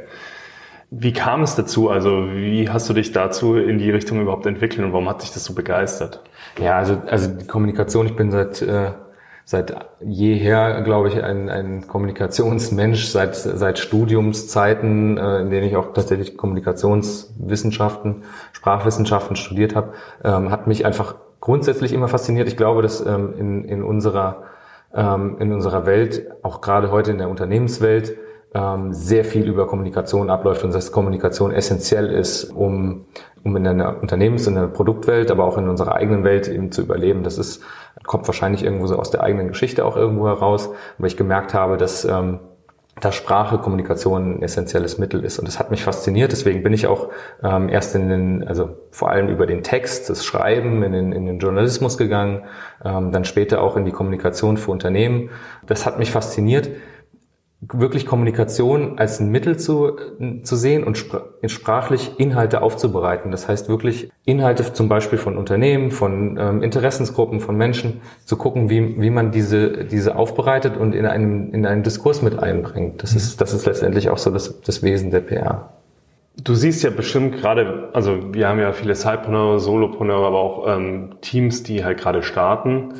Wie 0.96 1.12
kam 1.12 1.42
es 1.42 1.56
dazu? 1.56 1.90
Also 1.90 2.28
wie 2.34 2.70
hast 2.70 2.88
du 2.88 2.94
dich 2.94 3.12
dazu 3.12 3.56
in 3.56 3.80
die 3.80 3.90
Richtung 3.90 4.22
überhaupt 4.22 4.46
entwickelt 4.46 4.86
und 4.86 4.94
warum 4.94 5.10
hat 5.10 5.24
dich 5.24 5.32
das 5.32 5.44
so 5.44 5.56
begeistert? 5.56 6.22
Ja, 6.62 6.78
also, 6.78 7.02
also 7.08 7.30
die 7.30 7.48
Kommunikation, 7.48 8.06
ich 8.06 8.16
bin 8.16 8.30
seit, 8.30 8.62
äh, 8.62 8.92
seit 9.44 9.76
jeher, 10.02 10.84
glaube 10.84 11.08
ich, 11.08 11.24
ein, 11.24 11.50
ein 11.50 11.88
Kommunikationsmensch, 11.88 13.08
seit, 13.08 13.36
seit 13.36 13.80
Studiumszeiten, 13.80 15.18
äh, 15.18 15.40
in 15.40 15.50
denen 15.50 15.68
ich 15.68 15.76
auch 15.78 15.94
tatsächlich 15.94 16.38
Kommunikationswissenschaften, 16.38 18.24
Sprachwissenschaften 18.52 19.36
studiert 19.36 19.76
habe, 19.76 19.94
ähm, 20.24 20.52
hat 20.52 20.68
mich 20.68 20.86
einfach 20.86 21.16
grundsätzlich 21.40 21.92
immer 21.92 22.08
fasziniert. 22.08 22.48
Ich 22.48 22.56
glaube, 22.56 22.84
dass 22.84 23.04
ähm, 23.04 23.34
in, 23.40 23.66
in 23.66 23.84
unserer 23.84 24.44
ähm, 24.94 25.38
in 25.40 25.52
unserer 25.52 25.88
Welt, 25.88 26.32
auch 26.44 26.62
gerade 26.62 26.92
heute 26.92 27.10
in 27.10 27.18
der 27.18 27.30
Unternehmenswelt, 27.30 28.16
ähm, 28.54 28.94
sehr 28.94 29.26
viel 29.26 29.48
über 29.48 29.68
Kommunikation 29.68 30.30
abläuft 30.30 30.64
und 30.64 30.74
dass 30.74 30.92
Kommunikation 30.92 31.52
essentiell 31.52 32.10
ist, 32.10 32.46
um, 32.46 33.06
um 33.44 33.56
in 33.56 33.68
einer 33.68 34.02
Unternehmens- 34.02 34.48
und 34.48 34.56
in 34.56 34.62
der 34.62 34.68
Produktwelt, 34.68 35.32
aber 35.32 35.46
auch 35.46 35.58
in 35.58 35.68
unserer 35.68 35.96
eigenen 35.96 36.24
Welt 36.24 36.48
eben 36.48 36.72
zu 36.72 36.82
überleben. 36.82 37.24
Das 37.24 37.38
ist, 37.38 37.64
kommt 38.06 38.28
wahrscheinlich 38.28 38.64
irgendwo 38.64 38.88
so 38.88 38.98
aus 38.98 39.12
der 39.12 39.24
eigenen 39.24 39.48
Geschichte 39.48 39.86
auch 39.86 39.98
irgendwo 39.98 40.28
heraus, 40.28 40.70
weil 40.98 41.08
ich 41.08 41.18
gemerkt 41.18 41.54
habe, 41.54 41.78
dass 41.78 42.06
ähm, 42.06 42.40
dass 43.02 43.16
Sprache, 43.16 43.58
Kommunikation 43.58 44.36
ein 44.36 44.42
essentielles 44.44 44.98
Mittel 44.98 45.24
ist. 45.26 45.40
Und 45.40 45.48
das 45.48 45.58
hat 45.58 45.72
mich 45.72 45.84
fasziniert. 45.84 46.32
Deswegen 46.32 46.62
bin 46.62 46.74
ich 46.74 46.88
auch 46.88 47.10
ähm, 47.44 47.68
erst 47.68 47.96
in 47.96 48.08
den, 48.08 48.48
also 48.48 48.78
vor 48.92 49.10
allem 49.10 49.30
über 49.30 49.48
den 49.48 49.64
Text, 49.64 50.10
das 50.10 50.24
Schreiben, 50.24 50.84
in 50.84 50.92
den, 50.92 51.12
in 51.12 51.26
den 51.26 51.40
Journalismus 51.40 51.98
gegangen, 51.98 52.44
ähm, 52.86 53.12
dann 53.12 53.26
später 53.26 53.62
auch 53.62 53.78
in 53.78 53.86
die 53.86 53.92
Kommunikation 53.92 54.58
für 54.58 54.72
Unternehmen. 54.72 55.32
Das 55.66 55.86
hat 55.86 55.98
mich 55.98 56.12
fasziniert 56.12 56.70
wirklich 57.72 58.06
Kommunikation 58.06 58.98
als 58.98 59.20
ein 59.20 59.30
Mittel 59.30 59.58
zu, 59.58 59.98
zu 60.44 60.56
sehen 60.56 60.84
und 60.84 60.98
sprachlich 61.46 62.12
Inhalte 62.18 62.62
aufzubereiten. 62.62 63.32
Das 63.32 63.48
heißt 63.48 63.70
wirklich 63.70 64.12
Inhalte 64.26 64.74
zum 64.74 64.90
Beispiel 64.90 65.20
von 65.20 65.38
Unternehmen, 65.38 65.92
von 65.92 66.38
ähm, 66.40 66.64
Interessensgruppen, 66.64 67.40
von 67.40 67.56
Menschen 67.56 68.02
zu 68.26 68.38
gucken, 68.38 68.70
wie, 68.70 69.02
wie 69.02 69.10
man 69.10 69.32
diese, 69.32 69.86
diese 69.86 70.16
aufbereitet 70.16 70.78
und 70.78 70.94
in 70.94 71.06
einem, 71.06 71.54
in 71.54 71.66
einen 71.66 71.84
Diskurs 71.84 72.22
mit 72.22 72.40
einbringt. 72.40 73.04
Das 73.04 73.14
ist, 73.14 73.40
das 73.40 73.54
ist 73.54 73.66
letztendlich 73.66 74.10
auch 74.10 74.18
so 74.18 74.32
das, 74.32 74.62
das 74.62 74.84
Wesen 74.84 75.12
der 75.12 75.22
PR. 75.22 75.70
Du 76.44 76.56
siehst 76.56 76.84
ja 76.84 76.90
bestimmt 76.90 77.36
gerade, 77.36 77.90
also 77.94 78.34
wir 78.34 78.48
haben 78.48 78.60
ja 78.60 78.72
viele 78.74 78.96
Sidepreneure, 78.96 79.60
Solopreneure, 79.60 80.26
aber 80.26 80.40
auch 80.40 80.68
ähm, 80.68 81.12
Teams, 81.22 81.62
die 81.62 81.86
halt 81.86 82.00
gerade 82.00 82.24
starten 82.24 82.94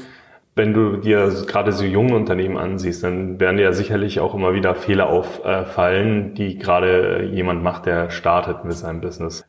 wenn 0.56 0.74
du 0.74 0.98
dir 0.98 1.32
gerade 1.48 1.72
so 1.72 1.84
junge 1.84 2.16
Unternehmen 2.16 2.58
ansiehst, 2.58 3.04
dann 3.04 3.40
werden 3.40 3.58
dir 3.58 3.64
ja 3.64 3.74
sicherlich 3.74 4.20
auch 4.20 4.36
immer 4.36 4.54
wieder 4.54 4.76
Fehler 4.76 5.10
auffallen, 5.10 6.36
die 6.36 6.60
gerade 6.60 7.24
jemand 7.32 7.64
macht, 7.64 7.88
der 7.88 8.12
startet 8.12 8.64
mit 8.64 8.74
seinem 8.74 9.02
Business. 9.02 9.46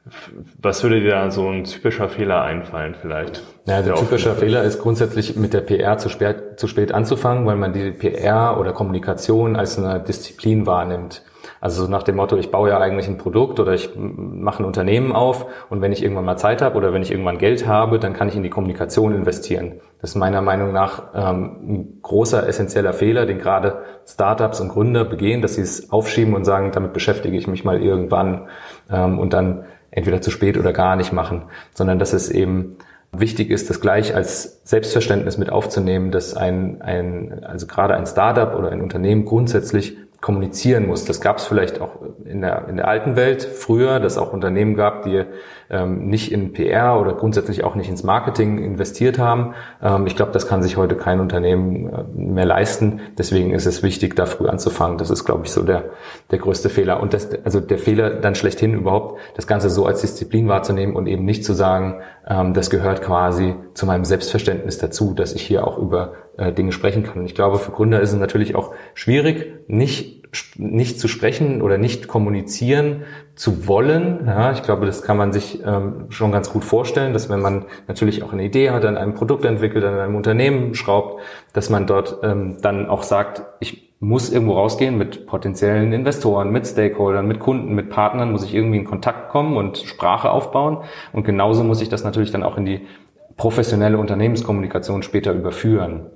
Was 0.60 0.82
würde 0.82 1.00
dir 1.00 1.10
da 1.10 1.30
so 1.30 1.48
ein 1.48 1.64
typischer 1.64 2.08
Fehler 2.08 2.42
einfallen 2.42 2.94
vielleicht? 2.98 3.42
Ja, 3.66 3.82
der 3.82 3.96
typischer 3.96 4.34
Fehler 4.34 4.62
ist 4.62 4.80
grundsätzlich 4.80 5.36
mit 5.36 5.52
der 5.52 5.60
PR 5.60 5.98
zu 5.98 6.08
spät, 6.08 6.58
zu 6.58 6.68
spät 6.68 6.92
anzufangen, 6.92 7.44
weil 7.44 7.56
man 7.56 7.74
die 7.74 7.90
PR 7.90 8.58
oder 8.58 8.72
Kommunikation 8.72 9.56
als 9.56 9.78
eine 9.78 10.00
Disziplin 10.00 10.66
wahrnimmt. 10.66 11.22
Also 11.64 11.88
nach 11.88 12.02
dem 12.02 12.16
Motto, 12.16 12.36
ich 12.36 12.50
baue 12.50 12.68
ja 12.68 12.78
eigentlich 12.78 13.08
ein 13.08 13.16
Produkt 13.16 13.58
oder 13.58 13.72
ich 13.72 13.88
mache 13.96 14.62
ein 14.62 14.66
Unternehmen 14.66 15.12
auf 15.12 15.46
und 15.70 15.80
wenn 15.80 15.92
ich 15.92 16.02
irgendwann 16.02 16.26
mal 16.26 16.36
Zeit 16.36 16.60
habe 16.60 16.76
oder 16.76 16.92
wenn 16.92 17.00
ich 17.00 17.10
irgendwann 17.10 17.38
Geld 17.38 17.66
habe, 17.66 17.98
dann 17.98 18.12
kann 18.12 18.28
ich 18.28 18.36
in 18.36 18.42
die 18.42 18.50
Kommunikation 18.50 19.14
investieren. 19.14 19.80
Das 20.02 20.10
ist 20.10 20.16
meiner 20.16 20.42
Meinung 20.42 20.74
nach 20.74 21.04
ähm, 21.14 21.56
ein 21.66 21.98
großer, 22.02 22.46
essentieller 22.46 22.92
Fehler, 22.92 23.24
den 23.24 23.38
gerade 23.38 23.78
Startups 24.06 24.60
und 24.60 24.68
Gründer 24.68 25.06
begehen, 25.06 25.40
dass 25.40 25.54
sie 25.54 25.62
es 25.62 25.90
aufschieben 25.90 26.34
und 26.34 26.44
sagen, 26.44 26.70
damit 26.70 26.92
beschäftige 26.92 27.34
ich 27.34 27.46
mich 27.46 27.64
mal 27.64 27.80
irgendwann 27.80 28.48
ähm, 28.92 29.18
und 29.18 29.32
dann 29.32 29.64
entweder 29.90 30.20
zu 30.20 30.30
spät 30.30 30.58
oder 30.58 30.74
gar 30.74 30.96
nicht 30.96 31.14
machen, 31.14 31.44
sondern 31.72 31.98
dass 31.98 32.12
es 32.12 32.30
eben 32.30 32.76
wichtig 33.10 33.50
ist, 33.50 33.70
das 33.70 33.80
gleich 33.80 34.14
als 34.14 34.60
Selbstverständnis 34.64 35.38
mit 35.38 35.50
aufzunehmen, 35.50 36.10
dass 36.10 36.36
ein, 36.36 36.82
ein 36.82 37.42
also 37.42 37.66
gerade 37.66 37.94
ein 37.94 38.04
Startup 38.04 38.54
oder 38.54 38.70
ein 38.70 38.82
Unternehmen 38.82 39.24
grundsätzlich 39.24 39.96
kommunizieren 40.24 40.86
muss. 40.86 41.04
Das 41.04 41.20
gab 41.20 41.36
es 41.36 41.44
vielleicht 41.44 41.82
auch 41.82 41.96
in 42.24 42.40
der, 42.40 42.66
in 42.68 42.76
der 42.76 42.88
alten 42.88 43.14
Welt 43.14 43.42
früher, 43.42 44.00
dass 44.00 44.16
auch 44.16 44.32
Unternehmen 44.32 44.74
gab, 44.74 45.02
die 45.02 45.22
ähm, 45.68 46.06
nicht 46.06 46.32
in 46.32 46.54
PR 46.54 46.98
oder 46.98 47.12
grundsätzlich 47.12 47.62
auch 47.62 47.74
nicht 47.74 47.90
ins 47.90 48.04
Marketing 48.04 48.56
investiert 48.56 49.18
haben. 49.18 49.54
Ähm, 49.82 50.06
ich 50.06 50.16
glaube, 50.16 50.32
das 50.32 50.46
kann 50.46 50.62
sich 50.62 50.78
heute 50.78 50.94
kein 50.94 51.20
Unternehmen 51.20 51.92
äh, 51.92 52.04
mehr 52.14 52.46
leisten. 52.46 53.02
Deswegen 53.18 53.50
ist 53.50 53.66
es 53.66 53.82
wichtig, 53.82 54.16
da 54.16 54.24
früh 54.24 54.48
anzufangen. 54.48 54.96
Das 54.96 55.10
ist, 55.10 55.26
glaube 55.26 55.42
ich, 55.44 55.50
so 55.50 55.62
der, 55.62 55.90
der 56.30 56.38
größte 56.38 56.70
Fehler. 56.70 57.00
Und 57.00 57.12
das, 57.12 57.28
also 57.44 57.60
der 57.60 57.76
Fehler 57.76 58.08
dann 58.08 58.34
schlechthin 58.34 58.72
überhaupt, 58.72 59.20
das 59.36 59.46
Ganze 59.46 59.68
so 59.68 59.84
als 59.84 60.00
Disziplin 60.00 60.48
wahrzunehmen 60.48 60.96
und 60.96 61.06
eben 61.06 61.26
nicht 61.26 61.44
zu 61.44 61.52
sagen, 61.52 62.00
ähm, 62.26 62.54
das 62.54 62.70
gehört 62.70 63.02
quasi 63.02 63.56
zu 63.74 63.84
meinem 63.84 64.06
Selbstverständnis 64.06 64.78
dazu, 64.78 65.12
dass 65.12 65.34
ich 65.34 65.42
hier 65.42 65.66
auch 65.66 65.76
über 65.76 66.14
äh, 66.36 66.52
Dinge 66.52 66.72
sprechen 66.72 67.02
kann. 67.02 67.20
Und 67.20 67.26
ich 67.26 67.34
glaube, 67.34 67.58
für 67.58 67.70
Gründer 67.70 68.00
ist 68.00 68.12
es 68.12 68.18
natürlich 68.18 68.54
auch 68.54 68.74
schwierig, 68.94 69.52
nicht 69.68 70.24
nicht 70.56 70.98
zu 70.98 71.08
sprechen 71.08 71.62
oder 71.62 71.78
nicht 71.78 72.08
kommunizieren 72.08 73.02
zu 73.34 73.66
wollen. 73.66 74.24
Ja, 74.26 74.52
ich 74.52 74.62
glaube, 74.62 74.86
das 74.86 75.02
kann 75.02 75.16
man 75.16 75.32
sich 75.32 75.62
ähm, 75.64 76.06
schon 76.08 76.32
ganz 76.32 76.50
gut 76.50 76.64
vorstellen, 76.64 77.12
dass 77.12 77.28
wenn 77.28 77.40
man 77.40 77.66
natürlich 77.86 78.22
auch 78.22 78.32
eine 78.32 78.44
Idee 78.44 78.70
hat, 78.70 78.84
an 78.84 78.96
einem 78.96 79.14
Produkt 79.14 79.44
entwickelt, 79.44 79.84
an 79.84 79.98
einem 79.98 80.16
Unternehmen 80.16 80.74
schraubt, 80.74 81.20
dass 81.52 81.70
man 81.70 81.86
dort 81.86 82.18
ähm, 82.22 82.56
dann 82.60 82.88
auch 82.88 83.02
sagt, 83.02 83.44
ich 83.60 83.94
muss 84.00 84.30
irgendwo 84.30 84.54
rausgehen 84.54 84.98
mit 84.98 85.26
potenziellen 85.26 85.92
Investoren, 85.92 86.50
mit 86.50 86.66
Stakeholdern, 86.66 87.26
mit 87.26 87.38
Kunden, 87.38 87.74
mit 87.74 87.88
Partnern, 87.90 88.32
muss 88.32 88.44
ich 88.44 88.54
irgendwie 88.54 88.78
in 88.78 88.84
Kontakt 88.84 89.30
kommen 89.30 89.56
und 89.56 89.78
Sprache 89.78 90.30
aufbauen. 90.30 90.78
Und 91.12 91.24
genauso 91.24 91.64
muss 91.64 91.80
ich 91.80 91.88
das 91.88 92.04
natürlich 92.04 92.30
dann 92.30 92.42
auch 92.42 92.58
in 92.58 92.66
die 92.66 92.86
professionelle 93.36 93.98
Unternehmenskommunikation 93.98 95.02
später 95.02 95.32
überführen. 95.32 96.06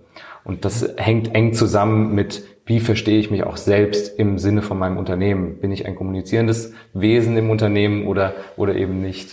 Und 0.44 0.64
das 0.64 0.94
hängt 0.96 1.35
eng 1.35 1.53
zusammen 1.53 2.14
mit, 2.14 2.44
wie 2.66 2.81
verstehe 2.81 3.18
ich 3.18 3.31
mich 3.31 3.44
auch 3.44 3.57
selbst 3.57 4.18
im 4.18 4.38
Sinne 4.38 4.62
von 4.62 4.79
meinem 4.79 4.98
Unternehmen? 4.98 5.59
Bin 5.59 5.72
ich 5.72 5.87
ein 5.87 5.94
kommunizierendes 5.94 6.72
Wesen 6.92 7.37
im 7.37 7.51
Unternehmen 7.51 8.07
oder, 8.07 8.35
oder 8.57 8.74
eben 8.74 9.01
nicht? 9.01 9.31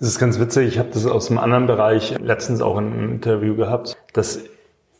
Das 0.00 0.08
ist 0.08 0.18
ganz 0.18 0.40
witzig. 0.40 0.66
Ich 0.68 0.78
habe 0.78 0.88
das 0.92 1.06
aus 1.06 1.30
einem 1.30 1.38
anderen 1.38 1.66
Bereich 1.66 2.18
letztens 2.18 2.62
auch 2.62 2.78
in 2.78 2.92
einem 2.92 3.12
Interview 3.12 3.54
gehabt, 3.54 3.96
dass 4.14 4.44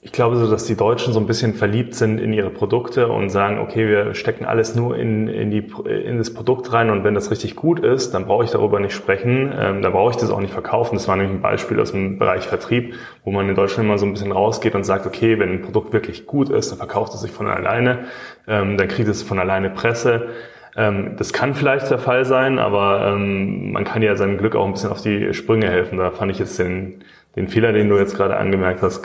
ich 0.02 0.12
glaube 0.12 0.36
so, 0.36 0.50
dass 0.50 0.64
die 0.64 0.76
Deutschen 0.76 1.12
so 1.12 1.20
ein 1.20 1.26
bisschen 1.26 1.52
verliebt 1.52 1.94
sind 1.94 2.18
in 2.20 2.32
ihre 2.32 2.48
Produkte 2.48 3.08
und 3.08 3.28
sagen, 3.28 3.58
okay, 3.58 3.86
wir 3.86 4.14
stecken 4.14 4.46
alles 4.46 4.74
nur 4.74 4.96
in, 4.96 5.28
in, 5.28 5.50
die, 5.50 5.70
in 5.84 6.16
das 6.16 6.32
Produkt 6.32 6.72
rein 6.72 6.88
und 6.88 7.04
wenn 7.04 7.14
das 7.14 7.30
richtig 7.30 7.54
gut 7.54 7.80
ist, 7.80 8.14
dann 8.14 8.24
brauche 8.24 8.44
ich 8.44 8.50
darüber 8.50 8.80
nicht 8.80 8.94
sprechen, 8.94 9.52
ähm, 9.54 9.82
dann 9.82 9.92
brauche 9.92 10.10
ich 10.12 10.16
das 10.16 10.30
auch 10.30 10.40
nicht 10.40 10.54
verkaufen. 10.54 10.94
Das 10.94 11.06
war 11.06 11.16
nämlich 11.16 11.36
ein 11.36 11.42
Beispiel 11.42 11.78
aus 11.78 11.92
dem 11.92 12.18
Bereich 12.18 12.46
Vertrieb, 12.46 12.94
wo 13.24 13.30
man 13.30 13.46
in 13.46 13.54
Deutschland 13.54 13.88
immer 13.88 13.98
so 13.98 14.06
ein 14.06 14.12
bisschen 14.14 14.32
rausgeht 14.32 14.74
und 14.74 14.84
sagt, 14.84 15.04
okay, 15.04 15.38
wenn 15.38 15.50
ein 15.50 15.60
Produkt 15.60 15.92
wirklich 15.92 16.24
gut 16.24 16.48
ist, 16.48 16.70
dann 16.70 16.78
verkauft 16.78 17.12
es 17.12 17.20
sich 17.20 17.30
von 17.30 17.46
alleine, 17.46 18.06
ähm, 18.48 18.78
dann 18.78 18.88
kriegt 18.88 19.08
es 19.08 19.22
von 19.22 19.38
alleine 19.38 19.68
Presse. 19.68 20.28
Ähm, 20.76 21.16
das 21.18 21.34
kann 21.34 21.54
vielleicht 21.54 21.90
der 21.90 21.98
Fall 21.98 22.24
sein, 22.24 22.58
aber 22.58 23.12
ähm, 23.12 23.72
man 23.72 23.84
kann 23.84 24.00
ja 24.00 24.16
seinem 24.16 24.38
Glück 24.38 24.56
auch 24.56 24.64
ein 24.64 24.72
bisschen 24.72 24.92
auf 24.92 25.02
die 25.02 25.34
Sprünge 25.34 25.68
helfen. 25.68 25.98
Da 25.98 26.10
fand 26.10 26.32
ich 26.32 26.38
jetzt 26.38 26.58
den 26.58 27.02
den 27.36 27.48
Fehler, 27.48 27.72
den 27.72 27.88
du 27.88 27.96
jetzt 27.96 28.16
gerade 28.16 28.36
angemerkt 28.36 28.82
hast, 28.82 29.04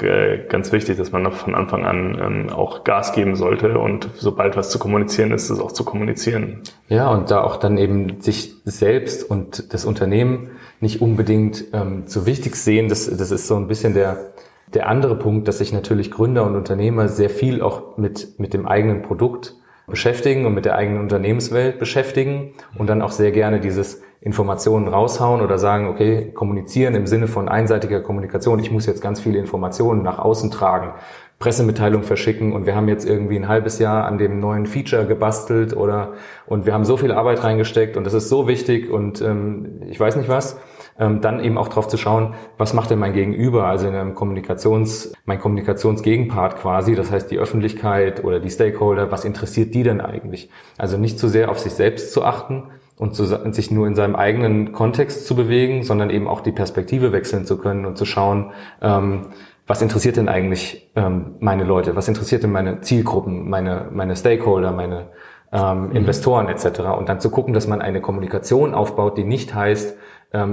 ganz 0.50 0.72
wichtig, 0.72 0.98
dass 0.98 1.12
man 1.12 1.22
noch 1.22 1.34
von 1.34 1.54
Anfang 1.54 1.86
an 1.86 2.20
ähm, 2.20 2.50
auch 2.50 2.84
Gas 2.84 3.14
geben 3.14 3.36
sollte 3.36 3.78
und 3.78 4.10
sobald 4.16 4.58
was 4.58 4.72
zu 4.72 4.80
kommunizieren 4.80 5.32
ist, 5.32 5.50
es 5.52 5.60
auch 5.60 5.72
zu 5.72 5.86
kommunizieren. 5.86 6.62
Ja, 6.88 7.10
und 7.10 7.30
da 7.30 7.42
auch 7.42 7.58
dann 7.58 7.78
eben 7.78 8.22
sich 8.22 8.56
selbst 8.66 9.30
und 9.30 9.74
das 9.74 9.86
Unternehmen 9.86 10.50
nicht 10.80 11.02
unbedingt 11.02 11.66
ähm, 11.74 12.08
zu 12.08 12.26
wichtig 12.26 12.56
sehen. 12.56 12.90
Das, 12.90 13.06
das 13.06 13.30
ist 13.30 13.48
so 13.48 13.56
ein 13.58 13.68
bisschen 13.68 13.94
der, 13.94 14.32
der 14.74 14.90
andere 14.90 15.16
Punkt, 15.16 15.48
dass 15.48 15.60
sich 15.60 15.72
natürlich 15.72 16.10
Gründer 16.10 16.46
und 16.46 16.56
Unternehmer 16.56 17.08
sehr 17.08 17.30
viel 17.30 17.62
auch 17.62 17.98
mit, 17.98 18.40
mit 18.40 18.54
dem 18.54 18.68
eigenen 18.68 19.04
Produkt 19.04 19.56
beschäftigen 19.88 20.48
und 20.48 20.56
mit 20.56 20.66
der 20.66 20.76
eigenen 20.76 21.00
Unternehmenswelt 21.00 21.78
beschäftigen 21.78 22.54
und 22.76 22.88
dann 22.88 23.04
auch 23.04 23.12
sehr 23.12 23.32
gerne 23.32 23.60
dieses 23.60 24.02
Informationen 24.22 24.88
raushauen 24.88 25.42
oder 25.42 25.58
sagen, 25.58 25.88
okay, 25.88 26.32
kommunizieren 26.34 26.96
im 26.96 27.08
Sinne 27.08 27.28
von 27.28 27.48
einseitiger 27.48 28.02
Kommunikation. 28.02 28.60
Ich 28.60 28.72
muss 28.72 28.86
jetzt 28.86 29.02
ganz 29.02 29.20
viele 29.20 29.38
Informationen 29.40 30.02
nach 30.04 30.20
außen 30.20 30.52
tragen, 30.52 30.94
Pressemitteilung 31.38 32.04
verschicken 32.04 32.54
und 32.54 32.66
wir 32.66 32.76
haben 32.76 32.88
jetzt 32.88 33.08
irgendwie 33.08 33.36
ein 33.36 33.48
halbes 33.48 33.78
Jahr 33.78 34.06
an 34.06 34.18
dem 34.18 34.40
neuen 34.40 34.66
Feature 34.66 35.06
gebastelt 35.06 35.76
oder 35.76 36.14
und 36.48 36.66
wir 36.66 36.74
haben 36.74 36.86
so 36.86 36.96
viel 36.96 37.12
Arbeit 37.12 37.44
reingesteckt 37.44 37.98
und 37.98 38.06
das 38.06 38.14
ist 38.14 38.30
so 38.30 38.48
wichtig 38.48 38.90
und 38.90 39.22
ähm, 39.22 39.82
ich 39.88 40.00
weiß 40.00 40.16
nicht 40.16 40.30
was. 40.30 40.58
Ähm, 40.98 41.20
dann 41.20 41.44
eben 41.44 41.58
auch 41.58 41.68
drauf 41.68 41.90
zu 41.90 41.98
schauen, 41.98 42.36
was 42.58 42.74
macht 42.74 42.90
denn 42.90 43.00
mein 43.00 43.12
Gegenüber, 43.12 43.66
also 43.66 43.86
in 43.86 43.96
einem 43.96 44.16
Kommunikations, 44.16 45.12
mein 45.26 45.40
Kommunikationsgegenpart 45.40 46.56
quasi, 46.56 46.96
das 46.96 47.12
heißt 47.12 47.30
die 47.30 47.38
Öffentlichkeit 47.38 48.24
oder 48.24 48.40
die 48.40 48.50
Stakeholder, 48.50 49.12
was 49.12 49.26
interessiert 49.26 49.74
die 49.74 49.84
denn 49.84 50.00
eigentlich? 50.00 50.50
Also 50.78 50.98
nicht 50.98 51.20
zu 51.20 51.28
sehr 51.28 51.52
auf 51.52 51.60
sich 51.60 51.74
selbst 51.74 52.14
zu 52.14 52.24
achten, 52.24 52.72
und 52.98 53.16
zu, 53.16 53.26
sich 53.26 53.72
nur 53.72 53.88
in 53.88 53.96
seinem 53.96 54.16
eigenen 54.16 54.72
Kontext 54.72 55.28
zu 55.28 55.36
bewegen, 55.36 55.84
sondern 55.84 56.10
eben 56.10 56.28
auch 56.28 56.42
die 56.42 56.52
Perspektive 56.52 57.12
wechseln 57.12 57.46
zu 57.46 57.58
können 57.58 57.86
und 57.86 57.98
zu 57.98 58.06
schauen, 58.06 58.52
ähm, 58.82 59.28
was 59.68 59.82
interessiert 59.82 60.18
denn 60.18 60.30
eigentlich 60.30 60.92
ähm, 60.96 61.36
meine 61.40 61.64
Leute, 61.64 61.96
was 61.96 62.08
interessiert 62.08 62.44
denn 62.44 62.52
meine 62.52 62.82
Zielgruppen, 62.82 63.50
meine, 63.50 63.90
meine 63.92 64.16
Stakeholder, 64.16 64.72
meine 64.72 65.08
ähm, 65.52 65.88
mhm. 65.88 65.96
Investoren 65.96 66.48
etc. 66.48 66.82
Und 66.98 67.10
dann 67.10 67.20
zu 67.20 67.30
gucken, 67.30 67.54
dass 67.54 67.68
man 67.68 67.82
eine 67.82 68.02
Kommunikation 68.02 68.74
aufbaut, 68.74 69.18
die 69.18 69.24
nicht 69.24 69.56
heißt, 69.56 69.98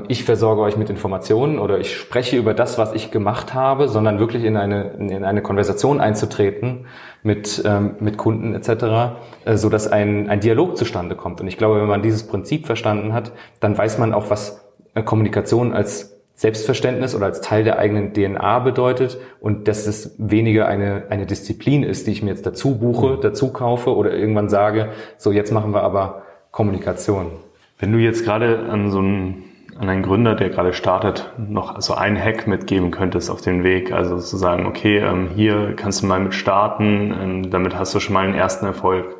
ich 0.09 0.25
versorge 0.25 0.61
euch 0.61 0.77
mit 0.77 0.90
Informationen 0.90 1.59
oder 1.59 1.79
ich 1.79 1.97
spreche 1.97 2.37
über 2.37 2.55
das, 2.55 2.79
was 2.79 2.92
ich 2.92 3.11
gemacht 3.11 3.55
habe, 3.55 3.88
sondern 3.88 4.18
wirklich 4.18 4.45
in 4.45 4.57
eine, 4.57 4.90
in 4.99 5.25
eine 5.25 5.42
Konversation 5.42 6.01
einzutreten 6.01 6.87
mit, 7.23 7.62
ähm, 7.64 7.97
mit 8.01 8.16
Kunden 8.18 8.55
etc., 8.55 9.14
äh, 9.45 9.57
so 9.57 9.68
dass 9.68 9.90
ein, 9.90 10.29
ein 10.29 10.40
Dialog 10.40 10.77
zustande 10.77 11.16
kommt. 11.16 11.40
Und 11.40 11.49
ich 11.49 11.57
glaube, 11.57 11.81
wenn 11.81 11.88
man 11.88 12.03
dieses 12.03 12.27
Prinzip 12.27 12.66
verstanden 12.66 13.12
hat, 13.12 13.33
dann 13.61 13.77
weiß 13.77 13.99
man 13.99 14.12
auch, 14.12 14.31
was 14.31 14.64
äh, 14.95 15.03
Kommunikation 15.03 15.73
als 15.73 16.21
Selbstverständnis 16.35 17.14
oder 17.14 17.27
als 17.27 17.40
Teil 17.40 17.62
der 17.62 17.79
eigenen 17.79 18.14
DNA 18.14 18.59
bedeutet 18.61 19.18
und 19.40 19.68
dass 19.68 19.87
es 19.87 20.14
weniger 20.18 20.66
eine, 20.66 21.05
eine 21.11 21.27
Disziplin 21.27 21.83
ist, 21.83 22.07
die 22.07 22.12
ich 22.12 22.23
mir 22.23 22.31
jetzt 22.31 22.47
dazu 22.47 22.79
buche, 22.79 23.16
mhm. 23.16 23.21
dazu 23.21 23.53
kaufe 23.53 23.95
oder 23.95 24.12
irgendwann 24.12 24.49
sage, 24.49 24.88
so 25.18 25.31
jetzt 25.31 25.53
machen 25.53 25.73
wir 25.73 25.83
aber 25.83 26.23
Kommunikation. 26.51 27.33
Wenn 27.79 27.92
du 27.92 27.99
jetzt 27.99 28.25
gerade 28.25 28.61
an 28.71 28.90
so 28.90 28.99
einen 28.99 29.45
an 29.78 29.88
einen 29.88 30.02
Gründer, 30.02 30.35
der 30.35 30.50
gerade 30.50 30.72
startet, 30.72 31.32
noch 31.38 31.80
so 31.80 31.94
ein 31.94 32.22
Hack 32.22 32.46
mitgeben 32.46 32.90
könntest 32.90 33.30
auf 33.30 33.40
den 33.40 33.64
Weg? 33.64 33.92
Also 33.92 34.18
zu 34.18 34.37
sagen, 34.37 34.66
okay, 34.66 34.98
ähm, 34.98 35.30
hier 35.35 35.74
kannst 35.76 36.02
du 36.02 36.06
mal 36.06 36.20
mit 36.20 36.35
starten, 36.35 37.14
ähm, 37.20 37.50
damit 37.50 37.76
hast 37.76 37.94
du 37.94 38.00
schon 38.00 38.14
mal 38.14 38.24
einen 38.24 38.35
ersten 38.35 38.66
Erfolg. 38.66 39.16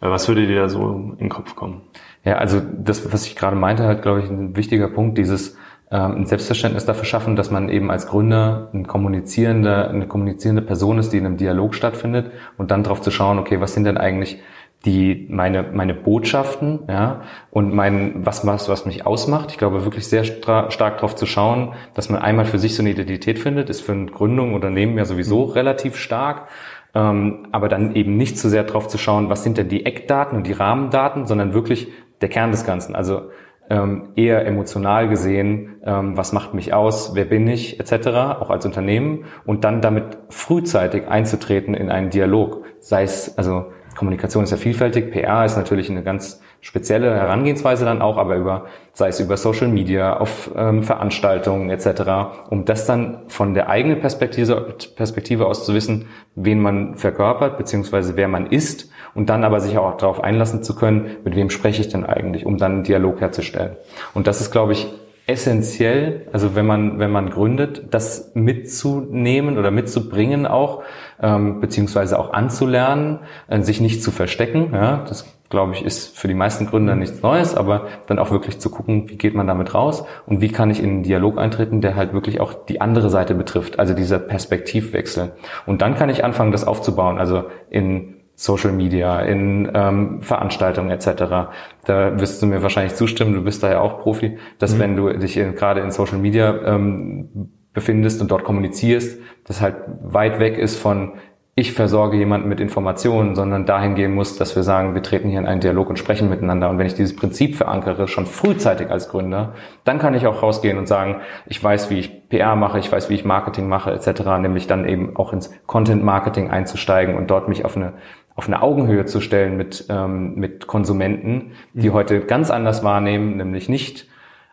Äh, 0.00 0.08
was 0.10 0.28
würde 0.28 0.46
dir 0.46 0.60
da 0.60 0.68
so 0.68 0.90
in 0.90 1.16
den 1.18 1.28
Kopf 1.28 1.56
kommen? 1.56 1.82
Ja, 2.24 2.34
also 2.38 2.60
das, 2.60 3.12
was 3.12 3.26
ich 3.26 3.36
gerade 3.36 3.56
meinte, 3.56 3.84
halt, 3.84 4.02
glaube 4.02 4.20
ich, 4.20 4.28
ein 4.28 4.56
wichtiger 4.56 4.88
Punkt, 4.88 5.16
dieses 5.18 5.56
ähm, 5.90 6.16
ein 6.16 6.26
Selbstverständnis 6.26 6.84
dafür 6.84 7.04
schaffen, 7.04 7.36
dass 7.36 7.50
man 7.50 7.68
eben 7.68 7.90
als 7.90 8.08
Gründer 8.08 8.70
ein 8.74 8.86
kommunizierender, 8.86 9.88
eine 9.88 10.08
kommunizierende 10.08 10.62
Person 10.62 10.98
ist, 10.98 11.12
die 11.12 11.18
in 11.18 11.26
einem 11.26 11.36
Dialog 11.36 11.74
stattfindet 11.74 12.32
und 12.58 12.72
dann 12.72 12.82
darauf 12.82 13.00
zu 13.00 13.10
schauen, 13.10 13.38
okay, 13.38 13.60
was 13.60 13.74
sind 13.74 13.84
denn 13.84 13.96
eigentlich 13.96 14.42
die 14.84 15.26
meine 15.30 15.64
meine 15.72 15.94
Botschaften 15.94 16.80
ja 16.88 17.22
und 17.50 17.74
mein 17.74 18.24
was 18.24 18.46
was 18.46 18.68
was 18.68 18.86
mich 18.86 19.06
ausmacht 19.06 19.50
ich 19.50 19.58
glaube 19.58 19.84
wirklich 19.84 20.06
sehr 20.06 20.24
stark 20.24 20.70
darauf 20.70 21.16
zu 21.16 21.26
schauen 21.26 21.72
dass 21.94 22.08
man 22.08 22.20
einmal 22.20 22.44
für 22.44 22.58
sich 22.58 22.74
so 22.76 22.82
eine 22.82 22.90
Identität 22.90 23.38
findet 23.38 23.70
ist 23.70 23.80
für 23.80 23.92
eine 23.92 24.06
Gründung 24.06 24.54
Unternehmen 24.54 24.96
ja 24.98 25.04
sowieso 25.04 25.46
mhm. 25.46 25.52
relativ 25.52 25.96
stark 25.96 26.48
ähm, 26.94 27.48
aber 27.52 27.68
dann 27.68 27.96
eben 27.96 28.16
nicht 28.16 28.36
zu 28.36 28.44
so 28.44 28.50
sehr 28.50 28.64
darauf 28.64 28.86
zu 28.86 28.98
schauen 28.98 29.28
was 29.28 29.42
sind 29.42 29.58
denn 29.58 29.68
die 29.68 29.86
Eckdaten 29.86 30.36
und 30.36 30.46
die 30.46 30.52
Rahmendaten 30.52 31.26
sondern 31.26 31.52
wirklich 31.52 31.88
der 32.20 32.28
Kern 32.28 32.50
des 32.52 32.64
Ganzen 32.64 32.94
also 32.94 33.30
ähm, 33.68 34.10
eher 34.14 34.46
emotional 34.46 35.08
gesehen, 35.08 35.80
ähm, 35.84 36.16
was 36.16 36.32
macht 36.32 36.54
mich 36.54 36.72
aus, 36.72 37.14
wer 37.14 37.24
bin 37.24 37.48
ich, 37.48 37.80
etc., 37.80 38.08
auch 38.40 38.50
als 38.50 38.64
Unternehmen 38.64 39.24
und 39.44 39.64
dann 39.64 39.80
damit 39.80 40.18
frühzeitig 40.28 41.08
einzutreten 41.08 41.74
in 41.74 41.90
einen 41.90 42.10
Dialog, 42.10 42.64
sei 42.78 43.02
es 43.02 43.36
also 43.36 43.72
Kommunikation 43.96 44.44
ist 44.44 44.50
ja 44.50 44.56
vielfältig. 44.56 45.10
PR 45.10 45.44
ist 45.44 45.56
natürlich 45.56 45.90
eine 45.90 46.02
ganz 46.02 46.40
spezielle 46.60 47.14
Herangehensweise 47.14 47.84
dann 47.84 48.02
auch, 48.02 48.16
aber 48.16 48.36
über, 48.36 48.66
sei 48.92 49.08
es 49.08 49.20
über 49.20 49.36
Social 49.36 49.68
Media, 49.68 50.18
auf 50.18 50.50
ähm, 50.56 50.82
Veranstaltungen 50.82 51.70
etc., 51.70 52.02
um 52.50 52.64
das 52.64 52.86
dann 52.86 53.22
von 53.28 53.54
der 53.54 53.68
eigenen 53.68 54.00
Perspektive, 54.00 54.74
Perspektive 54.96 55.46
aus 55.46 55.64
zu 55.64 55.74
wissen, 55.74 56.08
wen 56.34 56.60
man 56.60 56.96
verkörpert, 56.96 57.56
beziehungsweise 57.56 58.16
wer 58.16 58.28
man 58.28 58.46
ist 58.46 58.90
und 59.14 59.28
dann 59.30 59.44
aber 59.44 59.60
sich 59.60 59.78
auch 59.78 59.96
darauf 59.96 60.22
einlassen 60.22 60.62
zu 60.62 60.74
können, 60.74 61.16
mit 61.24 61.36
wem 61.36 61.50
spreche 61.50 61.80
ich 61.80 61.88
denn 61.88 62.04
eigentlich, 62.04 62.44
um 62.44 62.58
dann 62.58 62.72
einen 62.72 62.82
Dialog 62.84 63.20
herzustellen. 63.20 63.76
Und 64.12 64.26
das 64.26 64.40
ist, 64.40 64.50
glaube 64.50 64.72
ich, 64.72 64.92
essentiell, 65.26 66.28
also 66.32 66.54
wenn 66.54 66.66
man, 66.66 66.98
wenn 67.00 67.10
man 67.10 67.30
gründet, 67.30 67.88
das 67.90 68.30
mitzunehmen 68.34 69.58
oder 69.58 69.72
mitzubringen 69.72 70.46
auch, 70.46 70.84
ähm, 71.20 71.60
beziehungsweise 71.60 72.18
auch 72.18 72.32
anzulernen, 72.32 73.20
äh, 73.48 73.60
sich 73.60 73.80
nicht 73.80 74.02
zu 74.02 74.12
verstecken. 74.12 74.70
Ja, 74.72 75.04
das 75.08 75.24
glaube 75.48 75.72
ich, 75.74 75.84
ist 75.84 76.16
für 76.16 76.28
die 76.28 76.34
meisten 76.34 76.66
Gründer 76.66 76.94
nichts 76.94 77.22
Neues, 77.22 77.54
aber 77.54 77.86
dann 78.06 78.18
auch 78.18 78.30
wirklich 78.30 78.58
zu 78.58 78.70
gucken, 78.70 79.08
wie 79.08 79.16
geht 79.16 79.34
man 79.34 79.46
damit 79.46 79.74
raus 79.74 80.04
und 80.26 80.40
wie 80.40 80.48
kann 80.48 80.70
ich 80.70 80.82
in 80.82 80.90
einen 80.90 81.02
Dialog 81.02 81.38
eintreten, 81.38 81.80
der 81.80 81.94
halt 81.94 82.12
wirklich 82.12 82.40
auch 82.40 82.52
die 82.52 82.80
andere 82.80 83.10
Seite 83.10 83.34
betrifft, 83.34 83.78
also 83.78 83.94
dieser 83.94 84.18
Perspektivwechsel. 84.18 85.32
Und 85.64 85.82
dann 85.82 85.94
kann 85.94 86.08
ich 86.08 86.24
anfangen, 86.24 86.52
das 86.52 86.64
aufzubauen, 86.64 87.18
also 87.18 87.44
in 87.70 88.15
Social 88.36 88.72
Media, 88.72 89.20
in 89.20 89.70
ähm, 89.74 90.22
Veranstaltungen 90.22 90.90
etc. 90.90 91.48
Da 91.84 92.20
wirst 92.20 92.42
du 92.42 92.46
mir 92.46 92.62
wahrscheinlich 92.62 92.94
zustimmen, 92.94 93.32
du 93.32 93.42
bist 93.42 93.62
da 93.62 93.70
ja 93.70 93.80
auch 93.80 94.00
Profi, 94.00 94.38
dass 94.58 94.74
mhm. 94.74 94.78
wenn 94.78 94.96
du 94.96 95.12
dich 95.18 95.36
in, 95.38 95.54
gerade 95.54 95.80
in 95.80 95.90
Social 95.90 96.18
Media 96.18 96.54
ähm, 96.64 97.50
befindest 97.72 98.20
und 98.20 98.30
dort 98.30 98.44
kommunizierst, 98.44 99.18
das 99.44 99.60
halt 99.60 99.76
weit 100.02 100.38
weg 100.38 100.58
ist 100.58 100.76
von 100.76 101.12
ich 101.58 101.72
versorge 101.72 102.18
jemanden 102.18 102.50
mit 102.50 102.60
Informationen, 102.60 103.34
sondern 103.34 103.64
dahin 103.64 103.94
gehen 103.94 104.14
muss, 104.14 104.36
dass 104.36 104.54
wir 104.54 104.62
sagen, 104.62 104.94
wir 104.94 105.02
treten 105.02 105.30
hier 105.30 105.38
in 105.38 105.46
einen 105.46 105.62
Dialog 105.62 105.88
und 105.88 105.98
sprechen 105.98 106.28
miteinander. 106.28 106.68
Und 106.68 106.76
wenn 106.76 106.86
ich 106.86 106.92
dieses 106.92 107.16
Prinzip 107.16 107.56
verankere, 107.56 108.08
schon 108.08 108.26
frühzeitig 108.26 108.90
als 108.90 109.08
Gründer, 109.08 109.54
dann 109.84 109.98
kann 109.98 110.12
ich 110.12 110.26
auch 110.26 110.42
rausgehen 110.42 110.76
und 110.76 110.86
sagen, 110.86 111.22
ich 111.46 111.64
weiß, 111.64 111.88
wie 111.88 111.98
ich 111.98 112.28
PR 112.28 112.56
mache, 112.56 112.78
ich 112.78 112.92
weiß, 112.92 113.08
wie 113.08 113.14
ich 113.14 113.24
Marketing 113.24 113.68
mache, 113.68 113.90
etc., 113.90 114.22
nämlich 114.38 114.66
dann 114.66 114.86
eben 114.86 115.16
auch 115.16 115.32
ins 115.32 115.50
Content 115.64 116.04
Marketing 116.04 116.50
einzusteigen 116.50 117.16
und 117.16 117.30
dort 117.30 117.48
mich 117.48 117.64
auf 117.64 117.74
eine 117.74 117.94
auf 118.36 118.46
eine 118.46 118.62
Augenhöhe 118.62 119.06
zu 119.06 119.20
stellen 119.20 119.56
mit, 119.56 119.86
ähm, 119.88 120.34
mit 120.34 120.66
Konsumenten, 120.66 121.52
die 121.72 121.88
mhm. 121.88 121.94
heute 121.94 122.20
ganz 122.20 122.50
anders 122.50 122.84
wahrnehmen, 122.84 123.38
nämlich 123.38 123.68
nicht 123.68 124.06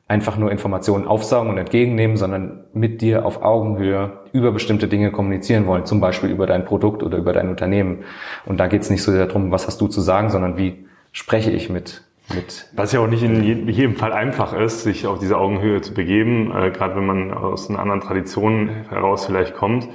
einfach 0.07 0.37
nur 0.37 0.51
Informationen 0.51 1.07
aufsaugen 1.07 1.49
und 1.49 1.57
entgegennehmen, 1.57 2.17
sondern 2.17 2.65
mit 2.73 3.01
dir 3.01 3.25
auf 3.25 3.41
Augenhöhe 3.41 4.19
über 4.31 4.51
bestimmte 4.51 4.87
Dinge 4.87 5.11
kommunizieren 5.11 5.65
wollen, 5.65 5.85
zum 5.85 6.01
Beispiel 6.01 6.29
über 6.29 6.45
dein 6.47 6.65
Produkt 6.65 7.03
oder 7.03 7.17
über 7.17 7.33
dein 7.33 7.49
Unternehmen. 7.49 8.03
Und 8.45 8.59
da 8.59 8.67
geht 8.67 8.81
es 8.81 8.89
nicht 8.89 9.03
so 9.03 9.11
sehr 9.11 9.25
darum, 9.25 9.51
was 9.51 9.67
hast 9.67 9.79
du 9.79 9.87
zu 9.87 10.01
sagen, 10.01 10.29
sondern 10.29 10.57
wie 10.57 10.85
spreche 11.11 11.51
ich 11.51 11.69
mit 11.69 12.03
mit. 12.33 12.67
Was 12.73 12.91
ja 12.93 12.99
auch 12.99 13.07
nicht 13.07 13.23
in 13.23 13.67
jedem 13.67 13.95
Fall 13.95 14.13
einfach 14.13 14.53
ist, 14.53 14.83
sich 14.83 15.05
auf 15.05 15.19
diese 15.19 15.37
Augenhöhe 15.37 15.81
zu 15.81 15.93
begeben, 15.93 16.51
äh, 16.55 16.71
gerade 16.71 16.95
wenn 16.95 17.05
man 17.05 17.33
aus 17.33 17.69
einer 17.69 17.79
anderen 17.79 18.01
Tradition 18.01 18.69
heraus 18.89 19.25
vielleicht 19.25 19.55
kommt. 19.55 19.87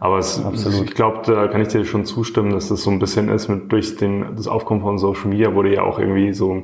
Aber 0.00 0.16
es, 0.18 0.42
Absolut. 0.42 0.88
ich 0.88 0.94
glaube, 0.94 1.20
da 1.26 1.46
kann 1.46 1.60
ich 1.60 1.68
dir 1.68 1.84
schon 1.84 2.06
zustimmen, 2.06 2.52
dass 2.52 2.68
das 2.68 2.82
so 2.82 2.90
ein 2.90 2.98
bisschen 2.98 3.28
ist 3.28 3.48
mit 3.48 3.70
durch 3.70 3.96
den, 3.96 4.34
das 4.34 4.48
Aufkommen 4.48 4.80
von 4.80 4.98
Social 4.98 5.28
Media 5.28 5.54
wurde 5.54 5.74
ja 5.74 5.82
auch 5.82 5.98
irgendwie 5.98 6.32
so 6.32 6.62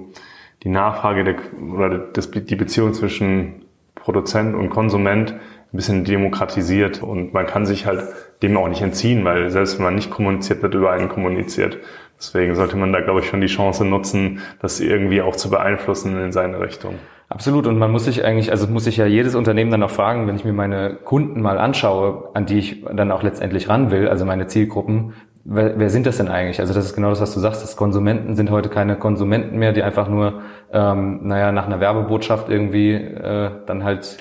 die 0.62 0.70
Nachfrage 0.70 1.22
der, 1.22 1.37
oder 1.75 1.99
das, 1.99 2.31
die 2.31 2.57
Beziehung 2.57 2.94
zwischen 2.94 3.66
Produzent 3.94 4.55
und 4.55 4.70
Konsument 4.70 5.33
ein 5.33 5.77
bisschen 5.77 6.05
demokratisiert 6.05 7.03
und 7.03 7.35
man 7.35 7.46
kann 7.46 7.66
sich 7.66 7.85
halt 7.85 8.05
dem 8.42 8.57
auch 8.57 8.68
nicht 8.68 8.81
entziehen, 8.81 9.25
weil 9.25 9.51
selbst 9.51 9.77
wenn 9.77 9.85
man 9.85 9.94
nicht 9.96 10.11
kommuniziert, 10.11 10.62
wird 10.62 10.75
über 10.75 10.92
einen 10.92 11.11
kommuniziert. 11.11 11.79
Deswegen 12.18 12.55
sollte 12.55 12.77
man 12.77 12.92
da, 12.92 13.01
glaube 13.01 13.20
ich, 13.20 13.27
schon 13.27 13.42
die 13.42 13.46
Chance 13.49 13.85
nutzen, 13.85 14.40
das 14.61 14.81
irgendwie 14.81 15.20
auch 15.20 15.37
zu 15.37 15.51
beeinflussen 15.51 16.18
in 16.18 16.33
seine 16.33 16.61
Richtung. 16.61 16.94
Absolut. 17.29 17.67
Und 17.67 17.79
man 17.79 17.91
muss 17.91 18.05
sich 18.05 18.25
eigentlich, 18.25 18.53
also 18.53 18.69
muss 18.69 18.85
sich 18.85 18.97
ja 18.97 19.07
jedes 19.07 19.35
Unternehmen 19.35 19.71
dann 19.71 19.83
auch 19.83 19.91
fragen, 19.91 20.29
wenn 20.29 20.37
ich 20.37 20.45
mir 20.45 20.53
meine 20.53 20.95
Kunden 20.95 21.43
mal 21.43 21.59
anschaue, 21.59 22.31
an 22.35 22.47
die 22.47 22.59
ich 22.59 22.85
dann 22.85 23.11
auch 23.11 23.23
letztendlich 23.23 23.69
ran 23.69 23.91
will, 23.91 24.09
also 24.09 24.25
meine 24.25 24.47
Zielgruppen, 24.47 25.15
wer, 25.45 25.79
wer 25.79 25.91
sind 25.91 26.07
das 26.07 26.19
denn 26.19 26.29
eigentlich? 26.29 26.61
Also 26.61 26.73
das 26.73 26.85
ist 26.85 26.95
genau 26.95 27.11
das, 27.11 27.21
was 27.21 27.35
du 27.35 27.41
sagst. 27.41 27.62
Das 27.62 27.77
Konsumenten 27.77 28.37
sind 28.37 28.51
heute 28.51 28.69
keine 28.69 28.97
Konsumenten 28.97 29.59
mehr, 29.59 29.73
die 29.73 29.83
einfach 29.83 30.09
nur, 30.09 30.43
ähm, 30.73 31.27
naja, 31.27 31.51
nach 31.51 31.67
einer 31.67 31.81
Werbebotschaft 31.81 32.49
irgendwie 32.49 32.93
äh, 32.93 33.51
dann 33.67 33.83
halt 33.83 34.19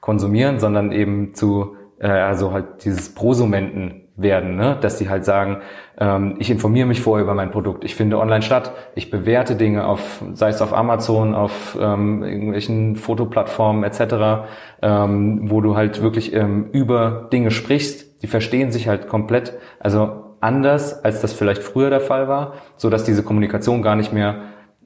konsumieren, 0.00 0.58
sondern 0.58 0.92
eben 0.92 1.34
zu, 1.34 1.76
äh, 2.02 2.08
also 2.08 2.52
halt 2.52 2.84
dieses 2.84 3.14
Prosumenten 3.14 4.02
werden, 4.16 4.56
ne? 4.56 4.76
dass 4.80 4.98
sie 4.98 5.08
halt 5.08 5.24
sagen, 5.24 5.58
ähm, 5.98 6.36
ich 6.38 6.50
informiere 6.50 6.86
mich 6.86 7.00
vorher 7.00 7.24
über 7.24 7.34
mein 7.34 7.50
Produkt, 7.50 7.84
ich 7.84 7.94
finde 7.94 8.18
online 8.18 8.42
statt, 8.42 8.72
ich 8.94 9.10
bewerte 9.10 9.56
Dinge 9.56 9.86
auf, 9.86 10.22
sei 10.34 10.50
es 10.50 10.60
auf 10.60 10.74
Amazon, 10.74 11.34
auf 11.34 11.78
ähm, 11.80 12.22
irgendwelchen 12.22 12.96
Fotoplattformen 12.96 13.84
etc., 13.84 14.46
ähm, 14.82 15.50
wo 15.50 15.60
du 15.60 15.76
halt 15.76 16.02
wirklich 16.02 16.34
ähm, 16.34 16.68
über 16.72 17.28
Dinge 17.32 17.50
sprichst, 17.50 18.22
die 18.22 18.26
verstehen 18.26 18.70
sich 18.70 18.88
halt 18.88 19.08
komplett, 19.08 19.54
also 19.80 20.34
anders, 20.40 21.04
als 21.04 21.20
das 21.20 21.32
vielleicht 21.32 21.62
früher 21.62 21.88
der 21.88 22.00
Fall 22.00 22.28
war, 22.28 22.54
so 22.76 22.90
dass 22.90 23.04
diese 23.04 23.22
Kommunikation 23.22 23.82
gar 23.82 23.96
nicht 23.96 24.12
mehr 24.12 24.42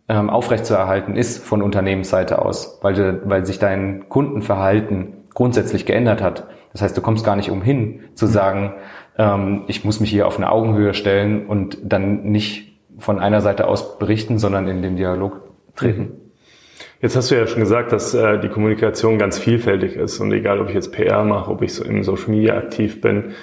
ähm, 0.08 0.30
aufrechtzuerhalten 0.30 1.16
ist 1.16 1.44
von 1.44 1.62
Unternehmensseite 1.62 2.40
aus, 2.40 2.78
weil, 2.82 3.22
weil 3.24 3.44
sich 3.44 3.58
dein 3.58 4.08
Kundenverhalten 4.08 5.24
grundsätzlich 5.34 5.84
geändert 5.84 6.22
hat. 6.22 6.46
Das 6.72 6.82
heißt, 6.82 6.96
du 6.96 7.00
kommst 7.00 7.24
gar 7.24 7.36
nicht 7.36 7.50
umhin 7.50 8.00
zu 8.14 8.26
sagen, 8.26 8.74
ähm, 9.18 9.64
ich 9.66 9.84
muss 9.84 10.00
mich 10.00 10.10
hier 10.10 10.26
auf 10.26 10.36
eine 10.36 10.50
Augenhöhe 10.50 10.94
stellen 10.94 11.46
und 11.46 11.78
dann 11.82 12.24
nicht 12.24 12.78
von 12.98 13.18
einer 13.18 13.40
Seite 13.40 13.66
aus 13.68 13.98
berichten, 13.98 14.38
sondern 14.38 14.68
in 14.68 14.82
den 14.82 14.96
Dialog 14.96 15.42
treten. 15.74 16.12
Jetzt 17.00 17.14
hast 17.14 17.30
du 17.30 17.34
ja 17.34 17.46
schon 17.46 17.60
gesagt, 17.60 17.92
dass 17.92 18.14
äh, 18.14 18.38
die 18.40 18.48
Kommunikation 18.48 19.18
ganz 19.18 19.38
vielfältig 19.38 19.96
ist 19.96 20.18
und 20.18 20.32
egal, 20.32 20.60
ob 20.60 20.68
ich 20.68 20.74
jetzt 20.74 20.92
PR 20.92 21.24
mache, 21.24 21.50
ob 21.50 21.62
ich 21.62 21.74
so 21.74 21.84
in 21.84 22.02
Social 22.02 22.30
Media 22.30 22.56
aktiv 22.56 23.00
bin, 23.00 23.34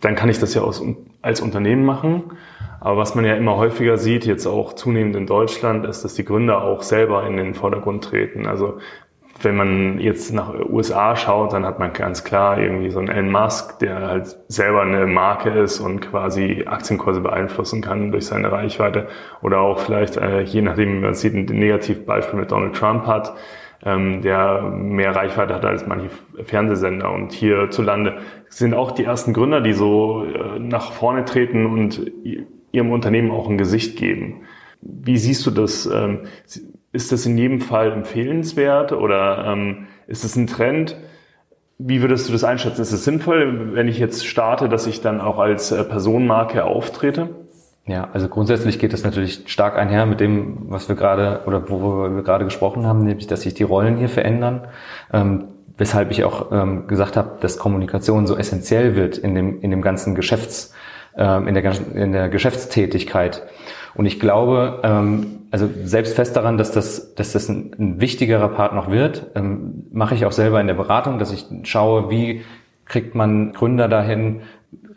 dann 0.00 0.16
kann 0.16 0.28
ich 0.28 0.38
das 0.38 0.54
ja 0.54 0.62
aus, 0.62 0.82
als 1.22 1.40
Unternehmen 1.40 1.84
machen. 1.84 2.24
Aber 2.80 2.96
was 2.96 3.14
man 3.14 3.24
ja 3.24 3.34
immer 3.34 3.56
häufiger 3.56 3.98
sieht, 3.98 4.24
jetzt 4.24 4.46
auch 4.46 4.72
zunehmend 4.72 5.14
in 5.14 5.26
Deutschland, 5.26 5.84
ist, 5.86 6.02
dass 6.02 6.14
die 6.14 6.24
Gründer 6.24 6.62
auch 6.62 6.82
selber 6.82 7.26
in 7.26 7.36
den 7.36 7.54
Vordergrund 7.54 8.04
treten. 8.04 8.46
Also 8.46 8.78
wenn 9.42 9.56
man 9.56 9.98
jetzt 9.98 10.32
nach 10.32 10.54
USA 10.54 11.16
schaut, 11.16 11.52
dann 11.52 11.64
hat 11.64 11.78
man 11.78 11.92
ganz 11.92 12.24
klar 12.24 12.58
irgendwie 12.58 12.90
so 12.90 12.98
einen 12.98 13.08
Elon 13.08 13.30
Musk, 13.30 13.78
der 13.78 14.08
halt 14.08 14.38
selber 14.48 14.82
eine 14.82 15.06
Marke 15.06 15.50
ist 15.50 15.80
und 15.80 16.00
quasi 16.00 16.64
Aktienkurse 16.66 17.20
beeinflussen 17.20 17.80
kann 17.82 18.12
durch 18.12 18.26
seine 18.26 18.52
Reichweite. 18.52 19.08
Oder 19.42 19.60
auch 19.60 19.80
vielleicht, 19.80 20.16
äh, 20.16 20.42
je 20.42 20.62
nachdem, 20.62 21.00
man 21.00 21.14
sieht, 21.14 21.34
ein 21.34 21.44
Negativbeispiel 21.44 22.40
mit 22.40 22.50
Donald 22.50 22.74
Trump 22.74 23.06
hat, 23.06 23.34
ähm, 23.82 24.20
der 24.22 24.62
mehr 24.62 25.14
Reichweite 25.16 25.54
hat 25.54 25.64
als 25.64 25.86
manche 25.86 26.10
Fernsehsender. 26.44 27.10
Und 27.10 27.32
hierzulande 27.32 28.18
sind 28.48 28.74
auch 28.74 28.92
die 28.92 29.04
ersten 29.04 29.32
Gründer, 29.32 29.60
die 29.60 29.72
so 29.72 30.24
äh, 30.24 30.58
nach 30.58 30.92
vorne 30.92 31.24
treten 31.24 31.66
und 31.66 32.10
ihrem 32.72 32.92
Unternehmen 32.92 33.30
auch 33.30 33.48
ein 33.48 33.58
Gesicht 33.58 33.98
geben. 33.98 34.42
Wie 34.82 35.18
siehst 35.18 35.46
du 35.46 35.50
das? 35.50 35.90
Ist 36.92 37.12
das 37.12 37.24
in 37.26 37.38
jedem 37.38 37.60
Fall 37.60 37.92
empfehlenswert 37.92 38.92
oder 38.92 39.44
ähm, 39.46 39.86
ist 40.06 40.24
es 40.24 40.34
ein 40.36 40.46
Trend? 40.46 40.96
Wie 41.78 42.02
würdest 42.02 42.28
du 42.28 42.32
das 42.32 42.44
einschätzen? 42.44 42.82
Ist 42.82 42.92
es 42.92 43.04
sinnvoll, 43.04 43.74
wenn 43.74 43.88
ich 43.88 43.98
jetzt 43.98 44.26
starte, 44.26 44.68
dass 44.68 44.86
ich 44.86 45.00
dann 45.00 45.20
auch 45.20 45.38
als 45.38 45.70
äh, 45.70 45.84
Personenmarke 45.84 46.64
auftrete? 46.64 47.30
Ja, 47.86 48.08
also 48.12 48.28
grundsätzlich 48.28 48.78
geht 48.78 48.92
das 48.92 49.04
natürlich 49.04 49.44
stark 49.46 49.78
einher 49.78 50.04
mit 50.04 50.20
dem, 50.20 50.68
was 50.68 50.88
wir 50.88 50.96
gerade 50.96 51.42
oder 51.46 51.68
worüber 51.70 52.14
wir 52.14 52.22
gerade 52.22 52.44
gesprochen 52.44 52.86
haben, 52.86 53.04
nämlich 53.04 53.26
dass 53.26 53.42
sich 53.42 53.54
die 53.54 53.62
Rollen 53.62 53.96
hier 53.96 54.08
verändern. 54.08 54.66
Ähm, 55.12 55.44
weshalb 55.78 56.10
ich 56.10 56.24
auch 56.24 56.52
ähm, 56.52 56.86
gesagt 56.86 57.16
habe, 57.16 57.38
dass 57.40 57.56
Kommunikation 57.56 58.26
so 58.26 58.36
essentiell 58.36 58.96
wird 58.96 59.16
in 59.16 59.34
dem 59.34 59.60
in 59.60 59.70
dem 59.70 59.80
ganzen 59.80 60.14
Geschäfts 60.14 60.74
ähm, 61.16 61.48
in 61.48 61.54
der 61.54 61.72
in 61.94 62.12
der 62.12 62.28
Geschäftstätigkeit. 62.28 63.46
Und 63.94 64.06
ich 64.06 64.20
glaube, 64.20 64.80
ähm, 64.82 65.40
also 65.50 65.68
selbst 65.84 66.14
fest 66.14 66.36
daran, 66.36 66.58
dass 66.58 66.72
das, 66.72 67.14
dass 67.14 67.32
das 67.32 67.48
ein, 67.48 67.74
ein 67.78 68.00
wichtigerer 68.00 68.48
Part 68.48 68.74
noch 68.74 68.90
wird, 68.90 69.30
ähm, 69.34 69.86
mache 69.92 70.14
ich 70.14 70.24
auch 70.24 70.32
selber 70.32 70.60
in 70.60 70.66
der 70.66 70.74
Beratung, 70.74 71.18
dass 71.18 71.32
ich 71.32 71.46
schaue, 71.64 72.10
wie 72.10 72.42
kriegt 72.84 73.14
man 73.14 73.52
Gründer 73.52 73.88
dahin, 73.88 74.42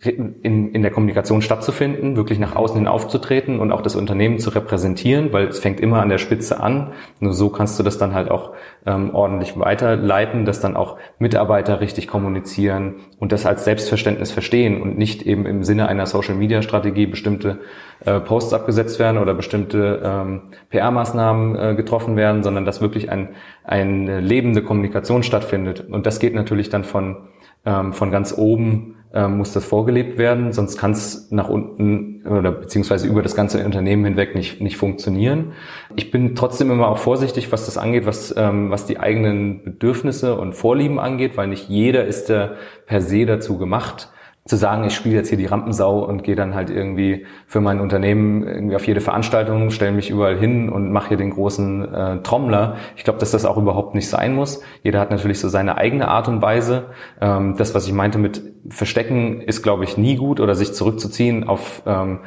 in, 0.05 0.71
in 0.71 0.81
der 0.81 0.91
Kommunikation 0.91 1.41
stattzufinden, 1.41 2.15
wirklich 2.15 2.39
nach 2.39 2.55
außen 2.55 2.77
hin 2.77 2.87
aufzutreten 2.87 3.59
und 3.59 3.71
auch 3.71 3.81
das 3.81 3.95
Unternehmen 3.95 4.39
zu 4.39 4.49
repräsentieren, 4.49 5.31
weil 5.31 5.47
es 5.47 5.59
fängt 5.59 5.79
immer 5.79 6.01
an 6.01 6.09
der 6.09 6.17
Spitze 6.17 6.59
an. 6.59 6.91
Nur 7.19 7.33
so 7.33 7.49
kannst 7.49 7.79
du 7.79 7.83
das 7.83 7.97
dann 7.97 8.13
halt 8.13 8.29
auch 8.29 8.51
ähm, 8.85 9.13
ordentlich 9.13 9.57
weiterleiten, 9.57 10.45
dass 10.45 10.59
dann 10.59 10.75
auch 10.75 10.97
Mitarbeiter 11.19 11.79
richtig 11.79 12.07
kommunizieren 12.07 12.95
und 13.19 13.31
das 13.31 13.45
als 13.45 13.63
Selbstverständnis 13.65 14.31
verstehen 14.31 14.81
und 14.81 14.97
nicht 14.97 15.23
eben 15.23 15.45
im 15.45 15.63
Sinne 15.63 15.87
einer 15.87 16.05
Social-Media-Strategie 16.05 17.05
bestimmte 17.05 17.59
äh, 18.05 18.19
Posts 18.19 18.53
abgesetzt 18.53 18.99
werden 18.99 19.17
oder 19.17 19.33
bestimmte 19.33 20.01
ähm, 20.03 20.41
PR-Maßnahmen 20.69 21.55
äh, 21.55 21.75
getroffen 21.75 22.15
werden, 22.17 22.43
sondern 22.43 22.65
dass 22.65 22.81
wirklich 22.81 23.09
ein, 23.09 23.29
eine 23.63 24.19
lebende 24.19 24.61
Kommunikation 24.61 25.23
stattfindet. 25.23 25.85
Und 25.89 26.05
das 26.05 26.19
geht 26.19 26.35
natürlich 26.35 26.69
dann 26.69 26.83
von, 26.83 27.29
ähm, 27.65 27.93
von 27.93 28.11
ganz 28.11 28.37
oben 28.37 28.95
muss 29.13 29.53
das 29.53 29.63
vorgelebt 29.63 30.17
werden, 30.17 30.53
sonst 30.53 30.77
kann 30.77 30.91
es 30.91 31.29
nach 31.29 31.47
unten 31.47 32.25
oder 32.25 32.51
beziehungsweise 32.51 33.07
über 33.07 33.21
das 33.21 33.35
ganze 33.35 33.63
Unternehmen 33.63 34.05
hinweg 34.05 34.33
nicht, 34.33 34.59
nicht 34.59 34.77
funktionieren. 34.77 35.53
Ich 35.95 36.09
bin 36.09 36.35
trotzdem 36.35 36.71
immer 36.71 36.87
auch 36.87 36.97
vorsichtig, 36.97 37.51
was 37.51 37.67
das 37.67 37.77
angeht, 37.77 38.07
was, 38.07 38.33
ähm, 38.35 38.71
was 38.71 38.87
die 38.87 38.99
eigenen 38.99 39.63
Bedürfnisse 39.63 40.35
und 40.35 40.53
Vorlieben 40.53 40.99
angeht, 40.99 41.37
weil 41.37 41.47
nicht 41.47 41.69
jeder 41.69 42.05
ist 42.05 42.31
äh, 42.31 42.49
per 42.87 43.01
se 43.01 43.27
dazu 43.27 43.59
gemacht, 43.59 44.09
zu 44.45 44.57
sagen, 44.57 44.83
ich 44.83 44.93
spiele 44.93 45.15
jetzt 45.15 45.29
hier 45.29 45.37
die 45.37 45.45
Rampensau 45.45 46.03
und 46.03 46.23
gehe 46.23 46.35
dann 46.35 46.53
halt 46.53 46.69
irgendwie 46.69 47.25
für 47.47 47.61
mein 47.61 47.79
Unternehmen 47.79 48.45
irgendwie 48.45 48.75
auf 48.75 48.85
jede 48.85 48.99
Veranstaltung, 48.99 49.69
stelle 49.71 49.93
mich 49.93 50.09
überall 50.09 50.37
hin 50.37 50.69
und 50.69 50.91
mache 50.91 51.09
hier 51.09 51.17
den 51.17 51.29
großen 51.29 51.93
äh, 51.93 52.21
Trommler. 52.23 52.75
Ich 52.97 53.05
glaube, 53.05 53.19
dass 53.19 53.31
das 53.31 53.45
auch 53.45 53.57
überhaupt 53.57 53.95
nicht 53.95 54.09
sein 54.09 54.35
muss. 54.35 54.61
Jeder 54.83 54.99
hat 54.99 55.11
natürlich 55.11 55.39
so 55.39 55.47
seine 55.47 55.77
eigene 55.77 56.09
Art 56.09 56.27
und 56.27 56.41
Weise. 56.41 56.87
Ähm, 57.21 57.55
das, 57.57 57.73
was 57.73 57.87
ich 57.87 57.93
meinte 57.93 58.17
mit 58.17 58.41
Verstecken, 58.67 59.39
ist, 59.39 59.63
glaube 59.63 59.85
ich, 59.85 59.97
nie 59.97 60.17
gut 60.17 60.41
oder 60.41 60.55
sich 60.55 60.73
zurückzuziehen 60.73 61.45
auf 61.47 61.81
ähm, 61.85 62.19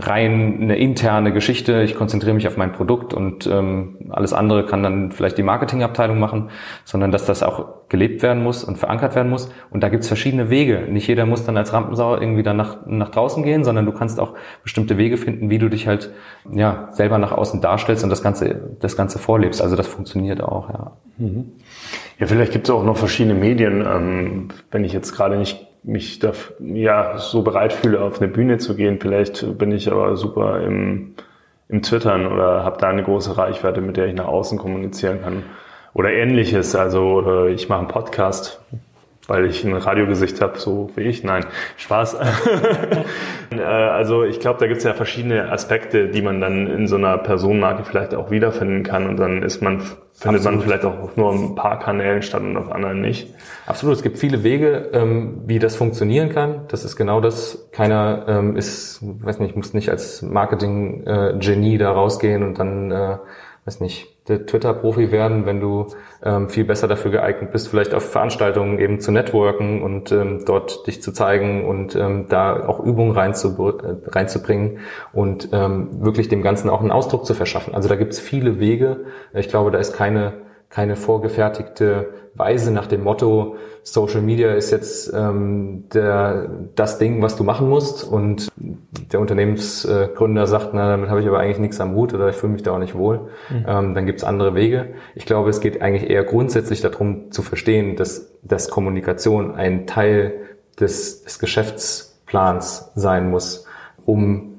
rein 0.00 0.58
eine 0.60 0.76
interne 0.76 1.32
Geschichte. 1.32 1.82
Ich 1.82 1.94
konzentriere 1.94 2.34
mich 2.34 2.46
auf 2.46 2.56
mein 2.56 2.72
Produkt 2.72 3.14
und 3.14 3.46
ähm, 3.46 3.96
alles 4.10 4.32
andere 4.32 4.66
kann 4.66 4.82
dann 4.82 5.12
vielleicht 5.12 5.38
die 5.38 5.42
Marketingabteilung 5.42 6.18
machen, 6.18 6.50
sondern 6.84 7.12
dass 7.12 7.24
das 7.24 7.42
auch 7.42 7.88
gelebt 7.88 8.22
werden 8.22 8.42
muss 8.42 8.64
und 8.64 8.78
verankert 8.78 9.14
werden 9.14 9.30
muss. 9.30 9.50
Und 9.70 9.82
da 9.82 9.88
gibt's 9.88 10.08
verschiedene 10.08 10.50
Wege. 10.50 10.86
Nicht 10.88 11.06
jeder 11.08 11.26
muss 11.26 11.44
dann 11.44 11.56
als 11.56 11.72
Rampensau 11.72 12.16
irgendwie 12.16 12.42
dann 12.42 12.56
nach, 12.56 12.86
nach 12.86 13.10
draußen 13.10 13.42
gehen, 13.42 13.64
sondern 13.64 13.86
du 13.86 13.92
kannst 13.92 14.20
auch 14.20 14.34
bestimmte 14.62 14.98
Wege 14.98 15.16
finden, 15.16 15.50
wie 15.50 15.58
du 15.58 15.68
dich 15.68 15.86
halt 15.86 16.10
ja 16.52 16.88
selber 16.92 17.18
nach 17.18 17.32
außen 17.32 17.60
darstellst 17.60 18.04
und 18.04 18.10
das 18.10 18.22
Ganze, 18.22 18.76
das 18.80 18.96
Ganze 18.96 19.18
vorlebst. 19.18 19.62
Also 19.62 19.76
das 19.76 19.86
funktioniert 19.86 20.42
auch, 20.42 20.68
ja. 20.70 20.92
Mhm. 21.18 21.52
Ja, 22.18 22.26
vielleicht 22.26 22.52
gibt's 22.52 22.70
auch 22.70 22.84
noch 22.84 22.96
verschiedene 22.96 23.34
Medien. 23.34 23.84
Ähm, 23.86 24.48
wenn 24.70 24.84
ich 24.84 24.92
jetzt 24.92 25.14
gerade 25.14 25.38
nicht 25.38 25.67
mich 25.82 26.18
da 26.18 26.32
ja 26.58 27.18
so 27.18 27.42
bereit 27.42 27.72
fühle, 27.72 28.02
auf 28.02 28.20
eine 28.20 28.30
Bühne 28.30 28.58
zu 28.58 28.74
gehen. 28.74 28.98
Vielleicht 29.00 29.58
bin 29.58 29.72
ich 29.72 29.90
aber 29.90 30.16
super 30.16 30.60
im, 30.60 31.14
im 31.68 31.82
Twittern 31.82 32.26
oder 32.26 32.64
habe 32.64 32.78
da 32.78 32.88
eine 32.88 33.02
große 33.02 33.36
Reichweite, 33.36 33.80
mit 33.80 33.96
der 33.96 34.06
ich 34.06 34.14
nach 34.14 34.26
außen 34.26 34.58
kommunizieren 34.58 35.22
kann. 35.22 35.42
Oder 35.94 36.12
ähnliches. 36.12 36.74
Also 36.76 37.46
ich 37.46 37.68
mache 37.68 37.80
einen 37.80 37.88
Podcast, 37.88 38.60
weil 39.28 39.44
ich 39.44 39.62
ein 39.62 39.74
Radiogesicht 39.74 40.40
habe, 40.40 40.58
so 40.58 40.90
wie 40.96 41.02
ich. 41.02 41.22
Nein, 41.22 41.46
Spaß. 41.76 42.16
Äh, 43.50 43.62
also 43.62 44.24
ich 44.24 44.40
glaube, 44.40 44.60
da 44.60 44.66
gibt 44.66 44.78
es 44.78 44.84
ja 44.84 44.92
verschiedene 44.92 45.50
Aspekte, 45.50 46.08
die 46.08 46.20
man 46.20 46.38
dann 46.38 46.66
in 46.66 46.86
so 46.86 46.96
einer 46.96 47.16
Personenmarke 47.16 47.82
vielleicht 47.82 48.14
auch 48.14 48.30
wiederfinden 48.30 48.82
kann 48.82 49.08
und 49.08 49.16
dann 49.16 49.42
ist 49.42 49.62
man 49.62 49.80
findet 50.18 50.40
Absolut. 50.40 50.58
man 50.58 50.66
vielleicht 50.66 50.84
auch 50.84 50.98
auf 50.98 51.16
nur 51.16 51.32
ein 51.32 51.54
paar 51.54 51.78
Kanälen 51.78 52.22
statt 52.22 52.42
und 52.42 52.56
auf 52.56 52.72
anderen 52.72 53.00
nicht. 53.00 53.32
Absolut, 53.66 53.96
es 53.96 54.02
gibt 54.02 54.18
viele 54.18 54.42
Wege, 54.42 54.90
ähm, 54.92 55.42
wie 55.46 55.60
das 55.60 55.76
funktionieren 55.76 56.28
kann. 56.28 56.62
Das 56.68 56.84
ist 56.84 56.96
genau 56.96 57.20
das. 57.20 57.68
Keiner 57.70 58.24
ähm, 58.26 58.56
ist, 58.56 58.98
weiß 59.00 59.38
nicht, 59.38 59.56
muss 59.56 59.74
nicht 59.74 59.90
als 59.90 60.20
Marketing-Genie 60.22 61.78
da 61.78 61.92
rausgehen 61.92 62.42
und 62.42 62.58
dann, 62.58 62.90
äh, 62.90 63.18
weiß 63.64 63.80
nicht, 63.80 64.17
der 64.28 64.46
Twitter-Profi 64.46 65.10
werden, 65.10 65.46
wenn 65.46 65.60
du 65.60 65.86
ähm, 66.22 66.48
viel 66.48 66.64
besser 66.64 66.88
dafür 66.88 67.10
geeignet 67.10 67.52
bist, 67.52 67.68
vielleicht 67.68 67.94
auf 67.94 68.10
Veranstaltungen 68.10 68.78
eben 68.78 69.00
zu 69.00 69.12
networken 69.12 69.82
und 69.82 70.12
ähm, 70.12 70.44
dort 70.44 70.86
dich 70.86 71.02
zu 71.02 71.12
zeigen 71.12 71.64
und 71.64 71.94
ähm, 71.96 72.26
da 72.28 72.66
auch 72.66 72.80
Übungen 72.80 73.12
reinzu, 73.12 73.48
äh, 73.58 74.08
reinzubringen 74.10 74.78
und 75.12 75.48
ähm, 75.52 76.04
wirklich 76.04 76.28
dem 76.28 76.42
Ganzen 76.42 76.68
auch 76.70 76.80
einen 76.80 76.90
Ausdruck 76.90 77.24
zu 77.24 77.34
verschaffen. 77.34 77.74
Also 77.74 77.88
da 77.88 77.96
gibt 77.96 78.12
es 78.12 78.20
viele 78.20 78.60
Wege. 78.60 79.04
Ich 79.32 79.48
glaube, 79.48 79.70
da 79.70 79.78
ist 79.78 79.94
keine 79.94 80.47
keine 80.70 80.96
vorgefertigte 80.96 82.10
Weise 82.34 82.72
nach 82.72 82.86
dem 82.86 83.02
Motto, 83.02 83.56
Social 83.82 84.20
Media 84.20 84.52
ist 84.52 84.70
jetzt 84.70 85.12
ähm, 85.14 85.84
der, 85.92 86.50
das 86.74 86.98
Ding, 86.98 87.22
was 87.22 87.36
du 87.36 87.44
machen 87.44 87.68
musst 87.68 88.04
und 88.04 88.52
der 88.56 89.20
Unternehmensgründer 89.20 90.46
sagt, 90.46 90.74
na, 90.74 90.90
damit 90.90 91.08
habe 91.08 91.20
ich 91.20 91.26
aber 91.26 91.40
eigentlich 91.40 91.58
nichts 91.58 91.80
am 91.80 91.94
Hut 91.94 92.12
oder 92.12 92.28
ich 92.28 92.36
fühle 92.36 92.52
mich 92.52 92.62
da 92.62 92.72
auch 92.72 92.78
nicht 92.78 92.94
wohl, 92.94 93.28
mhm. 93.48 93.64
ähm, 93.66 93.94
dann 93.94 94.06
gibt 94.06 94.18
es 94.18 94.24
andere 94.24 94.54
Wege. 94.54 94.94
Ich 95.14 95.24
glaube, 95.24 95.48
es 95.50 95.60
geht 95.60 95.80
eigentlich 95.80 96.10
eher 96.10 96.24
grundsätzlich 96.24 96.80
darum 96.80 97.32
zu 97.32 97.42
verstehen, 97.42 97.96
dass, 97.96 98.30
dass 98.42 98.68
Kommunikation 98.68 99.54
ein 99.54 99.86
Teil 99.86 100.34
des, 100.78 101.24
des 101.24 101.38
Geschäftsplans 101.38 102.92
sein 102.94 103.30
muss, 103.30 103.64
um 104.04 104.57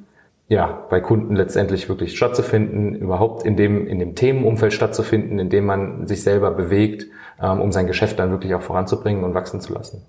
ja, 0.50 0.88
bei 0.90 1.00
Kunden 1.00 1.36
letztendlich 1.36 1.88
wirklich 1.90 2.18
stattzufinden, 2.18 2.96
überhaupt 2.96 3.46
in 3.46 3.56
dem, 3.56 3.88
in 3.88 4.00
dem 4.00 4.16
Themenumfeld 4.16 4.74
stattzufinden, 4.74 5.38
in 5.38 5.50
dem 5.50 5.66
man 5.66 6.08
sich 6.08 6.24
selber 6.24 6.50
bewegt, 6.50 7.06
ähm, 7.42 7.62
um 7.62 7.72
sein 7.72 7.86
Geschäft 7.86 8.18
dann 8.18 8.32
wirklich 8.32 8.56
auch 8.56 8.64
voranzubringen 8.64 9.24
und 9.24 9.36
wachsen 9.36 9.62
zu 9.62 9.72
lassen. 9.74 10.02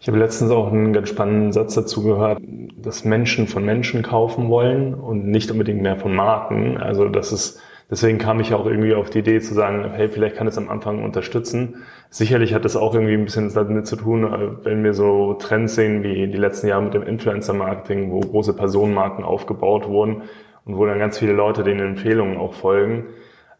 Ich 0.00 0.06
habe 0.06 0.18
letztens 0.18 0.52
auch 0.52 0.72
einen 0.72 0.92
ganz 0.92 1.08
spannenden 1.08 1.52
Satz 1.52 1.74
dazu 1.74 2.04
gehört, 2.04 2.40
dass 2.76 3.04
Menschen 3.04 3.48
von 3.48 3.64
Menschen 3.64 4.02
kaufen 4.02 4.48
wollen 4.48 4.94
und 4.94 5.26
nicht 5.26 5.50
unbedingt 5.50 5.82
mehr 5.82 5.96
von 5.96 6.14
Marken. 6.14 6.76
Also 6.76 7.08
das 7.08 7.32
ist 7.32 7.60
deswegen 7.92 8.16
kam 8.16 8.40
ich 8.40 8.54
auch 8.54 8.64
irgendwie 8.64 8.94
auf 8.94 9.10
die 9.10 9.18
Idee 9.18 9.40
zu 9.40 9.52
sagen, 9.52 9.88
hey, 9.92 10.08
vielleicht 10.08 10.34
kann 10.34 10.46
es 10.46 10.56
am 10.56 10.70
Anfang 10.70 11.04
unterstützen. 11.04 11.84
Sicherlich 12.08 12.54
hat 12.54 12.64
es 12.64 12.74
auch 12.74 12.94
irgendwie 12.94 13.12
ein 13.12 13.26
bisschen 13.26 13.52
damit 13.52 13.86
zu 13.86 13.96
tun, 13.96 14.24
äh, 14.24 14.64
wenn 14.64 14.82
wir 14.82 14.94
so 14.94 15.34
Trends 15.34 15.74
sehen 15.74 16.02
wie 16.02 16.26
die 16.26 16.38
letzten 16.38 16.68
Jahre 16.68 16.82
mit 16.82 16.94
dem 16.94 17.02
Influencer-Marketing, 17.02 18.10
wo 18.10 18.20
große 18.20 18.54
Personenmarken 18.54 19.24
aufgebaut 19.24 19.88
wurden 19.88 20.22
und 20.64 20.76
wo 20.78 20.86
dann 20.86 20.98
ganz 20.98 21.18
viele 21.18 21.34
Leute 21.34 21.62
den 21.62 21.80
Empfehlungen 21.80 22.38
auch 22.38 22.54
folgen 22.54 23.04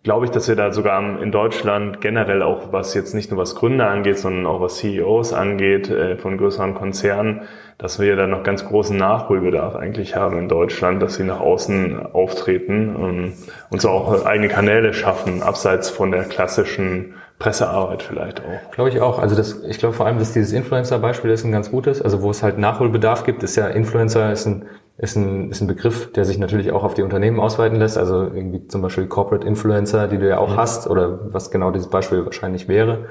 glaube 0.02 0.26
ich, 0.26 0.32
dass 0.32 0.48
wir 0.48 0.56
da 0.56 0.72
sogar 0.72 1.20
in 1.22 1.30
Deutschland 1.30 2.00
generell 2.00 2.42
auch, 2.42 2.72
was 2.72 2.94
jetzt 2.94 3.14
nicht 3.14 3.30
nur 3.30 3.40
was 3.40 3.54
Gründer 3.54 3.88
angeht, 3.88 4.18
sondern 4.18 4.46
auch 4.46 4.60
was 4.60 4.76
CEOs 4.76 5.32
angeht 5.32 5.90
äh, 5.90 6.16
von 6.16 6.38
größeren 6.38 6.74
Konzernen, 6.74 7.42
dass 7.78 8.00
wir 8.00 8.16
da 8.16 8.26
noch 8.26 8.42
ganz 8.42 8.64
großen 8.64 8.96
Nachholbedarf 8.96 9.76
eigentlich 9.76 10.16
haben 10.16 10.38
in 10.38 10.48
Deutschland, 10.48 11.02
dass 11.02 11.14
sie 11.14 11.24
nach 11.24 11.40
außen 11.40 12.06
auftreten 12.12 12.96
und, 12.96 13.34
und 13.70 13.80
so 13.80 13.90
auch 13.90 14.24
eigene 14.24 14.48
Kanäle 14.48 14.92
schaffen, 14.92 15.42
abseits 15.42 15.90
von 15.90 16.10
der 16.10 16.24
klassischen 16.24 17.14
Pressearbeit 17.38 18.04
vielleicht 18.04 18.40
auch. 18.40 18.70
Glaube 18.70 18.90
ich 18.90 19.00
auch. 19.00 19.18
Also 19.18 19.34
das, 19.34 19.64
ich 19.64 19.78
glaube 19.78 19.94
vor 19.94 20.06
allem, 20.06 20.18
dass 20.18 20.32
dieses 20.32 20.52
Influencer-Beispiel 20.52 21.30
ist 21.30 21.44
ein 21.44 21.50
ganz 21.50 21.72
gutes. 21.72 22.00
Also 22.00 22.22
wo 22.22 22.30
es 22.30 22.42
halt 22.44 22.56
Nachholbedarf 22.56 23.24
gibt, 23.24 23.42
ist 23.42 23.56
ja 23.56 23.66
Influencer 23.66 24.30
ist 24.30 24.46
ein 24.46 24.66
ist 24.98 25.16
ein, 25.16 25.50
ist 25.50 25.60
ein 25.60 25.66
Begriff, 25.66 26.12
der 26.12 26.24
sich 26.24 26.38
natürlich 26.38 26.70
auch 26.72 26.84
auf 26.84 26.94
die 26.94 27.02
Unternehmen 27.02 27.40
ausweiten 27.40 27.78
lässt. 27.78 27.98
Also 27.98 28.22
irgendwie 28.22 28.66
zum 28.68 28.82
Beispiel 28.82 29.06
Corporate 29.06 29.46
Influencer, 29.46 30.08
die 30.08 30.18
du 30.18 30.28
ja 30.28 30.38
auch 30.38 30.56
hast, 30.56 30.88
oder 30.88 31.32
was 31.32 31.50
genau 31.50 31.70
dieses 31.70 31.88
Beispiel 31.88 32.24
wahrscheinlich 32.24 32.68
wäre, 32.68 33.06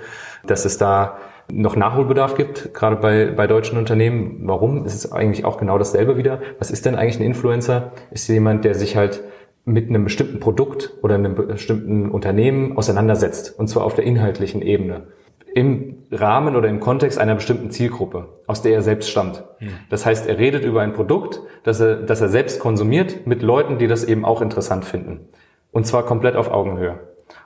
dass 0.45 0.65
es 0.65 0.77
da 0.77 1.17
noch 1.51 1.75
Nachholbedarf 1.75 2.35
gibt, 2.35 2.73
gerade 2.73 2.95
bei, 2.95 3.25
bei 3.25 3.47
deutschen 3.47 3.77
Unternehmen. 3.77 4.41
Warum? 4.43 4.85
Es 4.85 4.93
ist 4.93 5.11
eigentlich 5.11 5.43
auch 5.43 5.57
genau 5.57 5.77
dasselbe 5.77 6.17
wieder. 6.17 6.39
Was 6.59 6.71
ist 6.71 6.85
denn 6.85 6.95
eigentlich 6.95 7.19
ein 7.19 7.25
Influencer? 7.25 7.91
Ist 8.11 8.27
jemand, 8.29 8.63
der 8.63 8.75
sich 8.75 8.95
halt 8.95 9.21
mit 9.65 9.89
einem 9.89 10.05
bestimmten 10.05 10.39
Produkt 10.39 10.93
oder 11.01 11.15
einem 11.15 11.35
bestimmten 11.35 12.09
Unternehmen 12.09 12.77
auseinandersetzt. 12.77 13.57
Und 13.59 13.67
zwar 13.67 13.83
auf 13.83 13.95
der 13.95 14.05
inhaltlichen 14.05 14.61
Ebene 14.61 15.07
im 15.53 16.03
Rahmen 16.11 16.55
oder 16.55 16.69
im 16.69 16.79
Kontext 16.79 17.19
einer 17.19 17.35
bestimmten 17.35 17.71
Zielgruppe, 17.71 18.27
aus 18.47 18.61
der 18.61 18.73
er 18.73 18.81
selbst 18.81 19.09
stammt. 19.09 19.43
Hm. 19.59 19.69
Das 19.89 20.05
heißt, 20.05 20.27
er 20.27 20.37
redet 20.37 20.63
über 20.65 20.81
ein 20.81 20.93
Produkt, 20.93 21.41
das 21.63 21.79
er, 21.79 21.95
das 21.97 22.21
er 22.21 22.29
selbst 22.29 22.59
konsumiert, 22.59 23.27
mit 23.27 23.41
Leuten, 23.41 23.77
die 23.77 23.87
das 23.87 24.03
eben 24.03 24.25
auch 24.25 24.41
interessant 24.41 24.85
finden. 24.85 25.29
Und 25.71 25.85
zwar 25.85 26.03
komplett 26.03 26.35
auf 26.35 26.51
Augenhöhe. 26.51 26.99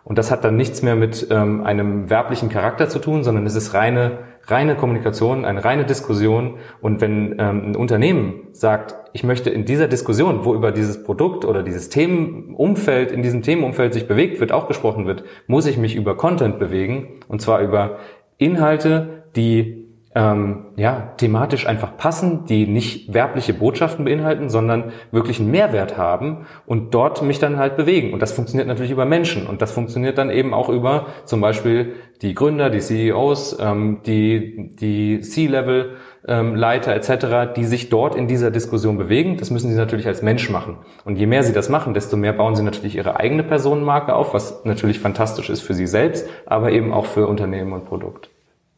Und 0.03 0.17
das 0.17 0.31
hat 0.31 0.43
dann 0.43 0.55
nichts 0.55 0.81
mehr 0.81 0.95
mit 0.95 1.27
ähm, 1.29 1.63
einem 1.63 2.09
werblichen 2.09 2.49
Charakter 2.49 2.89
zu 2.89 2.99
tun, 2.99 3.23
sondern 3.23 3.45
es 3.45 3.55
ist 3.55 3.73
reine, 3.73 4.19
reine 4.47 4.75
Kommunikation, 4.75 5.45
eine 5.45 5.63
reine 5.63 5.85
Diskussion. 5.85 6.55
Und 6.81 7.01
wenn 7.01 7.35
ähm, 7.39 7.71
ein 7.71 7.75
Unternehmen 7.75 8.47
sagt, 8.51 8.95
ich 9.13 9.23
möchte 9.23 9.49
in 9.49 9.65
dieser 9.65 9.87
Diskussion, 9.87 10.45
wo 10.45 10.53
über 10.53 10.71
dieses 10.71 11.03
Produkt 11.03 11.45
oder 11.45 11.63
dieses 11.63 11.89
Themenumfeld, 11.89 13.11
in 13.11 13.21
diesem 13.21 13.41
Themenumfeld 13.41 13.93
sich 13.93 14.07
bewegt 14.07 14.39
wird, 14.39 14.51
auch 14.51 14.67
gesprochen 14.67 15.05
wird, 15.05 15.23
muss 15.47 15.65
ich 15.65 15.77
mich 15.77 15.95
über 15.95 16.17
Content 16.17 16.59
bewegen. 16.59 17.19
Und 17.27 17.41
zwar 17.41 17.61
über 17.61 17.97
Inhalte, 18.37 19.23
die 19.35 19.84
ähm, 20.15 20.67
ja, 20.77 21.11
thematisch 21.17 21.67
einfach 21.67 21.97
passen, 21.97 22.45
die 22.45 22.67
nicht 22.67 23.13
werbliche 23.13 23.53
Botschaften 23.53 24.05
beinhalten, 24.05 24.49
sondern 24.49 24.93
wirklich 25.11 25.41
einen 25.41 25.51
Mehrwert 25.51 25.97
haben 25.97 26.45
und 26.65 26.93
dort 26.93 27.21
mich 27.21 27.39
dann 27.39 27.57
halt 27.57 27.75
bewegen. 27.75 28.13
Und 28.13 28.21
das 28.21 28.31
funktioniert 28.31 28.69
natürlich 28.69 28.91
über 28.91 29.03
Menschen 29.05 29.45
und 29.45 29.61
das 29.61 29.73
funktioniert 29.73 30.17
dann 30.17 30.29
eben 30.29 30.53
auch 30.53 30.69
über 30.69 31.07
zum 31.25 31.41
Beispiel 31.41 31.95
die 32.21 32.33
Gründer, 32.33 32.69
die 32.69 32.79
CEOs, 32.79 33.57
ähm, 33.59 33.99
die, 34.05 34.75
die 34.79 35.19
C-Level. 35.19 35.97
Ähm, 36.27 36.55
Leiter 36.55 36.95
etc., 36.95 37.53
die 37.55 37.65
sich 37.65 37.89
dort 37.89 38.15
in 38.15 38.27
dieser 38.27 38.49
Diskussion 38.49 38.97
bewegen. 38.97 39.37
Das 39.37 39.51
müssen 39.51 39.69
sie 39.69 39.77
natürlich 39.77 40.07
als 40.07 40.23
Mensch 40.23 40.49
machen. 40.49 40.77
Und 41.03 41.17
je 41.17 41.27
mehr 41.27 41.43
sie 41.43 41.53
das 41.53 41.69
machen, 41.69 41.93
desto 41.93 42.17
mehr 42.17 42.33
bauen 42.33 42.55
sie 42.55 42.63
natürlich 42.63 42.95
ihre 42.95 43.19
eigene 43.19 43.43
Personenmarke 43.43 44.15
auf, 44.15 44.33
was 44.33 44.65
natürlich 44.65 44.97
fantastisch 44.97 45.51
ist 45.51 45.61
für 45.61 45.75
sie 45.75 45.85
selbst, 45.85 46.27
aber 46.47 46.71
eben 46.71 46.93
auch 46.93 47.05
für 47.05 47.27
Unternehmen 47.27 47.73
und 47.73 47.85
Produkt. 47.85 48.31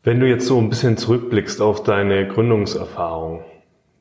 Wenn 0.08 0.22
du 0.22 0.26
jetzt 0.26 0.48
so 0.48 0.58
ein 0.58 0.70
bisschen 0.70 0.96
zurückblickst 0.96 1.62
auf 1.62 1.84
deine 1.84 2.30
Gründungserfahrung, 2.30 3.42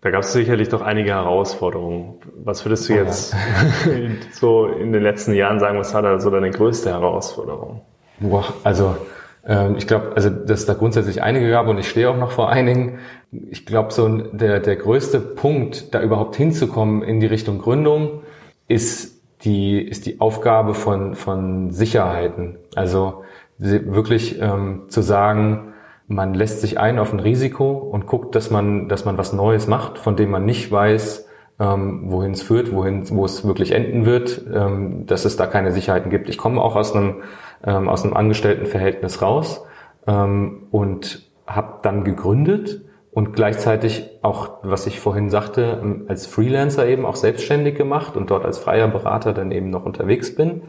da 0.03 0.11
gab 0.11 0.23
es 0.23 0.33
sicherlich 0.33 0.69
doch 0.69 0.81
einige 0.81 1.11
Herausforderungen. 1.11 2.21
Was 2.45 2.65
würdest 2.65 2.89
du 2.89 2.93
oh, 2.93 2.97
jetzt 2.99 3.33
ja. 3.33 3.93
so 4.33 4.67
in 4.67 4.93
den 4.93 5.03
letzten 5.03 5.35
Jahren 5.35 5.59
sagen, 5.59 5.81
was 5.81 5.93
war 5.95 6.03
da 6.03 6.21
so 6.21 6.31
deine 6.31 6.53
größte 6.53 6.91
Herausforderung? 6.91 7.81
Boah, 8.21 8.45
also 8.63 8.97
ähm, 9.45 9.75
ich 9.79 9.89
glaube, 9.89 10.13
also 10.15 10.31
dass 10.31 10.61
es 10.61 10.67
da 10.67 10.75
grundsätzlich 10.75 11.25
einige 11.25 11.51
gab 11.51 11.67
und 11.67 11.77
ich 11.77 11.89
stehe 11.89 12.09
auch 12.09 12.17
noch 12.17 12.31
vor 12.31 12.51
einigen. 12.51 13.01
Ich 13.33 13.67
glaube, 13.67 13.93
so 13.93 14.07
der, 14.09 14.61
der 14.61 14.77
größte 14.77 15.19
Punkt, 15.19 15.93
da 15.93 16.01
überhaupt 16.01 16.37
hinzukommen 16.37 17.03
in 17.03 17.19
die 17.19 17.27
Richtung 17.27 17.59
Gründung, 17.59 18.23
ist 18.69 19.25
die, 19.43 19.81
ist 19.81 20.07
die 20.07 20.21
Aufgabe 20.21 20.75
von, 20.75 21.17
von 21.17 21.73
Sicherheiten. 21.73 22.59
Also 22.77 23.25
wirklich 23.59 24.41
ähm, 24.41 24.85
zu 24.87 25.03
sagen, 25.03 25.73
man 26.09 26.35
lässt 26.35 26.61
sich 26.61 26.79
ein 26.79 26.99
auf 26.99 27.13
ein 27.13 27.21
Risiko 27.21 27.73
und 27.73 28.07
guckt, 28.07 28.35
dass 28.35 28.51
man, 28.51 28.89
dass 28.89 29.05
man 29.05 29.19
was 29.19 29.33
Neues 29.33 29.67
macht, 29.67 29.99
von 29.99 30.17
dem 30.17 30.31
man 30.31 30.45
nicht 30.45 30.71
weiß, 30.71 31.27
ähm, 31.59 32.11
wohin 32.11 32.33
es 32.33 32.43
führt, 32.43 32.73
wohin, 32.73 33.09
wo 33.11 33.25
es 33.25 33.47
wirklich 33.47 33.73
enden 33.73 34.07
wird, 34.07 34.43
ähm, 34.53 35.07
dass 35.07 35.25
es 35.25 35.37
da 35.37 35.47
keine 35.47 35.73
Sicherheiten 35.73 36.11
gibt. 36.11 36.29
Ich 36.29 36.39
komme 36.39 36.61
auch 36.61 36.77
aus 36.77 36.95
einem, 36.95 37.23
ähm, 37.65 37.89
aus 37.89 38.05
einem 38.05 38.15
Angestelltenverhältnis 38.15 39.23
raus 39.23 39.65
ähm, 40.07 40.69
und 40.71 41.31
habe 41.47 41.79
dann 41.83 42.05
gegründet 42.05 42.83
und 43.11 43.33
gleichzeitig 43.33 44.11
auch, 44.21 44.59
was 44.63 44.87
ich 44.87 45.01
vorhin 45.01 45.31
sagte, 45.31 46.05
als 46.07 46.27
Freelancer 46.27 46.87
eben 46.87 47.07
auch 47.07 47.17
selbstständig 47.17 47.75
gemacht 47.75 48.15
und 48.15 48.31
dort 48.31 48.45
als 48.45 48.59
freier 48.59 48.89
Berater 48.89 49.33
dann 49.33 49.53
eben 49.53 49.71
noch 49.71 49.87
unterwegs 49.87 50.35
bin. 50.35 50.65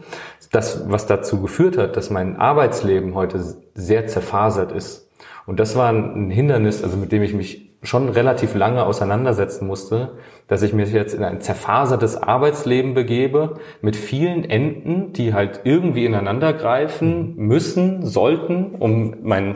Das, 0.50 0.90
was 0.90 1.06
dazu 1.06 1.42
geführt 1.42 1.76
hat, 1.76 1.96
dass 1.98 2.08
mein 2.08 2.36
Arbeitsleben 2.36 3.14
heute 3.14 3.38
sehr 3.74 4.06
zerfasert 4.06 4.72
ist 4.72 5.07
und 5.48 5.58
das 5.58 5.76
war 5.76 5.90
ein 5.90 6.28
Hindernis, 6.28 6.84
also 6.84 6.98
mit 6.98 7.10
dem 7.10 7.22
ich 7.22 7.32
mich 7.32 7.70
schon 7.82 8.10
relativ 8.10 8.54
lange 8.54 8.84
auseinandersetzen 8.84 9.66
musste, 9.66 10.18
dass 10.46 10.62
ich 10.62 10.74
mich 10.74 10.92
jetzt 10.92 11.14
in 11.14 11.24
ein 11.24 11.40
zerfasertes 11.40 12.22
Arbeitsleben 12.22 12.92
begebe 12.92 13.54
mit 13.80 13.96
vielen 13.96 14.44
Enden, 14.44 15.14
die 15.14 15.32
halt 15.32 15.62
irgendwie 15.64 16.04
ineinander 16.04 16.52
greifen 16.52 17.34
müssen, 17.36 18.04
sollten, 18.04 18.74
um 18.74 19.14
mein, 19.22 19.54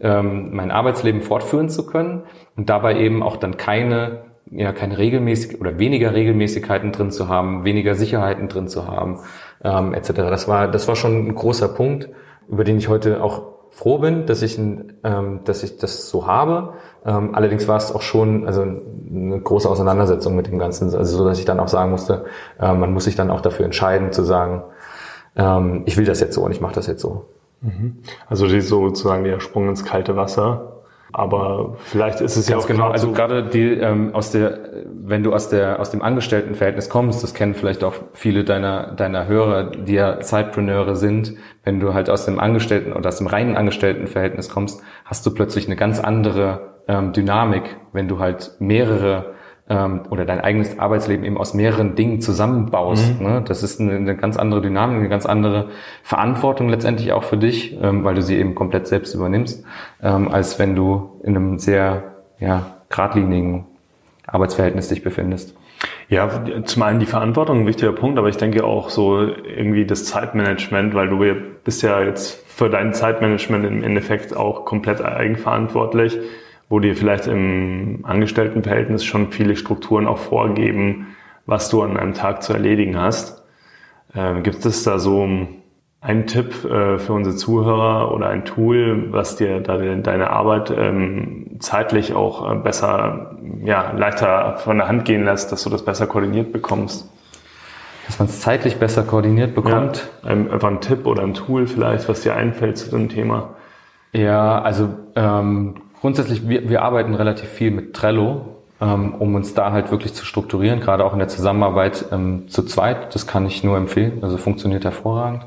ähm, 0.00 0.56
mein 0.56 0.70
Arbeitsleben 0.70 1.20
fortführen 1.20 1.68
zu 1.68 1.84
können 1.84 2.22
und 2.56 2.70
dabei 2.70 2.98
eben 2.98 3.22
auch 3.22 3.36
dann 3.36 3.58
keine 3.58 4.24
ja 4.50 4.72
keine 4.72 4.96
regelmäßig 4.96 5.60
oder 5.60 5.78
weniger 5.78 6.14
Regelmäßigkeiten 6.14 6.92
drin 6.92 7.10
zu 7.10 7.28
haben, 7.28 7.64
weniger 7.64 7.94
Sicherheiten 7.94 8.48
drin 8.48 8.68
zu 8.68 8.86
haben, 8.86 9.18
ähm, 9.62 9.92
etc. 9.92 10.12
Das 10.14 10.48
war 10.48 10.68
das 10.68 10.88
war 10.88 10.96
schon 10.96 11.28
ein 11.28 11.34
großer 11.34 11.68
Punkt, 11.68 12.08
über 12.48 12.64
den 12.64 12.78
ich 12.78 12.88
heute 12.88 13.22
auch 13.22 13.55
froh 13.70 13.98
bin, 13.98 14.26
dass 14.26 14.42
ich, 14.42 14.58
ähm, 14.58 15.40
dass 15.44 15.62
ich 15.62 15.78
das 15.78 16.08
so 16.08 16.26
habe. 16.26 16.74
Ähm, 17.04 17.34
allerdings 17.34 17.68
war 17.68 17.76
es 17.76 17.92
auch 17.92 18.02
schon 18.02 18.46
also 18.46 18.62
eine 18.62 19.40
große 19.40 19.68
Auseinandersetzung 19.68 20.34
mit 20.34 20.46
dem 20.46 20.58
Ganzen, 20.58 20.94
also 20.94 21.18
so, 21.18 21.24
dass 21.24 21.38
ich 21.38 21.44
dann 21.44 21.60
auch 21.60 21.68
sagen 21.68 21.90
musste, 21.90 22.24
äh, 22.58 22.72
man 22.72 22.92
muss 22.92 23.04
sich 23.04 23.16
dann 23.16 23.30
auch 23.30 23.40
dafür 23.40 23.64
entscheiden, 23.64 24.12
zu 24.12 24.22
sagen, 24.22 24.62
ähm, 25.36 25.82
ich 25.86 25.96
will 25.96 26.04
das 26.04 26.20
jetzt 26.20 26.34
so 26.34 26.42
und 26.42 26.52
ich 26.52 26.60
mache 26.60 26.74
das 26.74 26.86
jetzt 26.86 27.02
so. 27.02 27.26
Mhm. 27.60 27.98
Also 28.28 28.46
die 28.46 28.60
sozusagen 28.60 29.24
der 29.24 29.40
Sprung 29.40 29.68
ins 29.68 29.84
kalte 29.84 30.16
Wasser. 30.16 30.75
Aber 31.18 31.76
vielleicht 31.78 32.20
ist 32.20 32.36
es 32.36 32.46
Ganz 32.46 32.50
ja 32.50 32.56
auch 32.58 32.66
genau. 32.68 32.90
Also 32.90 33.10
gerade 33.10 33.42
die 33.42 33.72
ähm, 33.72 34.14
aus 34.14 34.32
der, 34.32 34.58
wenn 34.84 35.22
du 35.22 35.32
aus 35.32 35.48
der 35.48 35.80
aus 35.80 35.90
dem 35.90 36.02
Angestelltenverhältnis 36.02 36.90
kommst, 36.90 37.22
das 37.22 37.32
kennen 37.32 37.54
vielleicht 37.54 37.84
auch 37.84 37.94
viele 38.12 38.44
deiner 38.44 38.92
deiner 38.92 39.26
Hörer, 39.26 39.70
die 39.70 39.94
ja 39.94 40.20
Zeitpreneure 40.20 40.94
sind. 40.94 41.32
Wenn 41.64 41.80
du 41.80 41.94
halt 41.94 42.10
aus 42.10 42.26
dem 42.26 42.38
Angestellten 42.38 42.92
oder 42.92 43.08
aus 43.08 43.16
dem 43.16 43.28
reinen 43.28 43.56
Angestelltenverhältnis 43.56 44.50
kommst, 44.50 44.82
hast 45.06 45.24
du 45.24 45.32
plötzlich 45.32 45.64
eine 45.64 45.76
ganz 45.76 46.00
andere 46.00 46.74
ähm, 46.86 47.14
Dynamik, 47.14 47.78
wenn 47.94 48.08
du 48.08 48.18
halt 48.18 48.54
mehrere 48.58 49.36
ähm, 49.68 50.02
oder 50.10 50.24
dein 50.24 50.40
eigenes 50.40 50.78
Arbeitsleben 50.78 51.24
eben 51.24 51.38
aus 51.38 51.54
mehreren 51.54 51.94
Dingen 51.96 52.20
zusammenbaust. 52.20 53.20
Mhm. 53.20 53.26
Ne? 53.26 53.42
Das 53.46 53.62
ist 53.62 53.80
eine, 53.80 53.96
eine, 53.96 54.16
ganz 54.16 54.36
andere 54.36 54.62
Dynamik, 54.62 54.98
eine 54.98 55.08
ganz 55.08 55.26
andere 55.26 55.70
Verantwortung 56.02 56.68
letztendlich 56.68 57.12
auch 57.12 57.24
für 57.24 57.36
dich, 57.36 57.76
ähm, 57.80 58.04
weil 58.04 58.14
du 58.14 58.22
sie 58.22 58.36
eben 58.36 58.54
komplett 58.54 58.86
selbst 58.86 59.14
übernimmst, 59.14 59.64
ähm, 60.02 60.28
als 60.28 60.58
wenn 60.58 60.76
du 60.76 61.18
in 61.22 61.36
einem 61.36 61.58
sehr 61.58 62.04
ja, 62.38 62.76
geradlinigen 62.88 63.66
Arbeitsverhältnis 64.26 64.88
dich 64.88 65.02
befindest. 65.02 65.56
Ja, 66.08 66.44
zum 66.64 66.82
einen 66.82 67.00
die 67.00 67.06
Verantwortung, 67.06 67.60
ein 67.60 67.66
wichtiger 67.66 67.92
Punkt, 67.92 68.18
aber 68.18 68.28
ich 68.28 68.36
denke 68.36 68.64
auch 68.64 68.90
so 68.90 69.20
irgendwie 69.20 69.84
das 69.84 70.04
Zeitmanagement, 70.04 70.94
weil 70.94 71.08
du 71.08 71.22
bist 71.64 71.82
ja 71.82 72.00
jetzt 72.00 72.46
für 72.48 72.70
dein 72.70 72.94
Zeitmanagement 72.94 73.66
im 73.66 73.82
Endeffekt 73.82 74.34
auch 74.34 74.64
komplett 74.64 75.04
eigenverantwortlich 75.04 76.18
wo 76.68 76.80
dir 76.80 76.96
vielleicht 76.96 77.26
im 77.26 78.00
Angestelltenverhältnis 78.02 79.04
schon 79.04 79.30
viele 79.30 79.56
Strukturen 79.56 80.06
auch 80.06 80.18
vorgeben, 80.18 81.08
was 81.46 81.68
du 81.70 81.82
an 81.82 81.96
einem 81.96 82.14
Tag 82.14 82.42
zu 82.42 82.52
erledigen 82.52 82.98
hast. 82.98 83.44
Äh, 84.14 84.40
gibt 84.40 84.64
es 84.64 84.82
da 84.82 84.98
so 84.98 85.28
einen 86.00 86.26
Tipp 86.26 86.64
äh, 86.64 86.98
für 86.98 87.12
unsere 87.12 87.36
Zuhörer 87.36 88.12
oder 88.12 88.28
ein 88.28 88.44
Tool, 88.44 89.12
was 89.12 89.36
dir 89.36 89.60
da 89.60 89.76
deine 89.76 90.30
Arbeit 90.30 90.72
ähm, 90.76 91.56
zeitlich 91.60 92.14
auch 92.14 92.50
äh, 92.50 92.54
besser, 92.56 93.36
ja, 93.64 93.92
leichter 93.92 94.56
von 94.58 94.78
der 94.78 94.88
Hand 94.88 95.04
gehen 95.04 95.24
lässt, 95.24 95.52
dass 95.52 95.64
du 95.64 95.70
das 95.70 95.84
besser 95.84 96.06
koordiniert 96.06 96.52
bekommst? 96.52 97.10
Dass 98.06 98.18
man 98.18 98.28
es 98.28 98.40
zeitlich 98.40 98.76
besser 98.76 99.02
koordiniert 99.02 99.54
bekommt? 99.54 100.08
Ja, 100.22 100.30
einfach 100.30 100.68
ein 100.68 100.80
Tipp 100.80 101.06
oder 101.06 101.22
ein 101.22 101.34
Tool 101.34 101.66
vielleicht, 101.66 102.08
was 102.08 102.20
dir 102.20 102.36
einfällt 102.36 102.78
zu 102.78 102.90
dem 102.90 103.08
Thema. 103.08 103.54
Ja, 104.12 104.62
also 104.62 104.88
ähm, 105.16 105.74
Grundsätzlich, 106.06 106.48
wir, 106.48 106.68
wir 106.68 106.82
arbeiten 106.82 107.16
relativ 107.16 107.48
viel 107.48 107.72
mit 107.72 107.92
Trello, 107.92 108.62
ähm, 108.80 109.16
um 109.16 109.34
uns 109.34 109.54
da 109.54 109.72
halt 109.72 109.90
wirklich 109.90 110.14
zu 110.14 110.24
strukturieren, 110.24 110.78
gerade 110.78 111.04
auch 111.04 111.12
in 111.12 111.18
der 111.18 111.26
Zusammenarbeit 111.26 112.04
ähm, 112.12 112.46
zu 112.46 112.62
zweit. 112.62 113.12
Das 113.12 113.26
kann 113.26 113.44
ich 113.44 113.64
nur 113.64 113.76
empfehlen, 113.76 114.20
also 114.22 114.36
funktioniert 114.36 114.84
hervorragend. 114.84 115.46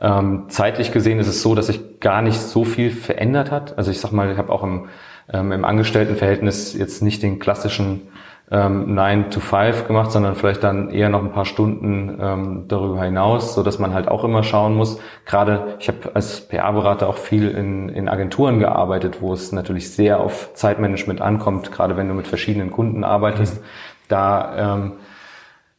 Ähm, 0.00 0.46
zeitlich 0.48 0.90
gesehen 0.90 1.20
ist 1.20 1.28
es 1.28 1.42
so, 1.42 1.54
dass 1.54 1.68
sich 1.68 2.00
gar 2.00 2.22
nicht 2.22 2.40
so 2.40 2.64
viel 2.64 2.90
verändert 2.90 3.52
hat. 3.52 3.78
Also 3.78 3.92
ich 3.92 4.00
sag 4.00 4.10
mal, 4.10 4.32
ich 4.32 4.36
habe 4.36 4.50
auch 4.50 4.64
im, 4.64 4.88
ähm, 5.32 5.52
im 5.52 5.64
Angestelltenverhältnis 5.64 6.76
jetzt 6.76 7.02
nicht 7.02 7.22
den 7.22 7.38
klassischen 7.38 8.08
ähm, 8.50 8.94
9 8.94 9.30
to 9.30 9.40
5 9.40 9.86
gemacht, 9.86 10.10
sondern 10.10 10.34
vielleicht 10.34 10.64
dann 10.64 10.90
eher 10.90 11.08
noch 11.08 11.22
ein 11.22 11.32
paar 11.32 11.44
Stunden 11.44 12.18
ähm, 12.20 12.64
darüber 12.66 13.02
hinaus, 13.02 13.54
so 13.54 13.62
dass 13.62 13.78
man 13.78 13.94
halt 13.94 14.08
auch 14.08 14.24
immer 14.24 14.42
schauen 14.42 14.74
muss. 14.74 15.00
Gerade 15.24 15.76
ich 15.78 15.88
habe 15.88 16.10
als 16.14 16.48
PR-Berater 16.48 17.08
auch 17.08 17.16
viel 17.16 17.48
in, 17.48 17.88
in 17.88 18.08
Agenturen 18.08 18.58
gearbeitet, 18.58 19.18
wo 19.20 19.32
es 19.32 19.52
natürlich 19.52 19.92
sehr 19.92 20.20
auf 20.20 20.52
Zeitmanagement 20.54 21.20
ankommt, 21.20 21.70
gerade 21.70 21.96
wenn 21.96 22.08
du 22.08 22.14
mit 22.14 22.26
verschiedenen 22.26 22.70
Kunden 22.72 23.04
arbeitest. 23.04 23.60
Mhm. 23.60 23.66
Da 24.08 24.74
ähm, 24.74 24.92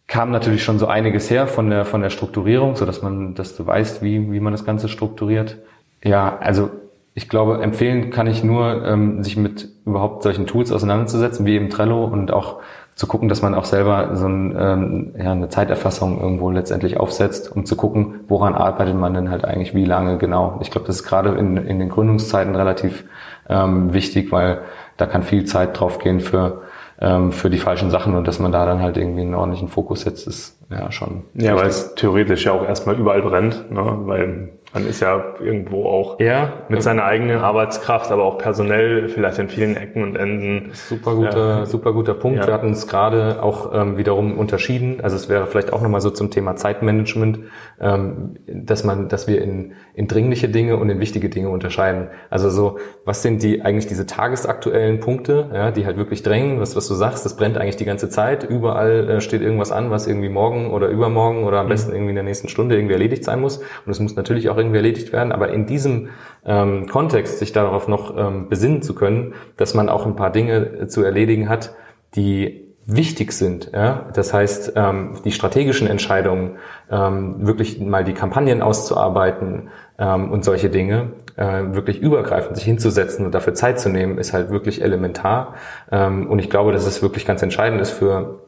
kam 0.07 0.31
natürlich 0.31 0.63
schon 0.63 0.79
so 0.79 0.87
einiges 0.87 1.29
her 1.29 1.47
von 1.47 1.69
der 1.69 1.83
von 1.83 2.01
der 2.01 2.09
Strukturierung, 2.09 2.75
so 2.75 2.85
dass 2.85 3.01
man, 3.01 3.33
dass 3.33 3.55
du 3.55 3.67
weißt, 3.67 4.01
wie 4.01 4.31
wie 4.31 4.39
man 4.39 4.53
das 4.53 4.65
Ganze 4.65 4.87
strukturiert. 4.87 5.57
Ja, 6.03 6.37
also 6.39 6.69
ich 7.13 7.27
glaube, 7.27 7.61
empfehlen 7.61 8.09
kann 8.09 8.27
ich 8.27 8.43
nur, 8.43 8.85
ähm, 8.85 9.23
sich 9.23 9.35
mit 9.35 9.67
überhaupt 9.85 10.23
solchen 10.23 10.47
Tools 10.47 10.71
auseinanderzusetzen, 10.71 11.45
wie 11.45 11.55
eben 11.55 11.69
Trello 11.69 12.05
und 12.05 12.31
auch 12.31 12.57
zu 12.95 13.07
gucken, 13.07 13.29
dass 13.29 13.41
man 13.41 13.55
auch 13.55 13.65
selber 13.65 14.15
so 14.15 14.27
ein, 14.27 14.55
ähm, 14.57 15.11
ja, 15.17 15.31
eine 15.31 15.49
Zeiterfassung 15.49 16.21
irgendwo 16.21 16.51
letztendlich 16.51 16.97
aufsetzt, 16.97 17.53
um 17.53 17.65
zu 17.65 17.75
gucken, 17.75 18.21
woran 18.27 18.53
arbeitet 18.53 18.95
man 18.95 19.13
denn 19.13 19.29
halt 19.29 19.43
eigentlich 19.43 19.73
wie 19.73 19.85
lange 19.85 20.17
genau. 20.17 20.59
Ich 20.61 20.71
glaube, 20.71 20.87
das 20.87 20.97
ist 20.97 21.03
gerade 21.03 21.31
in, 21.31 21.57
in 21.57 21.79
den 21.79 21.89
Gründungszeiten 21.89 22.55
relativ 22.55 23.03
ähm, 23.49 23.93
wichtig, 23.93 24.31
weil 24.31 24.61
da 24.97 25.05
kann 25.05 25.23
viel 25.23 25.45
Zeit 25.45 25.79
draufgehen 25.79 26.19
für 26.19 26.61
ähm, 27.01 27.31
für 27.31 27.49
die 27.49 27.57
falschen 27.57 27.89
Sachen 27.89 28.15
und 28.15 28.27
dass 28.27 28.39
man 28.39 28.51
da 28.51 28.65
dann 28.65 28.79
halt 28.79 28.95
irgendwie 28.95 29.21
einen 29.21 29.33
ordentlichen 29.33 29.67
Fokus 29.67 30.01
setzt, 30.01 30.27
ist 30.27 30.57
ja 30.69 30.91
schon. 30.91 31.23
Ja, 31.33 31.55
weil 31.55 31.67
es 31.67 31.95
theoretisch 31.95 32.45
ja 32.45 32.51
auch 32.51 32.63
erstmal 32.63 32.95
überall 32.95 33.23
brennt, 33.23 33.71
ne? 33.71 33.97
weil 34.05 34.49
man 34.73 34.87
ist 34.87 35.01
ja 35.01 35.35
irgendwo 35.43 35.85
auch 35.85 36.19
ja, 36.19 36.53
mit 36.69 36.81
seiner 36.81 37.03
eigenen 37.03 37.39
Arbeitskraft, 37.39 38.11
aber 38.11 38.23
auch 38.23 38.37
personell 38.37 39.09
vielleicht 39.09 39.37
in 39.37 39.49
vielen 39.49 39.75
Ecken 39.75 40.03
und 40.03 40.15
Enden. 40.15 40.71
Super 40.73 41.15
guter, 41.15 41.47
ja. 41.59 41.65
super 41.65 41.91
guter 41.91 42.13
Punkt. 42.13 42.39
Ja. 42.39 42.47
Wir 42.47 42.53
hatten 42.53 42.71
es 42.71 42.87
gerade 42.87 43.43
auch 43.43 43.73
ähm, 43.73 43.97
wiederum 43.97 44.37
unterschieden. 44.37 45.01
Also 45.01 45.17
es 45.17 45.27
wäre 45.27 45.47
vielleicht 45.47 45.73
auch 45.73 45.81
nochmal 45.81 45.99
so 45.99 46.09
zum 46.09 46.31
Thema 46.31 46.55
Zeitmanagement, 46.55 47.39
ähm, 47.81 48.37
dass 48.47 48.85
man, 48.85 49.09
dass 49.09 49.27
wir 49.27 49.41
in, 49.41 49.73
in 49.93 50.07
dringliche 50.07 50.47
Dinge 50.47 50.77
und 50.77 50.89
in 50.89 51.01
wichtige 51.01 51.27
Dinge 51.27 51.49
unterscheiden. 51.49 52.07
Also 52.29 52.49
so, 52.49 52.77
was 53.03 53.21
sind 53.21 53.43
die 53.43 53.61
eigentlich 53.63 53.87
diese 53.87 54.05
tagesaktuellen 54.05 55.01
Punkte, 55.01 55.49
ja, 55.53 55.71
die 55.71 55.85
halt 55.85 55.97
wirklich 55.97 56.23
drängen, 56.23 56.61
was, 56.61 56.77
was 56.77 56.87
du 56.87 56.93
sagst, 56.93 57.25
das 57.25 57.35
brennt 57.35 57.57
eigentlich 57.57 57.75
die 57.75 57.85
ganze 57.85 58.09
Zeit. 58.09 58.45
Überall 58.45 59.09
äh, 59.09 59.21
steht 59.21 59.41
irgendwas 59.41 59.73
an, 59.73 59.91
was 59.91 60.07
irgendwie 60.07 60.29
morgen 60.29 60.71
oder 60.71 60.87
übermorgen 60.87 61.43
oder 61.43 61.59
am 61.59 61.65
mhm. 61.65 61.71
besten 61.71 61.91
irgendwie 61.91 62.11
in 62.11 62.15
der 62.15 62.23
nächsten 62.23 62.47
Stunde 62.47 62.75
irgendwie 62.75 62.93
erledigt 62.93 63.25
sein 63.25 63.41
muss. 63.41 63.57
Und 63.57 63.91
es 63.91 63.99
muss 63.99 64.15
natürlich 64.15 64.49
auch 64.49 64.60
irgendwie 64.61 64.77
erledigt 64.77 65.11
werden, 65.11 65.31
aber 65.31 65.49
in 65.49 65.65
diesem 65.65 66.09
ähm, 66.45 66.87
Kontext 66.87 67.39
sich 67.39 67.51
darauf 67.51 67.87
noch 67.87 68.17
ähm, 68.17 68.49
besinnen 68.49 68.81
zu 68.81 68.95
können, 68.95 69.33
dass 69.57 69.73
man 69.73 69.89
auch 69.89 70.05
ein 70.05 70.15
paar 70.15 70.31
Dinge 70.31 70.57
äh, 70.57 70.87
zu 70.87 71.03
erledigen 71.03 71.49
hat, 71.49 71.75
die 72.15 72.67
wichtig 72.85 73.31
sind. 73.31 73.71
Ja? 73.73 74.09
Das 74.13 74.33
heißt, 74.33 74.73
ähm, 74.75 75.13
die 75.23 75.31
strategischen 75.31 75.87
Entscheidungen, 75.87 76.57
ähm, 76.89 77.45
wirklich 77.45 77.79
mal 77.79 78.03
die 78.03 78.13
Kampagnen 78.13 78.61
auszuarbeiten 78.61 79.69
ähm, 79.99 80.31
und 80.31 80.43
solche 80.43 80.69
Dinge, 80.69 81.13
äh, 81.37 81.73
wirklich 81.73 82.01
übergreifend 82.01 82.55
sich 82.57 82.65
hinzusetzen 82.65 83.25
und 83.25 83.35
dafür 83.35 83.53
Zeit 83.53 83.79
zu 83.79 83.89
nehmen, 83.89 84.17
ist 84.17 84.33
halt 84.33 84.49
wirklich 84.49 84.81
elementar. 84.81 85.55
Ähm, 85.91 86.29
und 86.29 86.39
ich 86.39 86.49
glaube, 86.49 86.71
dass 86.71 86.85
es 86.85 87.01
wirklich 87.01 87.25
ganz 87.25 87.41
entscheidend 87.41 87.81
ist 87.81 87.91
für 87.91 88.39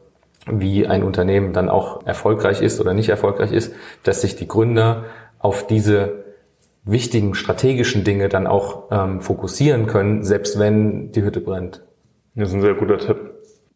wie 0.46 0.86
ein 0.86 1.02
Unternehmen 1.02 1.54
dann 1.54 1.70
auch 1.70 2.06
erfolgreich 2.06 2.60
ist 2.60 2.80
oder 2.80 2.92
nicht 2.92 3.08
erfolgreich 3.08 3.50
ist, 3.50 3.72
dass 4.02 4.20
sich 4.20 4.36
die 4.36 4.46
Gründer 4.46 5.04
auf 5.44 5.66
diese 5.66 6.24
wichtigen 6.84 7.34
strategischen 7.34 8.02
Dinge 8.02 8.28
dann 8.28 8.46
auch 8.46 8.84
ähm, 8.90 9.20
fokussieren 9.20 9.86
können, 9.86 10.22
selbst 10.22 10.58
wenn 10.58 11.12
die 11.12 11.22
Hütte 11.22 11.40
brennt. 11.40 11.82
Das 12.34 12.48
ist 12.48 12.54
ein 12.54 12.62
sehr 12.62 12.74
guter 12.74 12.98
Tipp. 12.98 13.18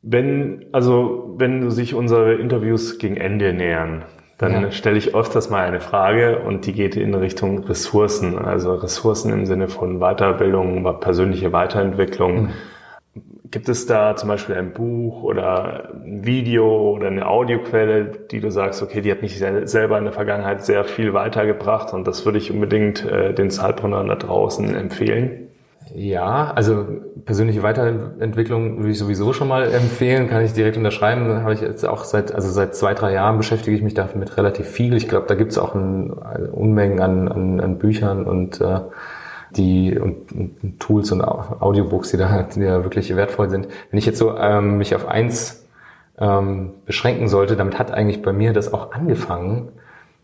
Wenn, 0.01 0.67
also, 0.73 1.35
wenn 1.37 1.71
sich 1.71 1.95
unsere 1.95 2.35
Interviews 2.35 2.99
gegen 2.99 3.17
Ende 3.17 3.53
nähern, 3.53 4.05
dann 4.39 4.63
ja. 4.63 4.71
stelle 4.71 4.97
ich 4.97 5.15
öfters 5.15 5.51
mal 5.51 5.67
eine 5.67 5.81
Frage 5.81 6.39
und 6.39 6.65
die 6.65 6.73
geht 6.73 6.97
in 6.97 7.15
Richtung 7.15 7.65
Ressourcen. 7.65 8.39
Also 8.39 8.75
Ressourcen 8.75 9.33
im 9.33 9.45
Sinne 9.45 9.69
von 9.69 9.99
Weiterbildung, 9.99 10.85
persönliche 11.01 11.53
Weiterentwicklung. 11.53 12.43
Mhm. 12.43 12.51
Gibt 13.51 13.69
es 13.69 13.87
da 13.87 14.15
zum 14.17 14.29
Beispiel 14.29 14.57
ein 14.57 14.73
Buch 14.73 15.23
oder 15.23 15.91
ein 15.95 16.25
Video 16.25 16.91
oder 16.91 17.07
eine 17.07 17.27
Audioquelle, 17.27 18.11
die 18.31 18.41
du 18.41 18.51
sagst, 18.51 18.83
okay, 18.83 19.01
die 19.01 19.11
hat 19.11 19.23
mich 19.23 19.39
selber 19.39 19.97
in 19.97 20.05
der 20.05 20.13
Vergangenheit 20.13 20.65
sehr 20.65 20.85
viel 20.85 21.15
weitergebracht 21.15 21.95
und 21.95 22.07
das 22.07 22.27
würde 22.27 22.39
ich 22.39 22.51
unbedingt 22.51 23.05
äh, 23.07 23.33
den 23.33 23.51
Zahlbrennern 23.51 24.09
da 24.09 24.17
draußen 24.17 24.75
empfehlen? 24.75 25.49
Ja, 25.95 26.53
also 26.55 26.87
persönliche 27.25 27.63
Weiterentwicklung 27.63 28.79
würde 28.79 28.91
ich 28.91 28.99
sowieso 28.99 29.33
schon 29.33 29.49
mal 29.49 29.73
empfehlen, 29.73 30.29
kann 30.29 30.45
ich 30.45 30.53
direkt 30.53 30.77
unterschreiben. 30.77 31.43
Habe 31.43 31.55
ich 31.55 31.61
jetzt 31.61 31.87
auch 31.87 32.05
seit, 32.05 32.35
also 32.35 32.51
seit 32.51 32.75
zwei, 32.75 32.95
drei 32.95 33.13
Jahren 33.13 33.39
beschäftige 33.39 33.75
ich 33.75 33.83
mich 33.83 33.95
damit 33.95 34.37
relativ 34.37 34.67
viel. 34.67 34.95
Ich 34.95 35.09
glaube, 35.09 35.27
da 35.27 35.35
gibt 35.35 35.53
es 35.53 35.59
auch 35.59 35.75
ein, 35.75 36.11
Unmengen 36.11 37.01
an, 37.01 37.29
an, 37.29 37.61
an 37.61 37.79
Büchern 37.79 38.25
und 38.25 38.61
äh, 38.61 38.81
die 39.57 39.99
und, 39.99 40.33
und 40.33 40.81
Tools 40.81 41.13
und 41.13 41.23
Audiobooks, 41.23 42.11
die 42.11 42.17
da, 42.17 42.43
die 42.43 42.61
da 42.61 42.85
wirklich 42.85 43.15
wertvoll 43.15 43.51
sind. 43.51 43.69
Wenn 43.91 43.99
ich 43.99 44.07
jetzt 44.07 44.19
so 44.19 44.37
ähm, 44.37 44.79
mich 44.79 44.95
auf 44.95 45.07
eins 45.07 45.67
ähm, 46.19 46.75
beschränken 46.87 47.29
sollte, 47.29 47.57
damit 47.57 47.79
hat 47.79 47.91
eigentlich 47.91 48.23
bei 48.23 48.33
mir 48.33 48.53
das 48.53 48.73
auch 48.73 48.93
angefangen. 48.93 49.71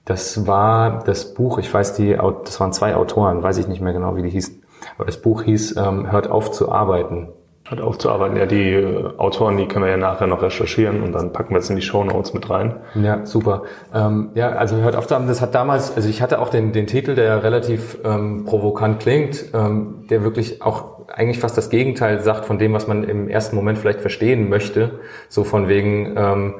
Das 0.04 0.46
war 0.46 1.02
das 1.04 1.34
Buch, 1.34 1.58
ich 1.58 1.72
weiß 1.72 1.94
die, 1.94 2.14
das 2.44 2.60
waren 2.60 2.72
zwei 2.72 2.94
Autoren, 2.94 3.42
weiß 3.42 3.58
ich 3.58 3.68
nicht 3.68 3.80
mehr 3.80 3.94
genau, 3.94 4.16
wie 4.16 4.22
die 4.22 4.30
hießen. 4.30 4.62
Aber 4.96 5.06
das 5.06 5.20
Buch 5.20 5.42
hieß 5.42 5.76
ähm, 5.76 6.10
Hört 6.12 6.30
auf 6.30 6.50
zu 6.50 6.70
arbeiten. 6.70 7.28
Hört 7.66 7.80
aufzuarbeiten. 7.80 8.36
Ja, 8.36 8.44
die 8.44 8.72
äh, 8.72 9.16
Autoren, 9.16 9.56
die 9.56 9.66
können 9.66 9.86
wir 9.86 9.90
ja 9.90 9.96
nachher 9.96 10.26
noch 10.26 10.42
recherchieren 10.42 11.02
und 11.02 11.12
dann 11.12 11.32
packen 11.32 11.54
wir 11.54 11.60
es 11.60 11.70
in 11.70 11.76
die 11.76 11.82
Show 11.82 12.04
Notes 12.04 12.34
mit 12.34 12.50
rein. 12.50 12.76
Ja, 12.94 13.24
super. 13.24 13.62
Ähm, 13.94 14.30
ja, 14.34 14.50
also 14.50 14.76
hört 14.76 14.96
auf 14.96 15.10
arbeiten. 15.10 15.28
Das 15.28 15.40
hat 15.40 15.54
damals, 15.54 15.96
also 15.96 16.08
ich 16.08 16.20
hatte 16.20 16.40
auch 16.40 16.50
den, 16.50 16.72
den 16.72 16.86
Titel, 16.86 17.14
der 17.14 17.42
relativ 17.42 17.98
ähm, 18.04 18.44
provokant 18.44 19.00
klingt, 19.00 19.46
ähm, 19.54 20.04
der 20.10 20.22
wirklich 20.22 20.60
auch 20.60 21.08
eigentlich 21.08 21.40
fast 21.40 21.56
das 21.56 21.70
Gegenteil 21.70 22.20
sagt 22.20 22.44
von 22.44 22.58
dem, 22.58 22.74
was 22.74 22.86
man 22.86 23.04
im 23.04 23.28
ersten 23.28 23.56
Moment 23.56 23.78
vielleicht 23.78 24.00
verstehen 24.00 24.50
möchte. 24.50 24.98
So 25.30 25.44
von 25.44 25.66
wegen, 25.66 26.14
ähm, 26.18 26.54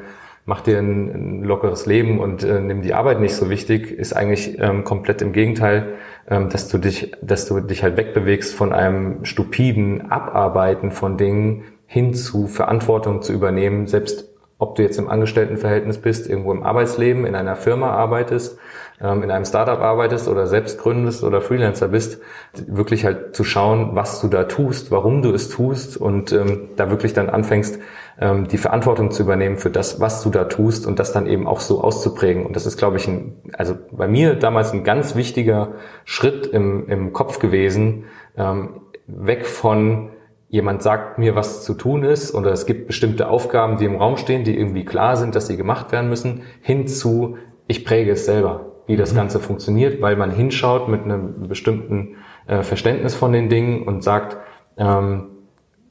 mach 0.44 0.60
dir 0.60 0.78
ein, 0.78 1.08
ein 1.08 1.44
lockeres 1.44 1.86
Leben 1.86 2.20
und 2.20 2.44
äh, 2.44 2.60
nimm 2.60 2.82
die 2.82 2.94
Arbeit 2.94 3.20
nicht 3.20 3.34
so 3.34 3.50
wichtig, 3.50 3.90
ist 3.90 4.14
eigentlich 4.14 4.58
ähm, 4.58 4.84
komplett 4.84 5.22
im 5.22 5.32
Gegenteil 5.32 5.94
ähm, 6.28 6.48
dass 6.48 6.68
du 6.68 6.78
dich, 6.78 7.12
dass 7.20 7.46
du 7.46 7.60
dich 7.60 7.82
halt 7.82 7.96
wegbewegst 7.96 8.54
von 8.54 8.72
einem 8.72 9.24
stupiden 9.24 10.10
Abarbeiten 10.10 10.90
von 10.90 11.18
Dingen 11.18 11.64
hin 11.86 12.14
zu 12.14 12.46
Verantwortung 12.46 13.22
zu 13.22 13.32
übernehmen, 13.32 13.86
selbst 13.86 14.30
ob 14.58 14.76
du 14.76 14.82
jetzt 14.82 14.98
im 14.98 15.08
Angestelltenverhältnis 15.08 15.98
bist, 15.98 16.28
irgendwo 16.28 16.52
im 16.52 16.62
Arbeitsleben, 16.62 17.26
in 17.26 17.34
einer 17.34 17.56
Firma 17.56 17.90
arbeitest, 17.90 18.58
ähm, 19.02 19.22
in 19.22 19.30
einem 19.30 19.44
Startup 19.44 19.80
arbeitest 19.80 20.28
oder 20.28 20.46
selbst 20.46 20.78
gründest 20.78 21.24
oder 21.24 21.42
Freelancer 21.42 21.88
bist, 21.88 22.22
wirklich 22.66 23.04
halt 23.04 23.36
zu 23.36 23.44
schauen, 23.44 23.90
was 23.92 24.20
du 24.22 24.28
da 24.28 24.44
tust, 24.44 24.90
warum 24.90 25.20
du 25.20 25.32
es 25.32 25.50
tust 25.50 25.98
und 25.98 26.32
ähm, 26.32 26.68
da 26.76 26.88
wirklich 26.88 27.12
dann 27.12 27.28
anfängst, 27.28 27.78
ähm, 28.20 28.48
die 28.48 28.58
Verantwortung 28.58 29.10
zu 29.10 29.22
übernehmen 29.22 29.56
für 29.56 29.70
das, 29.70 30.00
was 30.00 30.22
du 30.22 30.30
da 30.30 30.44
tust 30.44 30.86
und 30.86 30.98
das 30.98 31.12
dann 31.12 31.26
eben 31.26 31.46
auch 31.46 31.60
so 31.60 31.82
auszuprägen. 31.82 32.46
Und 32.46 32.56
das 32.56 32.66
ist, 32.66 32.76
glaube 32.76 32.96
ich, 32.96 33.08
ein, 33.08 33.36
also 33.52 33.74
bei 33.90 34.08
mir 34.08 34.34
damals 34.34 34.72
ein 34.72 34.84
ganz 34.84 35.16
wichtiger 35.16 35.72
Schritt 36.04 36.46
im, 36.46 36.88
im 36.88 37.12
Kopf 37.12 37.38
gewesen, 37.38 38.04
ähm, 38.36 38.80
weg 39.06 39.46
von 39.46 40.10
jemand 40.48 40.82
sagt 40.82 41.18
mir, 41.18 41.34
was 41.34 41.64
zu 41.64 41.74
tun 41.74 42.04
ist, 42.04 42.32
oder 42.32 42.52
es 42.52 42.64
gibt 42.64 42.86
bestimmte 42.86 43.28
Aufgaben, 43.28 43.76
die 43.76 43.86
im 43.86 43.96
Raum 43.96 44.16
stehen, 44.16 44.44
die 44.44 44.56
irgendwie 44.56 44.84
klar 44.84 45.16
sind, 45.16 45.34
dass 45.34 45.48
sie 45.48 45.56
gemacht 45.56 45.90
werden 45.90 46.08
müssen, 46.08 46.42
hin 46.60 46.86
zu, 46.86 47.36
ich 47.66 47.84
präge 47.84 48.12
es 48.12 48.24
selber, 48.24 48.82
wie 48.86 48.96
das 48.96 49.12
mhm. 49.12 49.16
Ganze 49.16 49.40
funktioniert, 49.40 50.00
weil 50.00 50.14
man 50.14 50.30
hinschaut 50.30 50.88
mit 50.88 51.02
einem 51.02 51.48
bestimmten 51.48 52.16
äh, 52.46 52.62
Verständnis 52.62 53.16
von 53.16 53.32
den 53.32 53.48
Dingen 53.48 53.82
und 53.82 54.04
sagt, 54.04 54.36
ähm, 54.76 55.33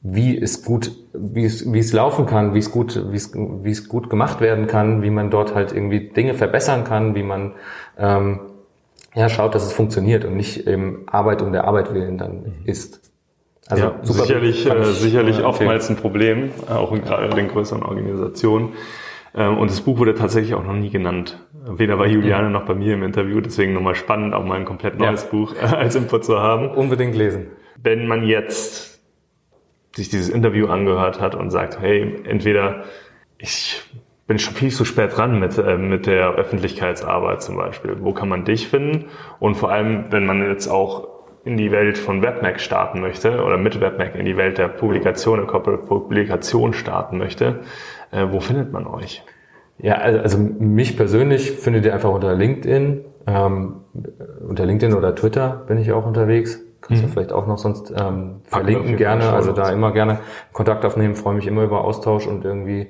wie 0.03 0.37
es 0.37 0.63
gut, 0.63 0.91
wie 1.13 1.45
es, 1.45 1.71
wie 1.71 1.79
es 1.79 1.93
laufen 1.93 2.25
kann, 2.25 2.53
wie 2.53 2.59
es 2.59 2.71
gut, 2.71 3.01
wie 3.11 3.15
es, 3.15 3.33
wie 3.33 3.71
es 3.71 3.87
gut 3.87 4.09
gemacht 4.09 4.41
werden 4.41 4.67
kann, 4.67 5.01
wie 5.01 5.09
man 5.09 5.29
dort 5.29 5.55
halt 5.55 5.71
irgendwie 5.71 6.09
Dinge 6.09 6.33
verbessern 6.33 6.83
kann, 6.83 7.15
wie 7.15 7.23
man 7.23 7.53
ähm, 7.97 8.41
ja 9.15 9.29
schaut, 9.29 9.55
dass 9.55 9.65
es 9.65 9.71
funktioniert 9.71 10.25
und 10.25 10.35
nicht 10.35 10.67
eben 10.67 11.03
Arbeit 11.07 11.41
um 11.41 11.53
der 11.53 11.63
Arbeit 11.63 11.93
willen 11.93 12.17
dann 12.17 12.35
mhm. 12.35 12.53
ist. 12.65 13.11
Also 13.69 13.83
ja, 13.85 13.99
sicherlich, 14.01 14.69
äh, 14.69 14.83
sicherlich 14.83 15.39
äh, 15.39 15.43
oftmals 15.43 15.89
ein 15.89 15.95
Problem, 15.95 16.51
auch 16.69 16.91
in 16.91 17.01
gerade 17.01 17.27
in 17.27 17.35
den 17.35 17.47
größeren 17.47 17.81
Organisationen. 17.81 18.73
Ähm, 19.33 19.57
und 19.57 19.71
das 19.71 19.79
Buch 19.79 19.99
wurde 19.99 20.15
tatsächlich 20.15 20.53
auch 20.53 20.65
noch 20.65 20.73
nie 20.73 20.89
genannt. 20.89 21.39
Weder 21.65 21.95
bei 21.95 22.07
Juliane 22.07 22.49
noch 22.49 22.65
bei 22.65 22.75
mir 22.75 22.95
im 22.95 23.03
Interview. 23.03 23.39
Deswegen 23.39 23.73
nochmal 23.73 23.95
spannend, 23.95 24.33
auch 24.33 24.43
mal 24.43 24.59
ein 24.59 24.65
komplett 24.65 24.99
neues 24.99 25.23
ja. 25.23 25.29
Buch 25.29 25.55
äh, 25.55 25.65
als 25.75 25.95
Input 25.95 26.25
zu 26.25 26.39
haben. 26.39 26.71
Unbedingt 26.71 27.15
lesen. 27.15 27.47
Wenn 27.81 28.05
man 28.05 28.23
jetzt 28.23 28.92
sich 29.95 30.09
dieses 30.09 30.29
Interview 30.29 30.67
angehört 30.67 31.21
hat 31.21 31.35
und 31.35 31.49
sagt, 31.51 31.79
hey, 31.79 32.21
entweder 32.25 32.83
ich 33.37 33.81
bin 34.27 34.39
schon 34.39 34.53
viel 34.53 34.71
zu 34.71 34.85
spät 34.85 35.15
dran 35.15 35.39
mit, 35.39 35.57
äh, 35.57 35.77
mit 35.77 36.07
der 36.07 36.31
Öffentlichkeitsarbeit 36.35 37.41
zum 37.41 37.57
Beispiel. 37.57 37.97
Wo 37.99 38.13
kann 38.13 38.29
man 38.29 38.45
dich 38.45 38.67
finden? 38.67 39.05
Und 39.39 39.55
vor 39.55 39.71
allem, 39.71 40.05
wenn 40.11 40.25
man 40.25 40.47
jetzt 40.47 40.67
auch 40.67 41.07
in 41.45 41.57
die 41.57 41.71
Welt 41.71 41.97
von 41.97 42.21
WebMac 42.21 42.61
starten 42.61 43.01
möchte 43.01 43.43
oder 43.43 43.57
mit 43.57 43.81
WebMac 43.81 44.15
in 44.15 44.25
die 44.25 44.37
Welt 44.37 44.57
der 44.57 44.69
Publikation, 44.69 45.39
der 45.39 45.47
Corporate 45.47 45.83
Publikation 45.83 46.73
starten 46.73 47.17
möchte, 47.17 47.59
äh, 48.11 48.27
wo 48.29 48.39
findet 48.39 48.71
man 48.71 48.87
euch? 48.87 49.23
Ja, 49.77 49.95
also, 49.95 50.37
mich 50.37 50.95
persönlich 50.95 51.51
findet 51.51 51.83
ihr 51.85 51.93
einfach 51.93 52.11
unter 52.11 52.33
LinkedIn, 52.35 53.03
ähm, 53.27 53.81
unter 54.47 54.65
LinkedIn 54.65 54.95
oder 54.95 55.15
Twitter 55.15 55.63
bin 55.67 55.77
ich 55.77 55.91
auch 55.91 56.05
unterwegs. 56.05 56.62
Kannst 56.85 57.01
du 57.01 57.07
mhm. 57.07 57.11
vielleicht 57.11 57.31
auch 57.31 57.47
noch 57.47 57.57
sonst 57.57 57.93
ähm, 57.97 58.41
verlinken 58.43 58.97
gerne, 58.97 59.31
also 59.31 59.53
da 59.53 59.71
immer 59.71 59.91
gerne 59.93 60.19
Kontakt 60.51 60.83
aufnehmen, 60.83 61.15
freue 61.15 61.35
mich 61.35 61.47
immer 61.47 61.63
über 61.63 61.83
Austausch 61.85 62.27
und 62.27 62.43
irgendwie 62.43 62.89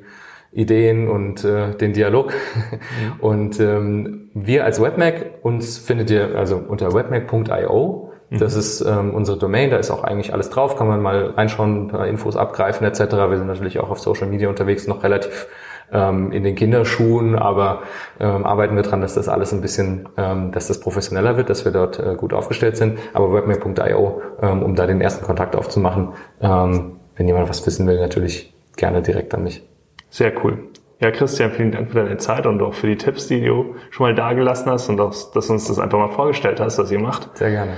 Ideen 0.51 1.07
und 1.07 1.43
äh, 1.43 1.75
den 1.75 1.93
Dialog. 1.93 2.31
Mhm. 2.31 3.19
Und 3.19 3.59
ähm, 3.59 4.29
wir 4.33 4.65
als 4.65 4.81
Webmac, 4.81 5.25
uns 5.41 5.79
findet 5.79 6.11
ihr 6.11 6.35
also 6.35 6.57
unter 6.57 6.93
webmac.io. 6.93 8.11
Mhm. 8.29 8.37
Das 8.37 8.55
ist 8.55 8.81
ähm, 8.81 9.13
unsere 9.13 9.37
Domain, 9.37 9.69
da 9.71 9.77
ist 9.77 9.91
auch 9.91 10.03
eigentlich 10.03 10.33
alles 10.33 10.49
drauf, 10.49 10.75
kann 10.75 10.87
man 10.87 11.01
mal 11.01 11.31
reinschauen, 11.31 11.85
ein 11.85 11.87
paar 11.87 12.07
Infos 12.07 12.35
abgreifen 12.35 12.85
etc. 12.85 12.99
Wir 12.99 13.37
sind 13.37 13.47
natürlich 13.47 13.79
auch 13.79 13.89
auf 13.89 13.99
Social 13.99 14.27
Media 14.27 14.49
unterwegs, 14.49 14.87
noch 14.87 15.03
relativ 15.03 15.47
ähm, 15.93 16.31
in 16.31 16.43
den 16.43 16.55
Kinderschuhen, 16.55 17.35
aber 17.35 17.83
ähm, 18.19 18.45
arbeiten 18.45 18.75
wir 18.75 18.83
dran, 18.83 19.01
dass 19.01 19.13
das 19.13 19.29
alles 19.29 19.53
ein 19.53 19.61
bisschen, 19.61 20.09
ähm, 20.17 20.51
dass 20.51 20.67
das 20.67 20.79
professioneller 20.79 21.37
wird, 21.37 21.49
dass 21.49 21.65
wir 21.65 21.71
dort 21.71 21.99
äh, 21.99 22.15
gut 22.15 22.33
aufgestellt 22.33 22.77
sind. 22.77 22.99
Aber 23.13 23.33
webmail.io, 23.33 24.21
ähm, 24.41 24.63
um 24.63 24.75
da 24.75 24.87
den 24.87 25.01
ersten 25.01 25.23
Kontakt 25.23 25.55
aufzumachen, 25.55 26.09
ähm, 26.41 26.97
wenn 27.15 27.27
jemand 27.27 27.47
was 27.49 27.65
wissen 27.65 27.87
will, 27.87 27.99
natürlich 27.99 28.53
gerne 28.75 29.01
direkt 29.01 29.33
an 29.33 29.43
mich. 29.43 29.63
Sehr 30.09 30.33
cool. 30.43 30.57
Ja, 30.99 31.11
Christian, 31.11 31.51
vielen 31.51 31.71
Dank 31.71 31.91
für 31.91 32.03
deine 32.03 32.17
Zeit 32.17 32.45
und 32.45 32.61
auch 32.61 32.73
für 32.73 32.87
die 32.87 32.95
Tipps, 32.95 33.27
die 33.27 33.43
du 33.43 33.75
schon 33.89 34.05
mal 34.05 34.15
dagelassen 34.15 34.71
hast 34.71 34.87
und 34.89 35.01
auch, 35.01 35.13
dass 35.33 35.47
du 35.47 35.53
uns 35.53 35.67
das 35.67 35.77
einfach 35.77 35.97
mal 35.97 36.09
vorgestellt 36.09 36.59
hast, 36.59 36.77
was 36.77 36.91
ihr 36.91 36.99
macht. 36.99 37.37
Sehr 37.37 37.51
gerne. 37.51 37.73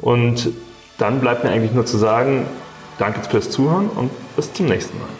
Und 0.00 0.50
dann 0.98 1.20
bleibt 1.20 1.44
mir 1.44 1.50
eigentlich 1.50 1.72
nur 1.72 1.86
zu 1.86 1.96
sagen, 1.96 2.46
danke 2.98 3.20
fürs 3.20 3.50
Zuhören 3.50 3.88
und 3.88 4.10
bis 4.36 4.52
zum 4.52 4.66
nächsten 4.66 4.98
Mal. 4.98 5.19